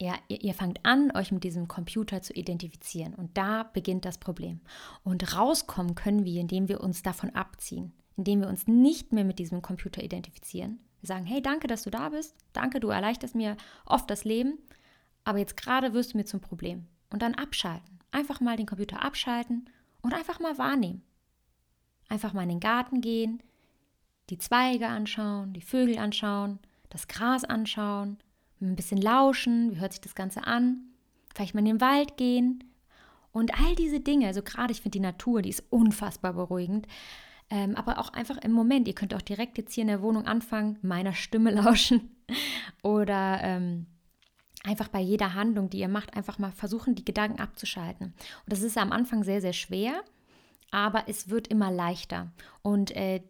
Ja, 0.00 0.14
ihr, 0.28 0.42
ihr 0.44 0.54
fangt 0.54 0.84
an, 0.84 1.10
euch 1.16 1.32
mit 1.32 1.42
diesem 1.42 1.66
Computer 1.66 2.22
zu 2.22 2.32
identifizieren 2.32 3.14
und 3.14 3.36
da 3.36 3.64
beginnt 3.64 4.04
das 4.04 4.18
Problem. 4.18 4.60
Und 5.02 5.36
rauskommen 5.36 5.96
können 5.96 6.24
wir, 6.24 6.40
indem 6.40 6.68
wir 6.68 6.80
uns 6.80 7.02
davon 7.02 7.30
abziehen, 7.30 7.92
indem 8.16 8.42
wir 8.42 8.48
uns 8.48 8.68
nicht 8.68 9.12
mehr 9.12 9.24
mit 9.24 9.40
diesem 9.40 9.62
Computer 9.62 10.02
identifizieren, 10.02 10.78
wir 11.04 11.08
sagen, 11.08 11.26
hey, 11.26 11.42
danke, 11.42 11.66
dass 11.66 11.82
du 11.82 11.90
da 11.90 12.08
bist. 12.08 12.34
Danke, 12.52 12.80
du 12.80 12.88
erleichterst 12.88 13.34
mir 13.34 13.56
oft 13.84 14.10
das 14.10 14.24
Leben. 14.24 14.58
Aber 15.24 15.38
jetzt 15.38 15.56
gerade 15.56 15.92
wirst 15.92 16.12
du 16.12 16.18
mir 16.18 16.24
zum 16.24 16.40
Problem. 16.40 16.86
Und 17.10 17.22
dann 17.22 17.34
abschalten. 17.34 17.98
Einfach 18.10 18.40
mal 18.40 18.56
den 18.56 18.66
Computer 18.66 19.02
abschalten 19.02 19.68
und 20.02 20.14
einfach 20.14 20.40
mal 20.40 20.56
wahrnehmen. 20.58 21.02
Einfach 22.08 22.32
mal 22.32 22.42
in 22.42 22.48
den 22.48 22.60
Garten 22.60 23.00
gehen, 23.00 23.42
die 24.30 24.38
Zweige 24.38 24.88
anschauen, 24.88 25.52
die 25.52 25.60
Vögel 25.60 25.98
anschauen, 25.98 26.58
das 26.90 27.08
Gras 27.08 27.44
anschauen, 27.44 28.18
ein 28.60 28.76
bisschen 28.76 29.00
lauschen, 29.00 29.72
wie 29.72 29.80
hört 29.80 29.92
sich 29.92 30.00
das 30.00 30.14
Ganze 30.14 30.46
an, 30.46 30.80
vielleicht 31.34 31.54
mal 31.54 31.60
in 31.60 31.66
den 31.66 31.80
Wald 31.80 32.16
gehen 32.16 32.64
und 33.32 33.58
all 33.60 33.74
diese 33.74 34.00
Dinge. 34.00 34.26
Also 34.26 34.42
gerade 34.42 34.72
ich 34.72 34.80
finde 34.80 34.98
die 34.98 35.00
Natur, 35.00 35.42
die 35.42 35.50
ist 35.50 35.64
unfassbar 35.70 36.34
beruhigend. 36.34 36.86
Ähm, 37.54 37.76
aber 37.76 38.00
auch 38.00 38.12
einfach 38.12 38.38
im 38.38 38.50
Moment. 38.50 38.88
Ihr 38.88 38.96
könnt 38.96 39.14
auch 39.14 39.22
direkt 39.22 39.58
jetzt 39.58 39.74
hier 39.74 39.82
in 39.82 39.88
der 39.88 40.02
Wohnung 40.02 40.26
anfangen, 40.26 40.76
meiner 40.82 41.12
Stimme 41.12 41.50
lauschen 41.54 42.10
oder 42.82 43.38
ähm, 43.42 43.86
einfach 44.64 44.88
bei 44.88 44.98
jeder 44.98 45.34
Handlung, 45.34 45.70
die 45.70 45.78
ihr 45.78 45.88
macht, 45.88 46.16
einfach 46.16 46.40
mal 46.40 46.50
versuchen, 46.50 46.96
die 46.96 47.04
Gedanken 47.04 47.40
abzuschalten. 47.40 48.06
Und 48.06 48.52
das 48.52 48.62
ist 48.62 48.76
am 48.76 48.90
Anfang 48.90 49.22
sehr, 49.22 49.40
sehr 49.40 49.52
schwer, 49.52 50.02
aber 50.72 51.04
es 51.06 51.28
wird 51.28 51.46
immer 51.46 51.70
leichter. 51.70 52.32
Und 52.62 52.90
äh, 52.96 53.22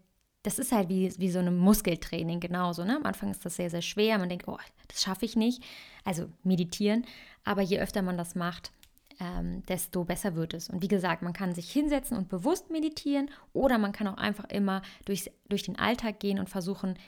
das 0.42 0.58
ist 0.58 0.72
halt 0.72 0.88
wie, 0.88 1.12
wie 1.18 1.30
so 1.30 1.40
ein 1.40 1.54
Muskeltraining 1.58 2.40
genauso. 2.40 2.84
Ne? 2.84 2.96
Am 2.96 3.04
Anfang 3.04 3.30
ist 3.30 3.44
das 3.44 3.56
sehr, 3.56 3.68
sehr 3.68 3.82
schwer. 3.82 4.16
Man 4.18 4.30
denkt, 4.30 4.48
oh, 4.48 4.58
das 4.88 5.02
schaffe 5.02 5.26
ich 5.26 5.36
nicht. 5.36 5.62
Also 6.02 6.30
meditieren. 6.44 7.04
Aber 7.44 7.60
je 7.60 7.78
öfter 7.78 8.00
man 8.00 8.16
das 8.16 8.34
macht, 8.34 8.72
ähm, 9.20 9.62
desto 9.66 10.04
besser 10.04 10.34
wird 10.34 10.54
es. 10.54 10.68
Und 10.68 10.82
wie 10.82 10.88
gesagt, 10.88 11.22
man 11.22 11.32
kann 11.32 11.54
sich 11.54 11.70
hinsetzen 11.70 12.16
und 12.16 12.28
bewusst 12.28 12.70
meditieren 12.70 13.30
oder 13.52 13.78
man 13.78 13.92
kann 13.92 14.06
auch 14.06 14.16
einfach 14.16 14.46
immer 14.46 14.82
durchs, 15.04 15.30
durch 15.48 15.62
den 15.62 15.78
Alltag 15.78 16.20
gehen 16.20 16.38
und 16.38 16.50
versuchen, 16.50 16.98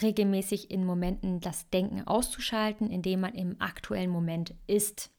regelmäßig 0.00 0.70
in 0.70 0.84
Momenten 0.84 1.40
das 1.40 1.68
Denken 1.70 2.06
auszuschalten, 2.06 2.90
indem 2.90 3.20
man 3.20 3.34
im 3.34 3.60
aktuellen 3.60 4.10
Moment 4.10 4.54
ist. 4.66 5.10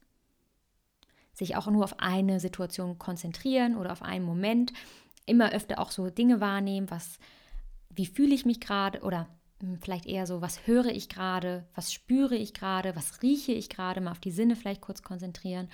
Sich 1.34 1.56
auch 1.56 1.66
nur 1.66 1.84
auf 1.84 2.00
eine 2.00 2.40
Situation 2.40 2.98
konzentrieren 2.98 3.76
oder 3.76 3.92
auf 3.92 4.02
einen 4.02 4.24
Moment. 4.24 4.72
Immer 5.26 5.52
öfter 5.52 5.78
auch 5.78 5.90
so 5.90 6.10
Dinge 6.10 6.40
wahrnehmen, 6.40 6.90
was, 6.90 7.18
wie 7.90 8.06
fühle 8.06 8.34
ich 8.34 8.46
mich 8.46 8.60
gerade 8.60 9.00
oder 9.00 9.28
hm, 9.60 9.78
vielleicht 9.80 10.06
eher 10.06 10.26
so, 10.26 10.40
was 10.40 10.66
höre 10.66 10.86
ich 10.86 11.08
gerade, 11.08 11.66
was 11.74 11.92
spüre 11.92 12.34
ich 12.34 12.54
gerade, 12.54 12.96
was 12.96 13.22
rieche 13.22 13.52
ich 13.52 13.68
gerade, 13.68 14.00
mal 14.00 14.10
auf 14.10 14.20
die 14.20 14.30
Sinne 14.30 14.56
vielleicht 14.56 14.80
kurz 14.80 15.02
konzentrieren 15.02 15.68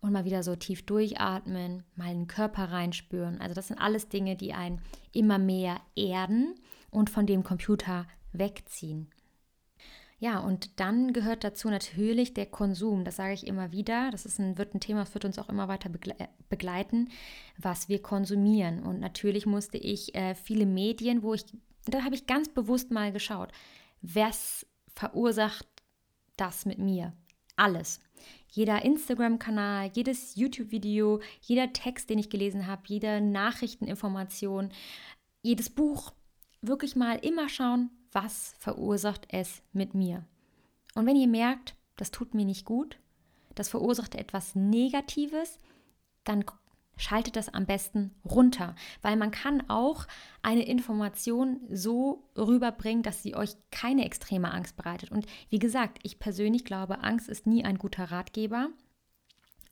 und 0.00 0.12
mal 0.12 0.24
wieder 0.24 0.42
so 0.42 0.56
tief 0.56 0.84
durchatmen, 0.86 1.82
mal 1.94 2.12
den 2.12 2.26
Körper 2.26 2.70
reinspüren. 2.70 3.40
Also 3.40 3.54
das 3.54 3.68
sind 3.68 3.78
alles 3.78 4.08
Dinge, 4.08 4.36
die 4.36 4.54
einen 4.54 4.80
immer 5.12 5.38
mehr 5.38 5.80
erden 5.94 6.54
und 6.90 7.10
von 7.10 7.26
dem 7.26 7.42
Computer 7.42 8.06
wegziehen. 8.32 9.10
Ja, 10.20 10.38
und 10.38 10.78
dann 10.80 11.14
gehört 11.14 11.44
dazu 11.44 11.70
natürlich 11.70 12.34
der 12.34 12.44
Konsum. 12.44 13.04
Das 13.04 13.16
sage 13.16 13.32
ich 13.32 13.46
immer 13.46 13.72
wieder. 13.72 14.10
Das 14.10 14.26
ist 14.26 14.38
ein, 14.38 14.58
wird 14.58 14.74
ein 14.74 14.80
Thema, 14.80 15.00
das 15.00 15.14
wird 15.14 15.24
uns 15.24 15.38
auch 15.38 15.48
immer 15.48 15.66
weiter 15.66 15.90
begleiten, 16.50 17.08
was 17.56 17.88
wir 17.88 18.02
konsumieren. 18.02 18.82
Und 18.82 19.00
natürlich 19.00 19.46
musste 19.46 19.78
ich 19.78 20.14
äh, 20.14 20.34
viele 20.34 20.66
Medien, 20.66 21.22
wo 21.22 21.32
ich, 21.32 21.46
da 21.86 22.04
habe 22.04 22.14
ich 22.14 22.26
ganz 22.26 22.50
bewusst 22.50 22.90
mal 22.90 23.12
geschaut, 23.12 23.50
was 24.02 24.66
verursacht 24.94 25.66
das 26.36 26.66
mit 26.66 26.78
mir? 26.78 27.14
Alles. 27.56 28.00
Jeder 28.50 28.84
Instagram-Kanal, 28.84 29.90
jedes 29.94 30.34
YouTube-Video, 30.36 31.20
jeder 31.40 31.72
Text, 31.72 32.10
den 32.10 32.18
ich 32.18 32.30
gelesen 32.30 32.66
habe, 32.66 32.82
jede 32.86 33.20
Nachrichteninformation, 33.20 34.70
jedes 35.42 35.70
Buch, 35.70 36.12
wirklich 36.60 36.96
mal 36.96 37.16
immer 37.16 37.48
schauen, 37.48 37.90
was 38.12 38.54
verursacht 38.58 39.26
es 39.30 39.62
mit 39.72 39.94
mir. 39.94 40.24
Und 40.94 41.06
wenn 41.06 41.16
ihr 41.16 41.28
merkt, 41.28 41.76
das 41.96 42.10
tut 42.10 42.34
mir 42.34 42.44
nicht 42.44 42.64
gut, 42.64 42.98
das 43.54 43.68
verursacht 43.68 44.14
etwas 44.14 44.54
Negatives, 44.54 45.58
dann 46.24 46.44
schaltet 47.00 47.36
das 47.36 47.48
am 47.48 47.66
besten 47.66 48.14
runter, 48.24 48.74
weil 49.02 49.16
man 49.16 49.30
kann 49.30 49.68
auch 49.68 50.06
eine 50.42 50.64
Information 50.64 51.60
so 51.70 52.28
rüberbringen, 52.36 53.02
dass 53.02 53.22
sie 53.22 53.34
euch 53.34 53.56
keine 53.70 54.04
extreme 54.04 54.52
Angst 54.52 54.76
bereitet. 54.76 55.10
Und 55.10 55.26
wie 55.48 55.58
gesagt, 55.58 55.98
ich 56.02 56.18
persönlich 56.18 56.64
glaube, 56.64 57.02
Angst 57.02 57.28
ist 57.28 57.46
nie 57.46 57.64
ein 57.64 57.78
guter 57.78 58.04
Ratgeber. 58.04 58.68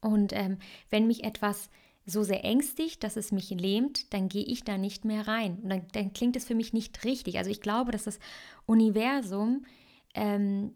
Und 0.00 0.32
ähm, 0.32 0.58
wenn 0.90 1.06
mich 1.06 1.24
etwas 1.24 1.70
so 2.06 2.22
sehr 2.22 2.44
ängstigt, 2.44 3.04
dass 3.04 3.16
es 3.16 3.32
mich 3.32 3.50
lähmt, 3.50 4.14
dann 4.14 4.28
gehe 4.28 4.44
ich 4.44 4.64
da 4.64 4.78
nicht 4.78 5.04
mehr 5.04 5.28
rein. 5.28 5.58
Und 5.62 5.68
dann, 5.68 5.86
dann, 5.92 6.12
klingt 6.14 6.36
es 6.36 6.46
für 6.46 6.54
mich 6.54 6.72
nicht 6.72 7.04
richtig. 7.04 7.36
Also 7.36 7.50
ich 7.50 7.60
glaube, 7.60 7.92
dass 7.92 8.04
das 8.04 8.18
Universum 8.64 9.66
ähm, 10.14 10.74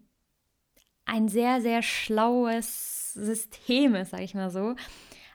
ein 1.07 1.29
sehr, 1.29 1.63
sehr 1.63 1.83
schlaues 1.83 3.15
System 3.15 3.95
ist, 3.95 4.11
sage 4.11 4.25
ich 4.25 4.35
mal 4.35 4.51
so. 4.51 4.75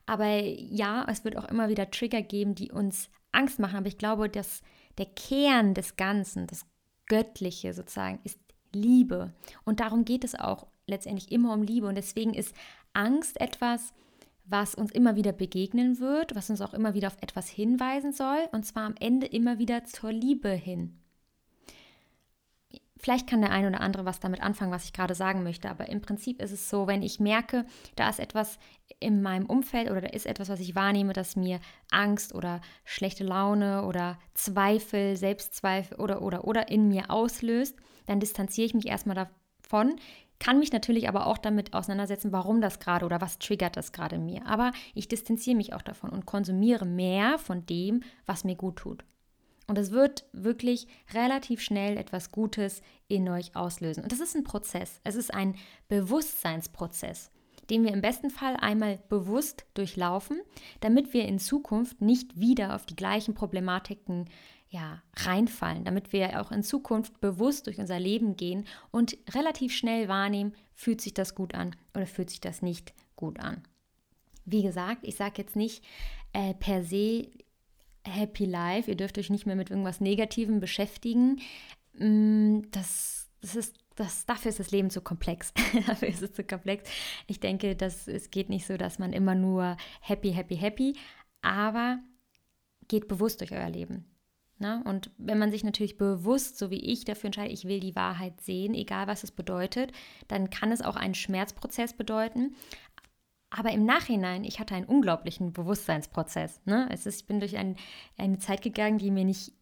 Aber 0.08 0.28
ja, 0.28 1.06
es 1.10 1.24
wird 1.24 1.38
auch 1.38 1.46
immer 1.46 1.70
wieder 1.70 1.92
Trigger 1.92 2.24
geben, 2.24 2.56
die 2.56 2.72
uns 2.72 3.10
Angst 3.32 3.60
machen. 3.60 3.76
Aber 3.76 3.88
ich 3.88 4.00
glaube, 4.00 4.30
dass 4.30 4.62
der 4.98 5.06
Kern 5.06 5.76
des 5.76 5.96
Ganzen, 5.98 6.48
das 6.48 6.66
Göttliche 7.06 7.74
sozusagen, 7.74 8.20
ist 8.24 8.40
Liebe. 8.74 9.34
Und 9.64 9.80
darum 9.80 10.06
geht 10.06 10.24
es 10.24 10.34
auch 10.34 10.68
letztendlich 10.88 11.32
immer 11.32 11.54
um 11.54 11.62
Liebe. 11.62 11.88
Und 11.88 11.96
deswegen 11.96 12.34
ist 12.34 12.56
Angst 12.94 13.40
etwas, 13.40 13.94
was 14.46 14.76
uns 14.76 14.92
immer 14.92 15.16
wieder 15.16 15.34
begegnen 15.34 16.00
wird, 16.00 16.36
was 16.36 16.50
uns 16.50 16.62
auch 16.62 16.74
immer 16.74 16.94
wieder 16.94 17.08
auf 17.08 17.18
etwas 17.22 17.50
hinweisen 17.50 18.14
soll, 18.14 18.48
und 18.54 18.66
zwar 18.66 18.84
am 18.84 18.96
Ende 19.00 19.28
immer 19.28 19.60
wieder 19.60 19.84
zur 19.84 20.12
Liebe 20.12 20.50
hin. 20.50 21.02
Vielleicht 23.08 23.28
kann 23.28 23.40
der 23.40 23.52
eine 23.52 23.70
oder 23.70 23.80
andere 23.80 24.04
was 24.04 24.20
damit 24.20 24.42
anfangen, 24.42 24.74
was 24.74 24.84
ich 24.84 24.92
gerade 24.92 25.16
sagen 25.16 25.42
möchte, 25.42 25.70
aber 25.70 25.88
im 25.88 26.02
Prinzip 26.02 26.42
ist 26.42 26.52
es 26.52 26.70
so, 26.70 26.88
wenn 26.88 27.02
ich 27.02 27.22
merke, 27.22 27.66
da 27.96 28.10
ist 28.10 28.20
etwas 28.20 28.60
in 29.00 29.22
meinem 29.22 29.46
Umfeld 29.46 29.90
oder 29.90 30.02
da 30.02 30.10
ist 30.10 30.26
etwas, 30.26 30.50
was 30.50 30.60
ich 30.60 30.76
wahrnehme, 30.76 31.14
das 31.14 31.38
mir 31.38 31.62
Angst 31.90 32.36
oder 32.36 32.60
schlechte 32.84 33.24
Laune 33.24 33.86
oder 33.86 34.20
Zweifel, 34.34 35.16
Selbstzweifel 35.16 35.98
oder 35.98 36.22
oder 36.22 36.44
oder 36.44 36.68
in 36.68 36.90
mir 36.90 37.10
auslöst, 37.10 37.78
dann 38.08 38.20
distanziere 38.20 38.66
ich 38.66 38.74
mich 38.74 38.88
erstmal 38.88 39.16
davon, 39.16 39.96
kann 40.42 40.60
mich 40.60 40.74
natürlich 40.74 41.08
aber 41.08 41.28
auch 41.28 41.38
damit 41.38 41.74
auseinandersetzen, 41.74 42.34
warum 42.34 42.60
das 42.60 42.82
gerade 42.82 43.06
oder 43.06 43.22
was 43.22 43.40
triggert 43.40 43.78
das 43.78 43.94
gerade 43.94 44.18
in 44.18 44.26
mir. 44.26 44.46
Aber 44.46 44.74
ich 44.96 45.08
distanziere 45.08 45.56
mich 45.56 45.72
auch 45.72 45.82
davon 45.82 46.10
und 46.10 46.26
konsumiere 46.26 46.86
mehr 46.86 47.40
von 47.40 47.66
dem, 47.68 48.04
was 48.26 48.44
mir 48.44 48.56
gut 48.58 48.76
tut. 48.76 49.06
Und 49.68 49.78
es 49.78 49.92
wird 49.92 50.26
wirklich 50.32 50.88
relativ 51.14 51.62
schnell 51.62 51.98
etwas 51.98 52.32
Gutes 52.32 52.82
in 53.08 53.28
euch 53.28 53.56
auslösen. 53.56 54.04
Und 54.04 54.12
das 54.12 54.22
ist 54.22 54.36
ein 54.36 54.46
Prozess. 54.46 55.02
Es 55.04 55.16
ist 55.16 55.34
ein 55.34 55.56
Bewusstseinsprozess, 55.90 57.32
den 57.70 57.84
wir 57.84 57.92
im 57.92 58.02
besten 58.02 58.30
Fall 58.30 58.56
einmal 58.56 59.00
bewusst 59.10 59.66
durchlaufen, 59.74 60.40
damit 60.80 61.14
wir 61.14 61.26
in 61.26 61.38
Zukunft 61.38 62.02
nicht 62.02 62.40
wieder 62.40 62.76
auf 62.76 62.86
die 62.86 62.96
gleichen 62.96 63.34
Problematiken 63.34 64.30
ja, 64.70 65.02
reinfallen, 65.16 65.86
damit 65.86 66.12
wir 66.12 66.42
auch 66.42 66.52
in 66.52 66.64
Zukunft 66.64 67.20
bewusst 67.20 67.68
durch 67.68 67.80
unser 67.80 68.00
Leben 68.00 68.36
gehen 68.36 68.66
und 68.92 69.18
relativ 69.34 69.74
schnell 69.74 70.08
wahrnehmen, 70.08 70.54
fühlt 70.74 71.02
sich 71.02 71.14
das 71.14 71.36
gut 71.36 71.56
an 71.56 71.76
oder 71.96 72.06
fühlt 72.06 72.30
sich 72.30 72.42
das 72.42 72.62
nicht 72.62 72.94
gut 73.16 73.40
an. 73.40 73.64
Wie 74.46 74.64
gesagt, 74.64 75.00
ich 75.04 75.16
sage 75.16 75.42
jetzt 75.42 75.56
nicht 75.56 75.84
äh, 76.34 76.54
per 76.54 76.84
se 76.84 77.30
Happy 78.08 78.46
Life, 78.46 78.90
ihr 78.90 78.98
dürft 78.98 79.18
euch 79.18 79.30
nicht 79.30 79.46
mehr 79.46 79.56
mit 79.56 79.70
irgendwas 79.70 80.02
Negativem 80.02 80.60
beschäftigen. 80.60 81.40
Mm, 81.94 82.62
das, 82.72 83.30
das 83.42 83.56
ist 83.56 83.76
das, 83.98 84.26
dafür 84.28 84.50
ist 84.50 84.60
das 84.60 84.72
Leben 84.72 84.90
zu 84.90 85.02
komplex. 85.02 85.54
dafür 85.88 86.08
ist 86.08 86.22
es 86.22 86.34
zu 86.34 86.44
komplex. 86.44 86.90
Ich 87.26 87.40
denke, 87.40 87.76
dass 87.76 88.08
es 88.08 88.32
geht 88.32 88.50
nicht 88.50 88.66
so, 88.66 88.78
dass 88.78 89.00
man 89.00 89.12
immer 89.12 89.36
nur 89.36 89.76
happy, 90.02 90.32
happy, 90.32 90.56
happy, 90.56 90.96
aber 91.42 92.00
geht 92.88 93.08
bewusst 93.08 93.42
durch 93.42 93.52
euer 93.52 93.70
Leben. 93.70 94.06
Ne? 94.60 94.82
Und 94.86 95.12
wenn 95.18 95.38
man 95.38 95.52
sich 95.52 95.64
natürlich 95.64 95.98
bewusst, 95.98 96.58
so 96.58 96.72
wie 96.72 96.80
ich, 96.80 97.06
dafür 97.06 97.28
entscheidet, 97.28 97.54
ich 97.54 97.66
will 97.66 97.80
die 97.80 97.96
Wahrheit 97.96 98.42
sehen, 98.42 98.74
egal 98.74 99.08
was 99.08 99.24
es 99.24 99.32
bedeutet, 99.32 99.92
dann 100.28 100.50
kann 100.50 100.72
es 100.72 100.82
auch 100.82 100.96
einen 100.96 101.14
Schmerzprozess 101.14 101.94
bedeuten. 101.94 102.56
Aber 103.50 103.72
im 103.72 103.86
Nachhinein, 103.86 104.44
ich 104.44 104.60
hatte 104.60 104.76
einen 104.76 104.86
unglaublichen 104.86 105.54
Bewusstseinsprozess. 105.54 106.62
Ne? 106.66 106.90
Es 106.92 107.06
ist, 107.06 107.22
ich 107.22 107.28
bin 107.28 107.40
durch 107.40 107.58
ein, 107.58 107.78
eine 108.18 108.40
Zeit 108.40 108.62
gegangen, 108.62 108.98
die 108.98 109.12
mir 109.12 109.24
nicht 109.24 109.54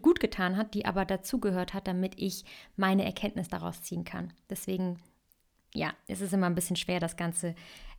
gut 0.00 0.20
getan 0.20 0.56
hat, 0.56 0.74
die 0.74 0.86
aber 0.86 1.04
dazugehört 1.04 1.74
hat, 1.74 1.86
damit 1.86 2.14
ich 2.16 2.44
meine 2.76 3.04
Erkenntnis 3.04 3.48
daraus 3.48 3.82
ziehen 3.82 4.04
kann. 4.04 4.32
Deswegen, 4.48 4.98
ja, 5.74 5.92
es 6.06 6.20
ist 6.20 6.32
immer 6.32 6.46
ein 6.46 6.54
bisschen 6.54 6.76
schwer, 6.76 7.00
das 7.00 7.16
Ganze 7.16 7.54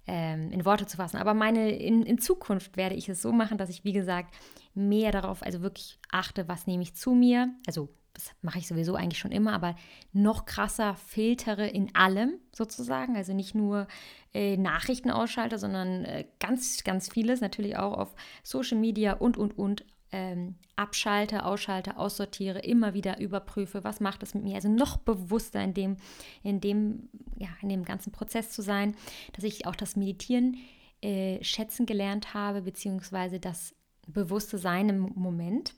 ähm, 0.08 0.52
in 0.52 0.66
Worte 0.66 0.88
zu 0.88 0.98
fassen. 0.98 1.18
Aber 1.18 1.34
meine, 1.34 1.72
in, 1.72 2.04
in 2.04 2.18
Zukunft 2.18 2.78
werde 2.78 2.96
ich 2.96 3.10
es 3.10 3.22
so 3.22 3.32
machen, 3.32 3.58
dass 3.58 3.70
ich, 3.70 3.84
wie 3.84 3.94
gesagt, 3.94 4.34
mehr 4.74 5.12
darauf, 5.12 5.44
also 5.44 5.62
wirklich 5.62 6.00
achte, 6.12 6.48
was 6.48 6.66
nehme 6.66 6.84
ich 6.84 6.96
zu 6.96 7.12
mir. 7.12 7.54
Also 7.68 7.90
das 8.18 8.32
mache 8.42 8.58
ich 8.58 8.68
sowieso 8.68 8.96
eigentlich 8.96 9.20
schon 9.20 9.32
immer, 9.32 9.54
aber 9.54 9.76
noch 10.12 10.46
krasser 10.46 10.96
filtere 10.96 11.68
in 11.68 11.94
allem 11.94 12.40
sozusagen. 12.52 13.16
Also 13.16 13.34
nicht 13.34 13.54
nur 13.54 13.88
äh, 14.34 14.58
Nachrichten 14.58 15.12
ausschalte, 15.12 15.60
sondern 15.60 16.04
äh, 16.04 16.26
ganz, 16.40 16.84
ganz 16.84 17.10
vieles 17.10 17.42
natürlich 17.42 17.78
auch 17.78 17.96
auf 17.96 18.16
Social 18.42 18.80
Media 18.80 19.14
und, 19.14 19.38
und, 19.38 19.56
und 19.56 19.86
ähm, 20.12 20.56
abschalte, 20.76 21.46
ausschalte, 21.46 21.98
aussortiere, 21.98 22.58
immer 22.60 22.96
wieder 22.96 23.20
überprüfe, 23.20 23.84
was 23.84 24.00
macht 24.00 24.24
es 24.24 24.34
mit 24.34 24.44
mir. 24.44 24.56
Also 24.56 24.70
noch 24.70 24.98
bewusster 24.98 25.62
in 25.62 25.76
dem, 25.76 25.98
in 26.42 26.60
dem, 26.60 27.10
ja, 27.38 27.50
in 27.62 27.70
dem 27.70 27.86
ganzen 27.86 28.12
Prozess 28.12 28.50
zu 28.50 28.64
sein, 28.64 28.96
dass 29.34 29.44
ich 29.44 29.68
auch 29.68 29.76
das 29.76 29.96
Meditieren 29.96 30.58
äh, 31.02 31.44
schätzen 31.44 31.86
gelernt 31.86 32.34
habe, 32.34 32.64
beziehungsweise 32.64 33.40
das 33.40 33.76
bewusste 34.08 34.58
Sein 34.58 34.90
im 34.90 35.12
Moment. 35.14 35.76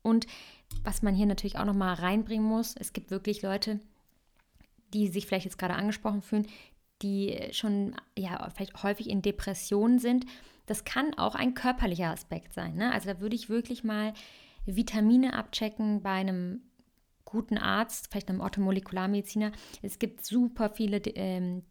Und 0.00 0.26
was 0.84 1.02
man 1.02 1.14
hier 1.14 1.26
natürlich 1.26 1.58
auch 1.58 1.64
nochmal 1.64 1.94
reinbringen 1.94 2.46
muss, 2.46 2.74
es 2.76 2.92
gibt 2.92 3.10
wirklich 3.10 3.42
Leute, 3.42 3.80
die 4.94 5.08
sich 5.08 5.26
vielleicht 5.26 5.44
jetzt 5.44 5.58
gerade 5.58 5.74
angesprochen 5.74 6.22
fühlen, 6.22 6.46
die 7.02 7.38
schon 7.52 7.94
ja 8.16 8.48
vielleicht 8.54 8.82
häufig 8.82 9.08
in 9.08 9.22
Depressionen 9.22 9.98
sind, 9.98 10.26
das 10.66 10.84
kann 10.84 11.14
auch 11.14 11.34
ein 11.34 11.54
körperlicher 11.54 12.10
Aspekt 12.10 12.52
sein. 12.52 12.74
Ne? 12.74 12.92
Also 12.92 13.08
da 13.08 13.20
würde 13.20 13.36
ich 13.36 13.48
wirklich 13.48 13.84
mal 13.84 14.12
Vitamine 14.66 15.34
abchecken 15.34 16.02
bei 16.02 16.10
einem 16.10 16.62
guten 17.24 17.58
Arzt, 17.58 18.08
vielleicht 18.10 18.28
einem 18.28 18.40
Orthomolekularmediziner. 18.40 19.52
Es 19.82 19.98
gibt 19.98 20.24
super 20.24 20.70
viele 20.70 20.98
ähm, 20.98 21.62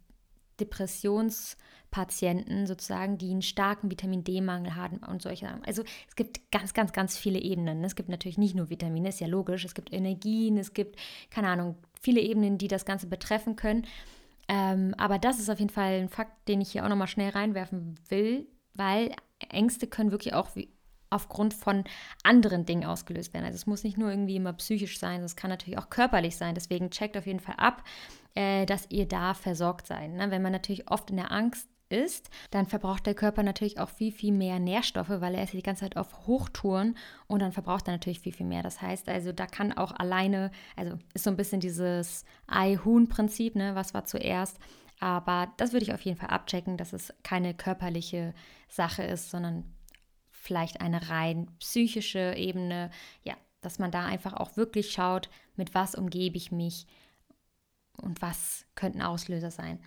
Depressionspatienten 1.88 2.68
sozusagen, 2.68 3.18
die 3.18 3.32
einen 3.32 3.42
starken 3.42 3.90
Vitamin 3.90 4.24
D-Mangel 4.24 4.76
haben 4.76 4.98
und 4.98 5.22
solche. 5.22 5.50
Also 5.66 5.84
es 6.08 6.16
gibt 6.16 6.52
ganz, 6.52 6.74
ganz, 6.74 6.92
ganz 6.94 7.18
viele 7.18 7.40
Ebenen. 7.40 7.84
Es 7.84 7.96
gibt 7.96 8.10
natürlich 8.10 8.38
nicht 8.38 8.56
nur 8.56 8.70
Vitamine, 8.70 9.10
ist 9.10 9.20
ja 9.20 9.28
logisch. 9.28 9.66
Es 9.66 9.74
gibt 9.74 9.94
Energien, 9.94 10.58
es 10.58 10.74
gibt, 10.74 10.98
keine 11.30 11.50
Ahnung, 11.50 11.76
viele 12.00 12.22
Ebenen, 12.22 12.58
die 12.58 12.68
das 12.68 12.86
Ganze 12.86 13.08
betreffen 13.08 13.56
können. 13.56 13.86
Ähm, 14.48 14.94
aber 14.98 15.20
das 15.20 15.40
ist 15.40 15.50
auf 15.50 15.60
jeden 15.60 15.72
Fall 15.72 16.00
ein 16.00 16.10
Fakt, 16.10 16.48
den 16.48 16.62
ich 16.62 16.72
hier 16.72 16.86
auch 16.86 16.90
nochmal 16.90 17.08
schnell 17.08 17.32
reinwerfen 17.32 17.96
will, 18.10 18.48
weil 18.74 19.14
Ängste 19.50 19.88
können 19.88 20.12
wirklich 20.12 20.34
auch 20.34 20.56
wie 20.56 20.70
aufgrund 21.10 21.54
von 21.54 21.86
anderen 22.24 22.66
Dingen 22.66 22.86
ausgelöst 22.86 23.34
werden. 23.34 23.46
Also 23.46 23.56
es 23.56 23.66
muss 23.66 23.84
nicht 23.84 23.98
nur 23.98 24.10
irgendwie 24.10 24.36
immer 24.36 24.52
psychisch 24.54 25.00
sein, 25.00 25.24
es 25.24 25.38
kann 25.38 25.50
natürlich 25.50 25.78
auch 25.80 25.90
körperlich 25.90 26.36
sein. 26.36 26.54
Deswegen 26.54 26.92
checkt 26.92 27.18
auf 27.18 27.26
jeden 27.26 27.40
Fall 27.40 27.56
ab, 27.58 27.84
äh, 28.36 28.66
dass 28.66 28.90
ihr 28.90 29.08
da 29.08 29.34
versorgt 29.34 29.88
seid. 29.88 30.12
Ne? 30.12 30.32
Wenn 30.32 30.42
man 30.42 30.52
natürlich 30.52 30.92
oft 30.92 31.10
in 31.10 31.16
der 31.16 31.32
Angst 31.32 31.70
ist, 31.90 32.30
dann 32.52 32.66
verbraucht 32.66 33.06
der 33.06 33.16
Körper 33.16 33.44
natürlich 33.44 33.80
auch 33.80 33.90
viel, 33.90 34.12
viel 34.12 34.34
mehr 34.34 34.60
Nährstoffe, 34.60 35.10
weil 35.10 35.36
er 35.36 35.44
ist 35.44 35.54
die 35.54 35.64
ganze 35.64 35.82
Zeit 35.82 35.98
auf 35.98 36.28
Hochtouren 36.28 36.98
und 37.28 37.42
dann 37.42 37.52
verbraucht 37.52 37.88
er 37.88 37.94
natürlich 37.94 38.20
viel, 38.20 38.34
viel 38.34 38.46
mehr. 38.46 38.64
Das 38.64 38.82
heißt 38.82 39.10
also, 39.10 39.32
da 39.32 39.46
kann 39.46 39.74
auch 39.74 39.92
alleine, 39.92 40.52
also 40.76 40.98
ist 41.14 41.24
so 41.24 41.30
ein 41.30 41.38
bisschen 41.38 41.60
dieses 41.60 42.26
Ei-Huhn-Prinzip, 42.48 43.56
ne? 43.56 43.76
was 43.76 43.94
war 43.94 44.06
zuerst. 44.06 44.58
Aber 45.00 45.54
das 45.58 45.74
würde 45.74 45.86
ich 45.86 45.94
auf 45.94 46.02
jeden 46.02 46.18
Fall 46.18 46.30
abchecken, 46.30 46.78
dass 46.78 46.94
es 46.94 47.14
keine 47.24 47.54
körperliche 47.54 48.34
Sache 48.68 49.04
ist, 49.04 49.30
sondern 49.30 49.64
vielleicht 50.32 50.82
eine 50.82 51.10
rein 51.10 51.52
psychische 51.60 52.34
Ebene. 52.36 52.90
Ja, 53.24 53.36
dass 53.62 53.80
man 53.80 53.92
da 53.92 54.06
einfach 54.06 54.34
auch 54.34 54.58
wirklich 54.58 54.92
schaut, 54.92 55.30
mit 55.56 55.74
was 55.74 55.94
umgebe 55.94 56.38
ich 56.38 56.52
mich 56.52 56.88
und 57.98 58.22
was 58.22 58.66
könnten 58.76 59.02
Auslöser 59.02 59.52
sein. 59.52 59.80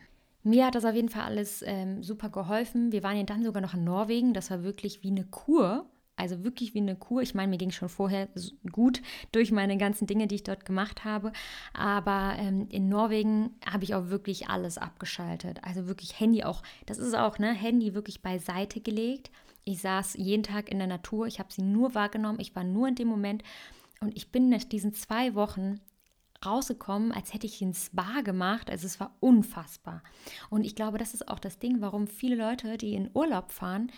Mir 0.42 0.66
hat 0.66 0.74
das 0.74 0.84
auf 0.84 0.94
jeden 0.94 1.10
Fall 1.10 1.24
alles 1.24 1.62
ähm, 1.66 2.02
super 2.02 2.30
geholfen. 2.30 2.92
Wir 2.92 3.02
waren 3.02 3.16
ja 3.16 3.24
dann 3.24 3.44
sogar 3.44 3.60
noch 3.60 3.74
in 3.74 3.84
Norwegen. 3.84 4.32
Das 4.32 4.50
war 4.50 4.62
wirklich 4.62 5.02
wie 5.02 5.10
eine 5.10 5.24
Kur. 5.24 5.86
Also 6.16 6.44
wirklich 6.44 6.74
wie 6.74 6.80
eine 6.80 6.96
Kur. 6.96 7.22
Ich 7.22 7.34
meine, 7.34 7.48
mir 7.48 7.56
ging 7.56 7.70
schon 7.70 7.88
vorher 7.88 8.28
gut 8.72 9.00
durch 9.32 9.52
meine 9.52 9.78
ganzen 9.78 10.06
Dinge, 10.06 10.26
die 10.26 10.34
ich 10.36 10.42
dort 10.42 10.66
gemacht 10.66 11.04
habe. 11.04 11.32
Aber 11.72 12.34
ähm, 12.38 12.68
in 12.70 12.88
Norwegen 12.88 13.50
habe 13.70 13.84
ich 13.84 13.94
auch 13.94 14.08
wirklich 14.08 14.48
alles 14.48 14.76
abgeschaltet. 14.76 15.60
Also 15.62 15.86
wirklich 15.86 16.20
Handy 16.20 16.44
auch. 16.44 16.62
Das 16.86 16.98
ist 16.98 17.14
auch, 17.14 17.38
ne? 17.38 17.52
Handy 17.52 17.94
wirklich 17.94 18.22
beiseite 18.22 18.80
gelegt. 18.80 19.30
Ich 19.64 19.80
saß 19.80 20.14
jeden 20.14 20.42
Tag 20.42 20.70
in 20.70 20.78
der 20.78 20.88
Natur. 20.88 21.26
Ich 21.26 21.38
habe 21.38 21.52
sie 21.52 21.62
nur 21.62 21.94
wahrgenommen. 21.94 22.40
Ich 22.40 22.54
war 22.54 22.64
nur 22.64 22.88
in 22.88 22.94
dem 22.94 23.08
Moment. 23.08 23.42
Und 24.00 24.16
ich 24.16 24.32
bin 24.32 24.48
nach 24.48 24.64
diesen 24.64 24.94
zwei 24.94 25.34
Wochen 25.34 25.80
rausgekommen, 26.44 27.12
als 27.12 27.34
hätte 27.34 27.46
ich 27.46 27.60
ein 27.60 27.74
Spa 27.74 28.22
gemacht. 28.22 28.70
Also 28.70 28.86
es 28.86 29.00
war 29.00 29.16
unfassbar. 29.20 30.02
Und 30.48 30.64
ich 30.64 30.74
glaube, 30.74 30.98
das 30.98 31.14
ist 31.14 31.28
auch 31.28 31.38
das 31.38 31.58
Ding, 31.58 31.80
warum 31.80 32.06
viele 32.06 32.36
Leute, 32.36 32.76
die 32.76 32.94
in 32.94 33.10
Urlaub 33.14 33.52
fahren, 33.52 33.90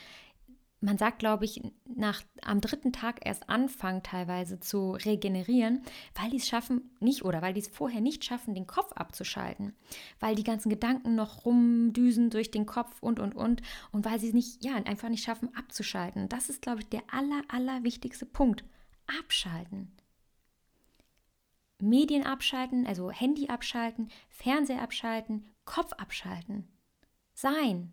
man 0.82 0.98
sagt, 0.98 1.20
glaube 1.20 1.44
ich, 1.44 1.62
nach 1.94 2.22
am 2.42 2.60
dritten 2.60 2.92
Tag 2.92 3.24
erst 3.24 3.48
anfangen 3.48 4.02
teilweise 4.02 4.58
zu 4.58 4.92
regenerieren, 4.92 5.82
weil 6.20 6.30
die 6.30 6.38
es 6.38 6.48
schaffen, 6.48 6.90
nicht 6.98 7.24
oder 7.24 7.40
weil 7.40 7.54
die 7.54 7.60
es 7.60 7.68
vorher 7.68 8.00
nicht 8.00 8.24
schaffen, 8.24 8.54
den 8.54 8.66
Kopf 8.66 8.92
abzuschalten, 8.92 9.74
weil 10.18 10.34
die 10.34 10.42
ganzen 10.42 10.70
Gedanken 10.70 11.14
noch 11.14 11.46
rumdüsen 11.46 12.30
durch 12.30 12.50
den 12.50 12.66
Kopf 12.66 13.00
und 13.00 13.20
und 13.20 13.36
und 13.36 13.62
und 13.92 14.04
weil 14.04 14.18
sie 14.18 14.28
es 14.28 14.34
nicht, 14.34 14.64
ja, 14.64 14.74
einfach 14.74 15.08
nicht 15.08 15.24
schaffen 15.24 15.54
abzuschalten. 15.54 16.28
Das 16.28 16.50
ist, 16.50 16.62
glaube 16.62 16.80
ich, 16.80 16.88
der 16.88 17.02
aller, 17.12 17.42
aller 17.46 17.84
wichtigste 17.84 18.26
Punkt. 18.26 18.64
Abschalten. 19.20 19.92
Medien 21.82 22.24
abschalten, 22.24 22.86
also 22.86 23.10
Handy 23.10 23.48
abschalten, 23.48 24.08
Fernseher 24.28 24.80
abschalten, 24.80 25.46
Kopf 25.64 25.92
abschalten. 25.94 26.68
Sein. 27.34 27.92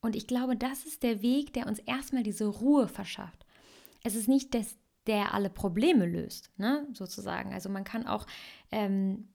Und 0.00 0.14
ich 0.14 0.26
glaube, 0.26 0.54
das 0.54 0.84
ist 0.84 1.02
der 1.02 1.22
Weg, 1.22 1.52
der 1.54 1.66
uns 1.66 1.78
erstmal 1.80 2.22
diese 2.22 2.46
Ruhe 2.46 2.86
verschafft. 2.86 3.46
Es 4.04 4.14
ist 4.14 4.28
nicht, 4.28 4.54
dass 4.54 4.76
der 5.06 5.34
alle 5.34 5.50
Probleme 5.50 6.06
löst, 6.06 6.50
ne, 6.58 6.86
sozusagen. 6.92 7.54
Also 7.54 7.68
man 7.70 7.84
kann 7.84 8.06
auch 8.06 8.26
ähm, 8.70 9.28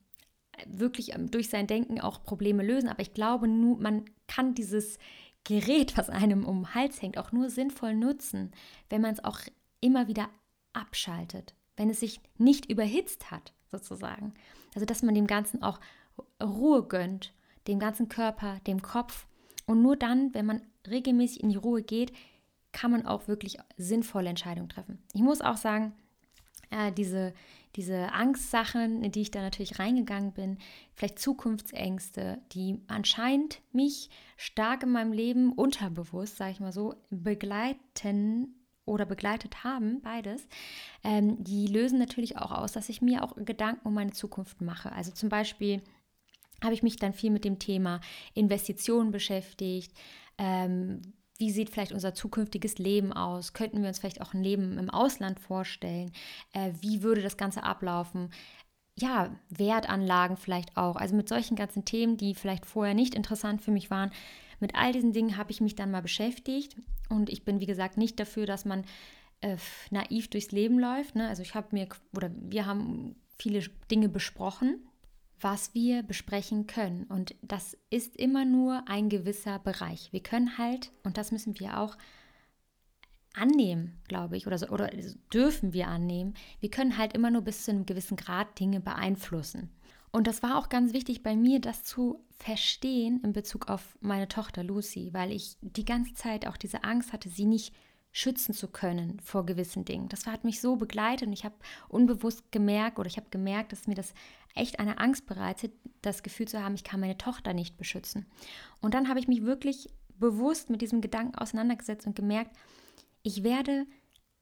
wirklich 0.66 1.14
ähm, 1.14 1.30
durch 1.30 1.50
sein 1.50 1.66
Denken 1.66 2.00
auch 2.00 2.22
Probleme 2.22 2.62
lösen, 2.62 2.88
aber 2.88 3.00
ich 3.00 3.12
glaube, 3.12 3.48
nur, 3.48 3.78
man 3.78 4.04
kann 4.28 4.54
dieses 4.54 4.98
Gerät, 5.42 5.96
was 5.96 6.08
einem 6.08 6.44
um 6.44 6.60
den 6.60 6.74
Hals 6.74 7.02
hängt, 7.02 7.18
auch 7.18 7.32
nur 7.32 7.50
sinnvoll 7.50 7.94
nutzen, 7.94 8.52
wenn 8.88 9.02
man 9.02 9.12
es 9.12 9.24
auch 9.24 9.40
immer 9.80 10.08
wieder 10.08 10.30
abschaltet 10.72 11.54
wenn 11.76 11.90
es 11.90 12.00
sich 12.00 12.20
nicht 12.38 12.70
überhitzt 12.70 13.30
hat, 13.30 13.52
sozusagen. 13.70 14.34
Also 14.74 14.86
dass 14.86 15.02
man 15.02 15.14
dem 15.14 15.26
Ganzen 15.26 15.62
auch 15.62 15.80
Ruhe 16.42 16.86
gönnt, 16.86 17.32
dem 17.66 17.78
ganzen 17.78 18.08
Körper, 18.08 18.60
dem 18.66 18.82
Kopf. 18.82 19.26
Und 19.66 19.82
nur 19.82 19.96
dann, 19.96 20.34
wenn 20.34 20.46
man 20.46 20.62
regelmäßig 20.86 21.42
in 21.42 21.48
die 21.48 21.56
Ruhe 21.56 21.82
geht, 21.82 22.12
kann 22.72 22.90
man 22.90 23.06
auch 23.06 23.28
wirklich 23.28 23.58
sinnvolle 23.76 24.28
Entscheidungen 24.28 24.68
treffen. 24.68 24.98
Ich 25.14 25.22
muss 25.22 25.40
auch 25.40 25.56
sagen, 25.56 25.94
äh, 26.70 26.92
diese, 26.92 27.32
diese 27.76 28.12
Angstsachen, 28.12 29.02
in 29.02 29.12
die 29.12 29.22
ich 29.22 29.30
da 29.30 29.40
natürlich 29.40 29.78
reingegangen 29.78 30.32
bin, 30.32 30.58
vielleicht 30.92 31.18
Zukunftsängste, 31.18 32.40
die 32.52 32.80
anscheinend 32.88 33.60
mich 33.72 34.10
stark 34.36 34.82
in 34.82 34.90
meinem 34.90 35.12
Leben 35.12 35.52
unterbewusst, 35.52 36.36
sage 36.36 36.52
ich 36.52 36.60
mal 36.60 36.72
so, 36.72 36.94
begleiten 37.10 38.54
oder 38.86 39.06
begleitet 39.06 39.64
haben, 39.64 40.00
beides, 40.02 40.46
ähm, 41.02 41.42
die 41.42 41.66
lösen 41.66 41.98
natürlich 41.98 42.36
auch 42.38 42.52
aus, 42.52 42.72
dass 42.72 42.88
ich 42.88 43.02
mir 43.02 43.22
auch 43.22 43.34
Gedanken 43.36 43.86
um 43.88 43.94
meine 43.94 44.12
Zukunft 44.12 44.60
mache. 44.60 44.92
Also 44.92 45.12
zum 45.12 45.28
Beispiel 45.28 45.82
habe 46.62 46.74
ich 46.74 46.82
mich 46.82 46.96
dann 46.96 47.12
viel 47.12 47.30
mit 47.30 47.44
dem 47.44 47.58
Thema 47.58 48.00
Investitionen 48.34 49.10
beschäftigt. 49.10 49.92
Ähm, 50.38 51.02
wie 51.38 51.50
sieht 51.50 51.70
vielleicht 51.70 51.92
unser 51.92 52.14
zukünftiges 52.14 52.78
Leben 52.78 53.12
aus? 53.12 53.52
Könnten 53.52 53.82
wir 53.82 53.88
uns 53.88 53.98
vielleicht 53.98 54.20
auch 54.20 54.34
ein 54.34 54.42
Leben 54.42 54.78
im 54.78 54.90
Ausland 54.90 55.40
vorstellen? 55.40 56.12
Äh, 56.52 56.72
wie 56.80 57.02
würde 57.02 57.22
das 57.22 57.36
Ganze 57.36 57.64
ablaufen? 57.64 58.30
Ja, 58.96 59.34
Wertanlagen 59.48 60.36
vielleicht 60.36 60.76
auch. 60.76 60.94
Also 60.94 61.16
mit 61.16 61.28
solchen 61.28 61.56
ganzen 61.56 61.84
Themen, 61.84 62.16
die 62.16 62.34
vielleicht 62.34 62.64
vorher 62.64 62.94
nicht 62.94 63.14
interessant 63.14 63.62
für 63.62 63.72
mich 63.72 63.90
waren, 63.90 64.12
mit 64.60 64.76
all 64.76 64.92
diesen 64.92 65.12
Dingen 65.12 65.36
habe 65.36 65.50
ich 65.50 65.60
mich 65.60 65.74
dann 65.74 65.90
mal 65.90 66.02
beschäftigt 66.02 66.76
und 67.08 67.30
ich 67.30 67.44
bin, 67.44 67.60
wie 67.60 67.66
gesagt, 67.66 67.96
nicht 67.96 68.18
dafür, 68.18 68.46
dass 68.46 68.64
man 68.64 68.84
äh, 69.40 69.56
naiv 69.90 70.28
durchs 70.28 70.52
Leben 70.52 70.78
läuft. 70.78 71.16
Ne? 71.16 71.28
Also 71.28 71.42
ich 71.42 71.54
habe 71.54 71.68
mir, 71.72 71.88
oder 72.16 72.30
wir 72.34 72.66
haben 72.66 73.16
viele 73.38 73.60
Dinge 73.90 74.08
besprochen, 74.08 74.86
was 75.40 75.74
wir 75.74 76.02
besprechen 76.02 76.66
können. 76.66 77.04
Und 77.04 77.34
das 77.42 77.76
ist 77.90 78.16
immer 78.16 78.44
nur 78.44 78.88
ein 78.88 79.08
gewisser 79.08 79.58
Bereich. 79.58 80.12
Wir 80.12 80.22
können 80.22 80.56
halt, 80.56 80.92
und 81.02 81.18
das 81.18 81.32
müssen 81.32 81.58
wir 81.60 81.78
auch 81.78 81.96
annehmen, 83.34 84.00
glaube 84.08 84.36
ich, 84.36 84.46
oder, 84.46 84.58
so, 84.58 84.68
oder 84.68 84.88
dürfen 85.32 85.72
wir 85.72 85.88
annehmen, 85.88 86.34
wir 86.60 86.70
können 86.70 86.96
halt 86.96 87.12
immer 87.14 87.30
nur 87.30 87.42
bis 87.42 87.64
zu 87.64 87.72
einem 87.72 87.84
gewissen 87.84 88.16
Grad 88.16 88.58
Dinge 88.58 88.80
beeinflussen. 88.80 89.70
Und 90.14 90.28
das 90.28 90.44
war 90.44 90.58
auch 90.58 90.68
ganz 90.68 90.92
wichtig 90.92 91.24
bei 91.24 91.34
mir, 91.34 91.58
das 91.58 91.82
zu 91.82 92.24
verstehen 92.38 93.20
in 93.24 93.32
Bezug 93.32 93.68
auf 93.68 93.98
meine 94.00 94.28
Tochter 94.28 94.62
Lucy, 94.62 95.12
weil 95.12 95.32
ich 95.32 95.56
die 95.60 95.84
ganze 95.84 96.14
Zeit 96.14 96.46
auch 96.46 96.56
diese 96.56 96.84
Angst 96.84 97.12
hatte, 97.12 97.28
sie 97.28 97.46
nicht 97.46 97.74
schützen 98.12 98.54
zu 98.54 98.68
können 98.68 99.18
vor 99.24 99.44
gewissen 99.44 99.84
Dingen. 99.84 100.08
Das 100.08 100.28
hat 100.28 100.44
mich 100.44 100.60
so 100.60 100.76
begleitet 100.76 101.26
und 101.26 101.32
ich 101.32 101.44
habe 101.44 101.56
unbewusst 101.88 102.52
gemerkt 102.52 103.00
oder 103.00 103.08
ich 103.08 103.16
habe 103.16 103.26
gemerkt, 103.30 103.72
dass 103.72 103.88
mir 103.88 103.96
das 103.96 104.14
echt 104.54 104.78
eine 104.78 104.98
Angst 104.98 105.26
bereitet, 105.26 105.72
das 106.00 106.22
Gefühl 106.22 106.46
zu 106.46 106.62
haben, 106.62 106.76
ich 106.76 106.84
kann 106.84 107.00
meine 107.00 107.18
Tochter 107.18 107.52
nicht 107.52 107.76
beschützen. 107.76 108.24
Und 108.80 108.94
dann 108.94 109.08
habe 109.08 109.18
ich 109.18 109.26
mich 109.26 109.42
wirklich 109.42 109.88
bewusst 110.16 110.70
mit 110.70 110.80
diesem 110.80 111.00
Gedanken 111.00 111.34
auseinandergesetzt 111.34 112.06
und 112.06 112.14
gemerkt, 112.14 112.56
ich 113.24 113.42
werde 113.42 113.84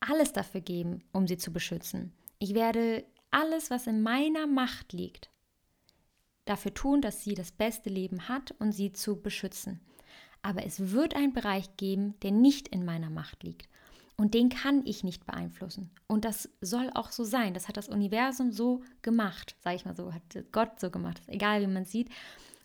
alles 0.01 0.35
dafür 0.35 0.61
geben, 0.61 1.03
um 1.12 1.27
sie 1.27 1.39
zu 1.39 1.51
beschützen. 1.51 2.12
Ich 2.39 2.53
werde 2.53 3.07
alles, 3.31 3.70
was 3.70 3.87
in 3.87 4.03
meiner 4.03 4.47
Macht 4.47 4.93
liegt, 4.93 5.32
dafür 6.45 6.74
tun, 6.74 7.01
dass 7.01 7.24
sie 7.24 7.34
das 7.34 7.53
beste 7.53 7.90
Leben 7.90 8.28
hat 8.28 8.55
und 8.59 8.72
sie 8.72 8.93
zu 8.93 9.20
beschützen. 9.20 9.80
Aber 10.43 10.64
es 10.64 10.90
wird 10.90 11.14
einen 11.14 11.32
Bereich 11.32 11.76
geben, 11.76 12.18
der 12.20 12.32
nicht 12.32 12.68
in 12.68 12.84
meiner 12.84 13.11
Macht 13.11 13.43
liegt. 13.45 13.68
Und 14.16 14.34
den 14.34 14.51
kann 14.51 14.84
ich 14.84 15.05
nicht 15.05 15.24
beeinflussen. 15.24 15.90
Und 16.07 16.24
das 16.24 16.49
soll 16.61 16.90
auch 16.95 17.11
so 17.11 17.24
sein. 17.24 17.55
Das 17.55 17.68
hat 17.68 17.76
das 17.76 17.88
Universum 17.88 18.53
so 18.53 18.82
gemacht, 19.01 19.57
sage 19.61 19.76
ich 19.76 19.84
mal 19.84 19.97
so, 19.97 20.12
hat 20.12 20.22
Gott 20.53 20.78
so 20.80 20.90
gemacht, 20.90 21.20
egal 21.28 21.62
wie 21.62 21.66
man 21.66 21.84
sieht. 21.84 22.09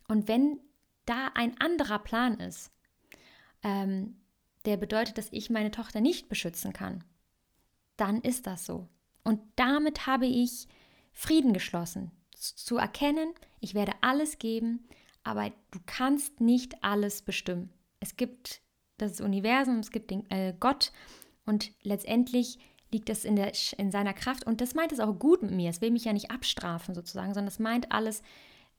Und 0.07 0.27
wenn 0.27 0.59
da 1.05 1.31
ein 1.35 1.59
anderer 1.59 1.99
Plan 1.99 2.39
ist, 2.39 2.71
ähm, 3.63 4.17
der 4.65 4.77
bedeutet, 4.77 5.17
dass 5.17 5.29
ich 5.31 5.49
meine 5.49 5.71
Tochter 5.71 6.01
nicht 6.01 6.29
beschützen 6.29 6.73
kann, 6.73 7.03
dann 7.95 8.21
ist 8.21 8.45
das 8.45 8.65
so. 8.65 8.89
Und 9.23 9.39
damit 9.55 10.05
habe 10.05 10.25
ich 10.25 10.67
Frieden 11.11 11.53
geschlossen 11.53 12.11
zu 12.55 12.77
erkennen, 12.77 13.33
ich 13.59 13.73
werde 13.73 13.93
alles 14.01 14.39
geben, 14.39 14.87
aber 15.23 15.51
du 15.71 15.79
kannst 15.85 16.39
nicht 16.41 16.83
alles 16.83 17.21
bestimmen. 17.21 17.69
Es 17.99 18.15
gibt 18.15 18.61
das 18.97 19.21
Universum, 19.21 19.79
es 19.79 19.91
gibt 19.91 20.11
den 20.11 20.29
äh, 20.31 20.53
Gott 20.59 20.91
und 21.45 21.71
letztendlich 21.83 22.59
liegt 22.91 23.09
es 23.09 23.25
in, 23.25 23.35
der, 23.35 23.51
in 23.77 23.91
seiner 23.91 24.13
Kraft 24.13 24.45
und 24.45 24.61
das 24.61 24.75
meint 24.75 24.91
es 24.91 24.99
auch 24.99 25.17
gut 25.19 25.41
mit 25.41 25.51
mir. 25.51 25.69
Es 25.69 25.81
will 25.81 25.91
mich 25.91 26.05
ja 26.05 26.13
nicht 26.13 26.31
abstrafen 26.31 26.95
sozusagen, 26.95 27.33
sondern 27.33 27.47
es 27.47 27.59
meint 27.59 27.91
alles, 27.91 28.21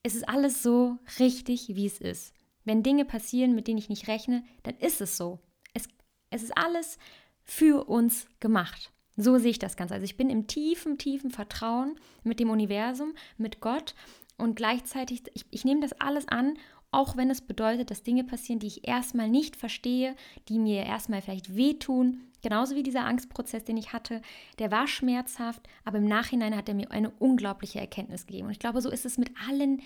es 0.03 0.15
ist 0.15 0.29
alles 0.29 0.63
so 0.63 0.99
richtig, 1.19 1.69
wie 1.69 1.87
es 1.87 1.99
ist. 1.99 2.33
Wenn 2.65 2.83
Dinge 2.83 3.05
passieren, 3.05 3.55
mit 3.55 3.67
denen 3.67 3.79
ich 3.79 3.89
nicht 3.89 4.09
rechne, 4.09 4.45
dann 4.63 4.77
ist 4.77 5.01
es 5.01 5.17
so. 5.17 5.39
Es, 5.75 5.89
es 6.31 6.43
ist 6.43 6.57
alles 6.57 6.99
für 7.43 7.89
uns 7.89 8.27
gemacht. 8.41 8.93
So 9.21 9.37
sehe 9.37 9.51
ich 9.51 9.59
das 9.59 9.77
Ganze. 9.77 9.95
Also 9.95 10.05
ich 10.05 10.17
bin 10.17 10.31
im 10.31 10.47
tiefen, 10.47 10.97
tiefen 10.97 11.31
Vertrauen 11.31 11.97
mit 12.23 12.39
dem 12.39 12.51
Universum, 12.51 13.15
mit 13.37 13.61
Gott 13.61 13.97
und 14.37 14.55
gleichzeitig, 14.55 15.25
ich, 15.35 15.45
ich 15.51 15.65
nehme 15.65 15.81
das 15.81 15.93
alles 16.01 16.29
an, 16.29 16.55
auch 16.93 17.17
wenn 17.17 17.29
es 17.29 17.41
bedeutet, 17.41 17.91
dass 17.91 18.05
Dinge 18.05 18.23
passieren, 18.23 18.61
die 18.61 18.69
ich 18.69 18.87
erstmal 18.87 19.29
nicht 19.29 19.57
verstehe, 19.57 20.15
die 20.49 20.61
mir 20.61 20.85
erstmal 20.85 21.21
vielleicht 21.21 21.57
wehtun. 21.57 22.21
Genauso 22.43 22.77
wie 22.77 22.85
dieser 22.85 23.05
Angstprozess, 23.05 23.65
den 23.65 23.77
ich 23.77 23.93
hatte, 23.93 24.23
der 24.61 24.71
war 24.71 24.87
schmerzhaft, 24.87 25.63
aber 25.85 25.99
im 25.99 26.07
Nachhinein 26.07 26.57
hat 26.57 26.69
er 26.69 26.77
mir 26.77 26.93
eine 26.93 27.11
unglaubliche 27.11 27.81
Erkenntnis 27.81 28.25
gegeben. 28.25 28.47
Und 28.47 28.53
ich 28.53 28.61
glaube, 28.61 28.81
so 28.81 28.89
ist 28.89 29.05
es 29.05 29.19
mit 29.19 29.33
allen 29.49 29.83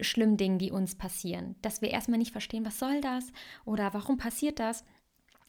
schlimmen 0.00 0.36
Dingen, 0.36 0.60
die 0.60 0.70
uns 0.70 0.94
passieren, 0.94 1.56
dass 1.60 1.82
wir 1.82 1.90
erstmal 1.90 2.18
nicht 2.18 2.30
verstehen, 2.30 2.64
was 2.64 2.78
soll 2.78 3.00
das 3.00 3.32
oder 3.64 3.92
warum 3.92 4.16
passiert 4.16 4.60
das 4.60 4.84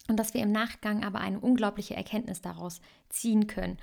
und 0.07 0.17
dass 0.17 0.33
wir 0.33 0.41
im 0.41 0.51
Nachgang 0.51 1.03
aber 1.03 1.19
eine 1.19 1.39
unglaubliche 1.39 1.95
Erkenntnis 1.95 2.41
daraus 2.41 2.81
ziehen 3.09 3.47
können. 3.47 3.77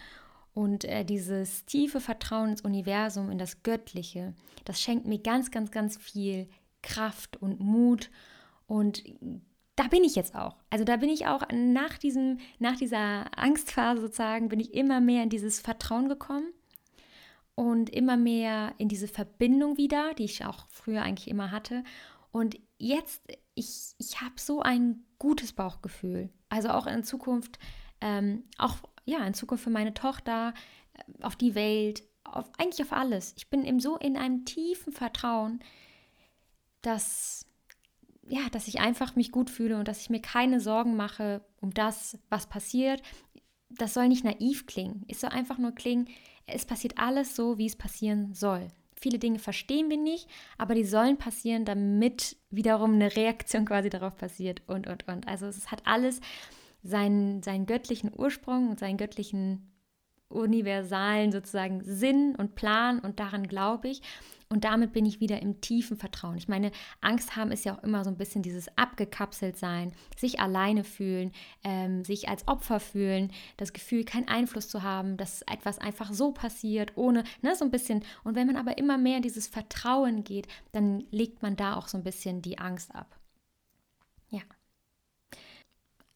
Und 0.55 0.85
äh, 0.85 1.05
dieses 1.05 1.65
tiefe 1.67 2.01
Vertrauen 2.01 2.51
ins 2.51 2.63
Universum, 2.63 3.31
in 3.31 3.39
das 3.39 3.63
Göttliche, 3.63 4.35
das 4.65 4.81
schenkt 4.81 5.07
mir 5.07 5.19
ganz, 5.19 5.51
ganz, 5.51 5.71
ganz 5.71 5.97
viel 5.97 6.49
Kraft 6.83 7.41
und 7.41 7.61
Mut. 7.61 8.11
Und 8.67 9.05
da 9.77 9.85
bin 9.85 10.03
ich 10.03 10.17
jetzt 10.17 10.35
auch. 10.35 10.57
Also 10.71 10.85
da 10.85 10.97
bin 10.97 11.09
ich 11.09 11.27
auch 11.27 11.43
nach, 11.53 11.99
diesem, 11.99 12.39
nach 12.59 12.77
dieser 12.77 13.27
Angstphase 13.39 14.01
sozusagen, 14.01 14.49
bin 14.49 14.59
ich 14.59 14.75
immer 14.75 15.01
mehr 15.01 15.23
in 15.23 15.31
dieses 15.31 15.61
Vertrauen 15.61 16.09
gekommen 16.09 16.53
und 17.55 17.91
immer 17.91 18.17
mehr 18.17 18.75
in 18.79 18.89
diese 18.89 19.09
Verbindung 19.09 19.77
wieder, 19.77 20.15
die 20.15 20.25
ich 20.25 20.45
auch 20.45 20.67
früher 20.69 21.03
eigentlich 21.03 21.29
immer 21.29 21.53
hatte. 21.53 21.85
Und 22.31 22.59
jetzt, 22.79 23.23
ich, 23.55 23.95
ich 23.99 24.21
habe 24.21 24.35
so 24.37 24.61
ein 24.61 25.05
gutes 25.19 25.53
Bauchgefühl. 25.53 26.31
Also 26.49 26.71
auch 26.71 26.87
in 26.87 27.05
Zukunft, 27.05 27.59
ähm, 28.01 28.45
auch 28.59 28.79
ja, 29.05 29.27
in 29.27 29.35
Zukunft 29.35 29.65
für 29.65 29.71
meine 29.71 29.95
Tochter, 29.95 30.55
äh, 30.95 31.25
auf 31.25 31.37
die 31.37 31.55
Welt, 31.55 32.03
auf, 32.25 32.51
eigentlich 32.59 32.83
auf 32.87 32.93
alles. 32.93 33.35
Ich 33.37 33.49
bin 33.49 33.65
eben 33.65 33.81
so 33.81 33.97
in 33.97 34.17
einem 34.17 34.45
tiefen 34.45 34.93
Vertrauen, 34.93 35.61
dass, 36.83 37.47
ja, 38.29 38.49
dass 38.51 38.69
ich 38.69 38.81
einfach 38.81 39.17
mich 39.17 39.33
gut 39.33 39.51
fühle 39.51 39.79
und 39.79 39.89
dass 39.89 40.01
ich 40.01 40.11
mir 40.11 40.21
keine 40.21 40.61
Sorgen 40.61 40.97
mache 40.97 41.45
um 41.61 41.73
das, 41.73 42.19
was 42.29 42.49
passiert. 42.49 43.03
Das 43.71 43.95
soll 43.95 44.09
nicht 44.09 44.25
naiv 44.25 44.67
klingen. 44.67 45.05
Es 45.09 45.21
soll 45.21 45.31
einfach 45.31 45.59
nur 45.59 45.73
klingen, 45.73 46.09
es 46.47 46.65
passiert 46.65 46.99
alles 46.99 47.37
so, 47.37 47.59
wie 47.59 47.67
es 47.67 47.77
passieren 47.77 48.33
soll. 48.35 48.69
Viele 49.01 49.19
Dinge 49.19 49.39
verstehen 49.39 49.91
wir 49.91 49.97
nicht, 49.97 50.29
aber 50.57 50.75
die 50.75 50.85
sollen 50.85 51.19
passieren, 51.19 51.65
damit 51.65 52.37
wiederum 52.51 52.95
eine 52.95 53.15
Reaktion 53.15 53.65
quasi 53.65 53.91
darauf 53.91 54.17
passiert 54.17 54.63
und, 54.67 54.87
und, 54.87 55.07
und. 55.09 55.29
Also 55.29 55.47
es 55.47 55.71
hat 55.71 55.83
alles 55.85 56.21
seinen, 56.83 57.43
seinen 57.43 57.67
göttlichen 57.67 58.13
Ursprung 58.15 58.71
und 58.71 58.79
seinen 58.79 58.97
göttlichen 58.97 59.73
universalen 60.29 61.33
sozusagen 61.33 61.83
Sinn 61.83 62.35
und 62.37 62.55
Plan 62.55 63.01
und 63.01 63.19
daran 63.21 63.47
glaube 63.47 63.89
ich. 63.89 64.03
Und 64.51 64.65
damit 64.65 64.93
bin 64.93 65.05
ich 65.05 65.21
wieder 65.21 65.43
im 65.43 65.61
tiefen 65.61 65.99
Vertrauen. 65.99 66.39
Ich 66.39 66.49
meine, 66.49 66.71
Angst 67.03 67.37
haben 67.37 67.53
ist 67.53 67.67
ja 67.67 67.77
auch 67.77 67.83
immer 67.83 68.03
so 68.03 68.11
ein 68.11 68.17
bisschen 68.17 68.43
dieses 68.43 68.69
abgekapselt 68.79 69.59
sein, 69.59 69.93
sich 70.17 70.41
alleine 70.41 70.85
fühlen, 70.85 71.33
ähm, 71.65 72.03
sich 72.03 72.29
als 72.31 72.49
Opfer 72.49 72.81
fühlen, 72.81 73.31
das 73.59 73.75
Gefühl, 73.75 74.05
keinen 74.05 74.29
Einfluss 74.29 74.69
zu 74.69 74.83
haben, 74.83 75.19
dass 75.19 75.43
etwas 75.43 75.79
einfach 75.79 76.13
so 76.15 76.33
passiert, 76.33 76.97
ohne, 76.97 77.25
ne, 77.43 77.55
so 77.57 77.65
ein 77.65 77.71
bisschen. 77.71 78.03
Und 78.25 78.37
wenn 78.37 78.47
man 78.47 78.57
aber 78.57 78.79
immer 78.79 78.97
mehr 78.97 79.17
in 79.17 79.23
dieses 79.23 79.49
Vertrauen 79.49 80.25
geht, 80.25 80.49
dann 80.73 81.05
legt 81.11 81.43
man 81.43 81.57
da 81.57 81.77
auch 81.77 81.89
so 81.89 81.99
ein 81.99 82.05
bisschen 82.05 82.41
die 82.41 82.59
Angst 82.59 82.95
ab. 82.95 83.19
Ja. 84.31 84.41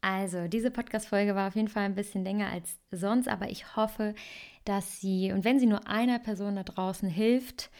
Also, 0.00 0.48
diese 0.48 0.70
Podcast-Folge 0.70 1.34
war 1.34 1.48
auf 1.48 1.54
jeden 1.54 1.68
Fall 1.68 1.84
ein 1.84 1.94
bisschen 1.94 2.24
länger 2.24 2.48
als 2.48 2.78
sonst, 2.90 3.28
aber 3.28 3.50
ich 3.50 3.76
hoffe, 3.76 4.14
dass 4.64 5.00
sie, 5.00 5.32
und 5.32 5.44
wenn 5.44 5.60
sie 5.60 5.66
nur 5.66 5.86
einer 5.86 6.18
Person 6.18 6.56
da 6.56 6.62
draußen 6.62 7.08
hilft, 7.08 7.70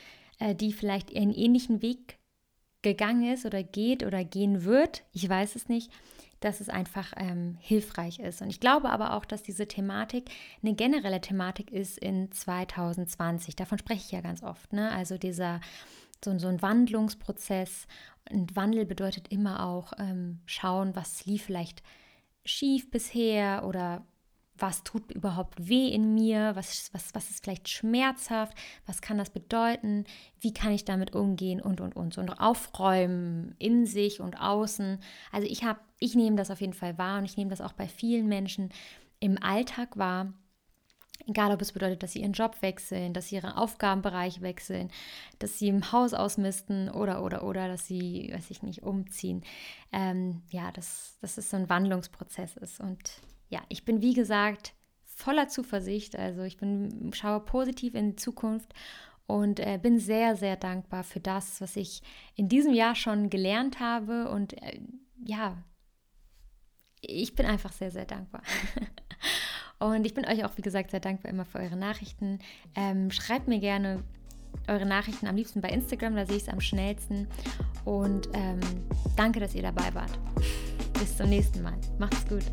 die 0.54 0.72
vielleicht 0.72 1.14
einen 1.16 1.32
ähnlichen 1.32 1.82
Weg 1.82 2.18
gegangen 2.82 3.32
ist 3.32 3.46
oder 3.46 3.62
geht 3.62 4.04
oder 4.04 4.24
gehen 4.24 4.64
wird, 4.64 5.04
ich 5.12 5.28
weiß 5.28 5.54
es 5.56 5.68
nicht, 5.68 5.90
dass 6.40 6.60
es 6.60 6.68
einfach 6.68 7.12
ähm, 7.16 7.56
hilfreich 7.60 8.18
ist. 8.18 8.42
Und 8.42 8.50
ich 8.50 8.60
glaube 8.60 8.90
aber 8.90 9.14
auch, 9.14 9.24
dass 9.24 9.42
diese 9.42 9.68
Thematik 9.68 10.30
eine 10.62 10.74
generelle 10.74 11.20
Thematik 11.20 11.70
ist 11.70 11.98
in 11.98 12.32
2020. 12.32 13.54
Davon 13.54 13.78
spreche 13.78 14.02
ich 14.04 14.10
ja 14.10 14.20
ganz 14.20 14.42
oft. 14.42 14.72
Ne? 14.72 14.90
Also 14.90 15.18
dieser 15.18 15.60
so, 16.24 16.36
so 16.38 16.48
ein 16.48 16.60
Wandlungsprozess. 16.60 17.86
Und 18.30 18.54
Wandel 18.56 18.84
bedeutet 18.84 19.28
immer 19.28 19.66
auch 19.66 19.92
ähm, 19.98 20.40
schauen, 20.46 20.94
was 20.94 21.26
lief 21.26 21.44
vielleicht 21.44 21.82
schief 22.44 22.90
bisher 22.90 23.64
oder 23.64 24.04
was 24.58 24.84
tut 24.84 25.10
überhaupt 25.10 25.68
weh 25.68 25.88
in 25.88 26.14
mir, 26.14 26.54
was, 26.54 26.90
was, 26.92 27.14
was 27.14 27.30
ist 27.30 27.42
vielleicht 27.42 27.68
schmerzhaft, 27.68 28.56
was 28.86 29.00
kann 29.00 29.18
das 29.18 29.30
bedeuten, 29.30 30.04
wie 30.40 30.52
kann 30.52 30.72
ich 30.72 30.84
damit 30.84 31.14
umgehen 31.14 31.60
und, 31.60 31.80
und, 31.80 31.96
und. 31.96 32.18
Und 32.18 32.30
aufräumen 32.30 33.54
in 33.58 33.86
sich 33.86 34.20
und 34.20 34.40
außen. 34.40 35.00
Also 35.32 35.48
ich 35.48 35.64
habe, 35.64 35.80
ich 35.98 36.14
nehme 36.14 36.36
das 36.36 36.50
auf 36.50 36.60
jeden 36.60 36.74
Fall 36.74 36.98
wahr 36.98 37.18
und 37.18 37.24
ich 37.24 37.36
nehme 37.36 37.50
das 37.50 37.60
auch 37.60 37.72
bei 37.72 37.88
vielen 37.88 38.28
Menschen 38.28 38.70
im 39.20 39.42
Alltag 39.42 39.96
wahr. 39.96 40.32
Egal, 41.26 41.52
ob 41.52 41.62
es 41.62 41.72
bedeutet, 41.72 42.02
dass 42.02 42.12
sie 42.12 42.20
ihren 42.20 42.32
Job 42.32 42.56
wechseln, 42.62 43.12
dass 43.14 43.28
sie 43.28 43.36
ihren 43.36 43.52
Aufgabenbereich 43.52 44.40
wechseln, 44.40 44.90
dass 45.38 45.58
sie 45.58 45.68
im 45.68 45.92
Haus 45.92 46.14
ausmisten 46.14 46.90
oder, 46.90 47.22
oder, 47.22 47.44
oder, 47.44 47.68
dass 47.68 47.86
sie, 47.86 48.32
weiß 48.34 48.50
ich 48.50 48.62
nicht, 48.62 48.82
umziehen. 48.82 49.44
Ähm, 49.92 50.42
ja, 50.50 50.72
dass, 50.72 51.18
dass 51.20 51.38
es 51.38 51.50
so 51.50 51.56
ein 51.56 51.68
Wandlungsprozess 51.68 52.56
ist. 52.56 52.80
Und 52.80 53.22
ja, 53.52 53.60
ich 53.68 53.84
bin 53.84 54.00
wie 54.00 54.14
gesagt 54.14 54.72
voller 55.04 55.46
Zuversicht. 55.46 56.16
Also 56.16 56.42
ich 56.42 56.56
bin, 56.56 57.12
schaue 57.12 57.40
positiv 57.40 57.94
in 57.94 58.10
die 58.10 58.16
Zukunft 58.16 58.72
und 59.26 59.60
äh, 59.60 59.78
bin 59.80 59.98
sehr, 59.98 60.36
sehr 60.36 60.56
dankbar 60.56 61.04
für 61.04 61.20
das, 61.20 61.60
was 61.60 61.76
ich 61.76 62.02
in 62.34 62.48
diesem 62.48 62.72
Jahr 62.72 62.94
schon 62.94 63.28
gelernt 63.28 63.78
habe. 63.78 64.30
Und 64.30 64.54
äh, 64.62 64.80
ja, 65.24 65.62
ich 67.02 67.34
bin 67.34 67.44
einfach 67.44 67.72
sehr, 67.72 67.90
sehr 67.90 68.06
dankbar. 68.06 68.42
und 69.78 70.06
ich 70.06 70.14
bin 70.14 70.24
euch 70.26 70.44
auch, 70.44 70.56
wie 70.56 70.62
gesagt, 70.62 70.90
sehr 70.90 71.00
dankbar 71.00 71.30
immer 71.30 71.44
für 71.44 71.58
eure 71.58 71.76
Nachrichten. 71.76 72.38
Ähm, 72.74 73.10
schreibt 73.10 73.48
mir 73.48 73.60
gerne 73.60 74.02
eure 74.66 74.86
Nachrichten 74.86 75.26
am 75.26 75.36
liebsten 75.36 75.60
bei 75.60 75.68
Instagram, 75.68 76.14
da 76.16 76.24
sehe 76.24 76.36
ich 76.36 76.42
es 76.44 76.48
am 76.48 76.60
schnellsten. 76.60 77.28
Und 77.84 78.30
ähm, 78.32 78.60
danke, 79.16 79.40
dass 79.40 79.54
ihr 79.54 79.62
dabei 79.62 79.92
wart. 79.94 80.18
Bis 80.94 81.16
zum 81.18 81.28
nächsten 81.28 81.62
Mal. 81.62 81.78
Macht's 81.98 82.26
gut. 82.28 82.44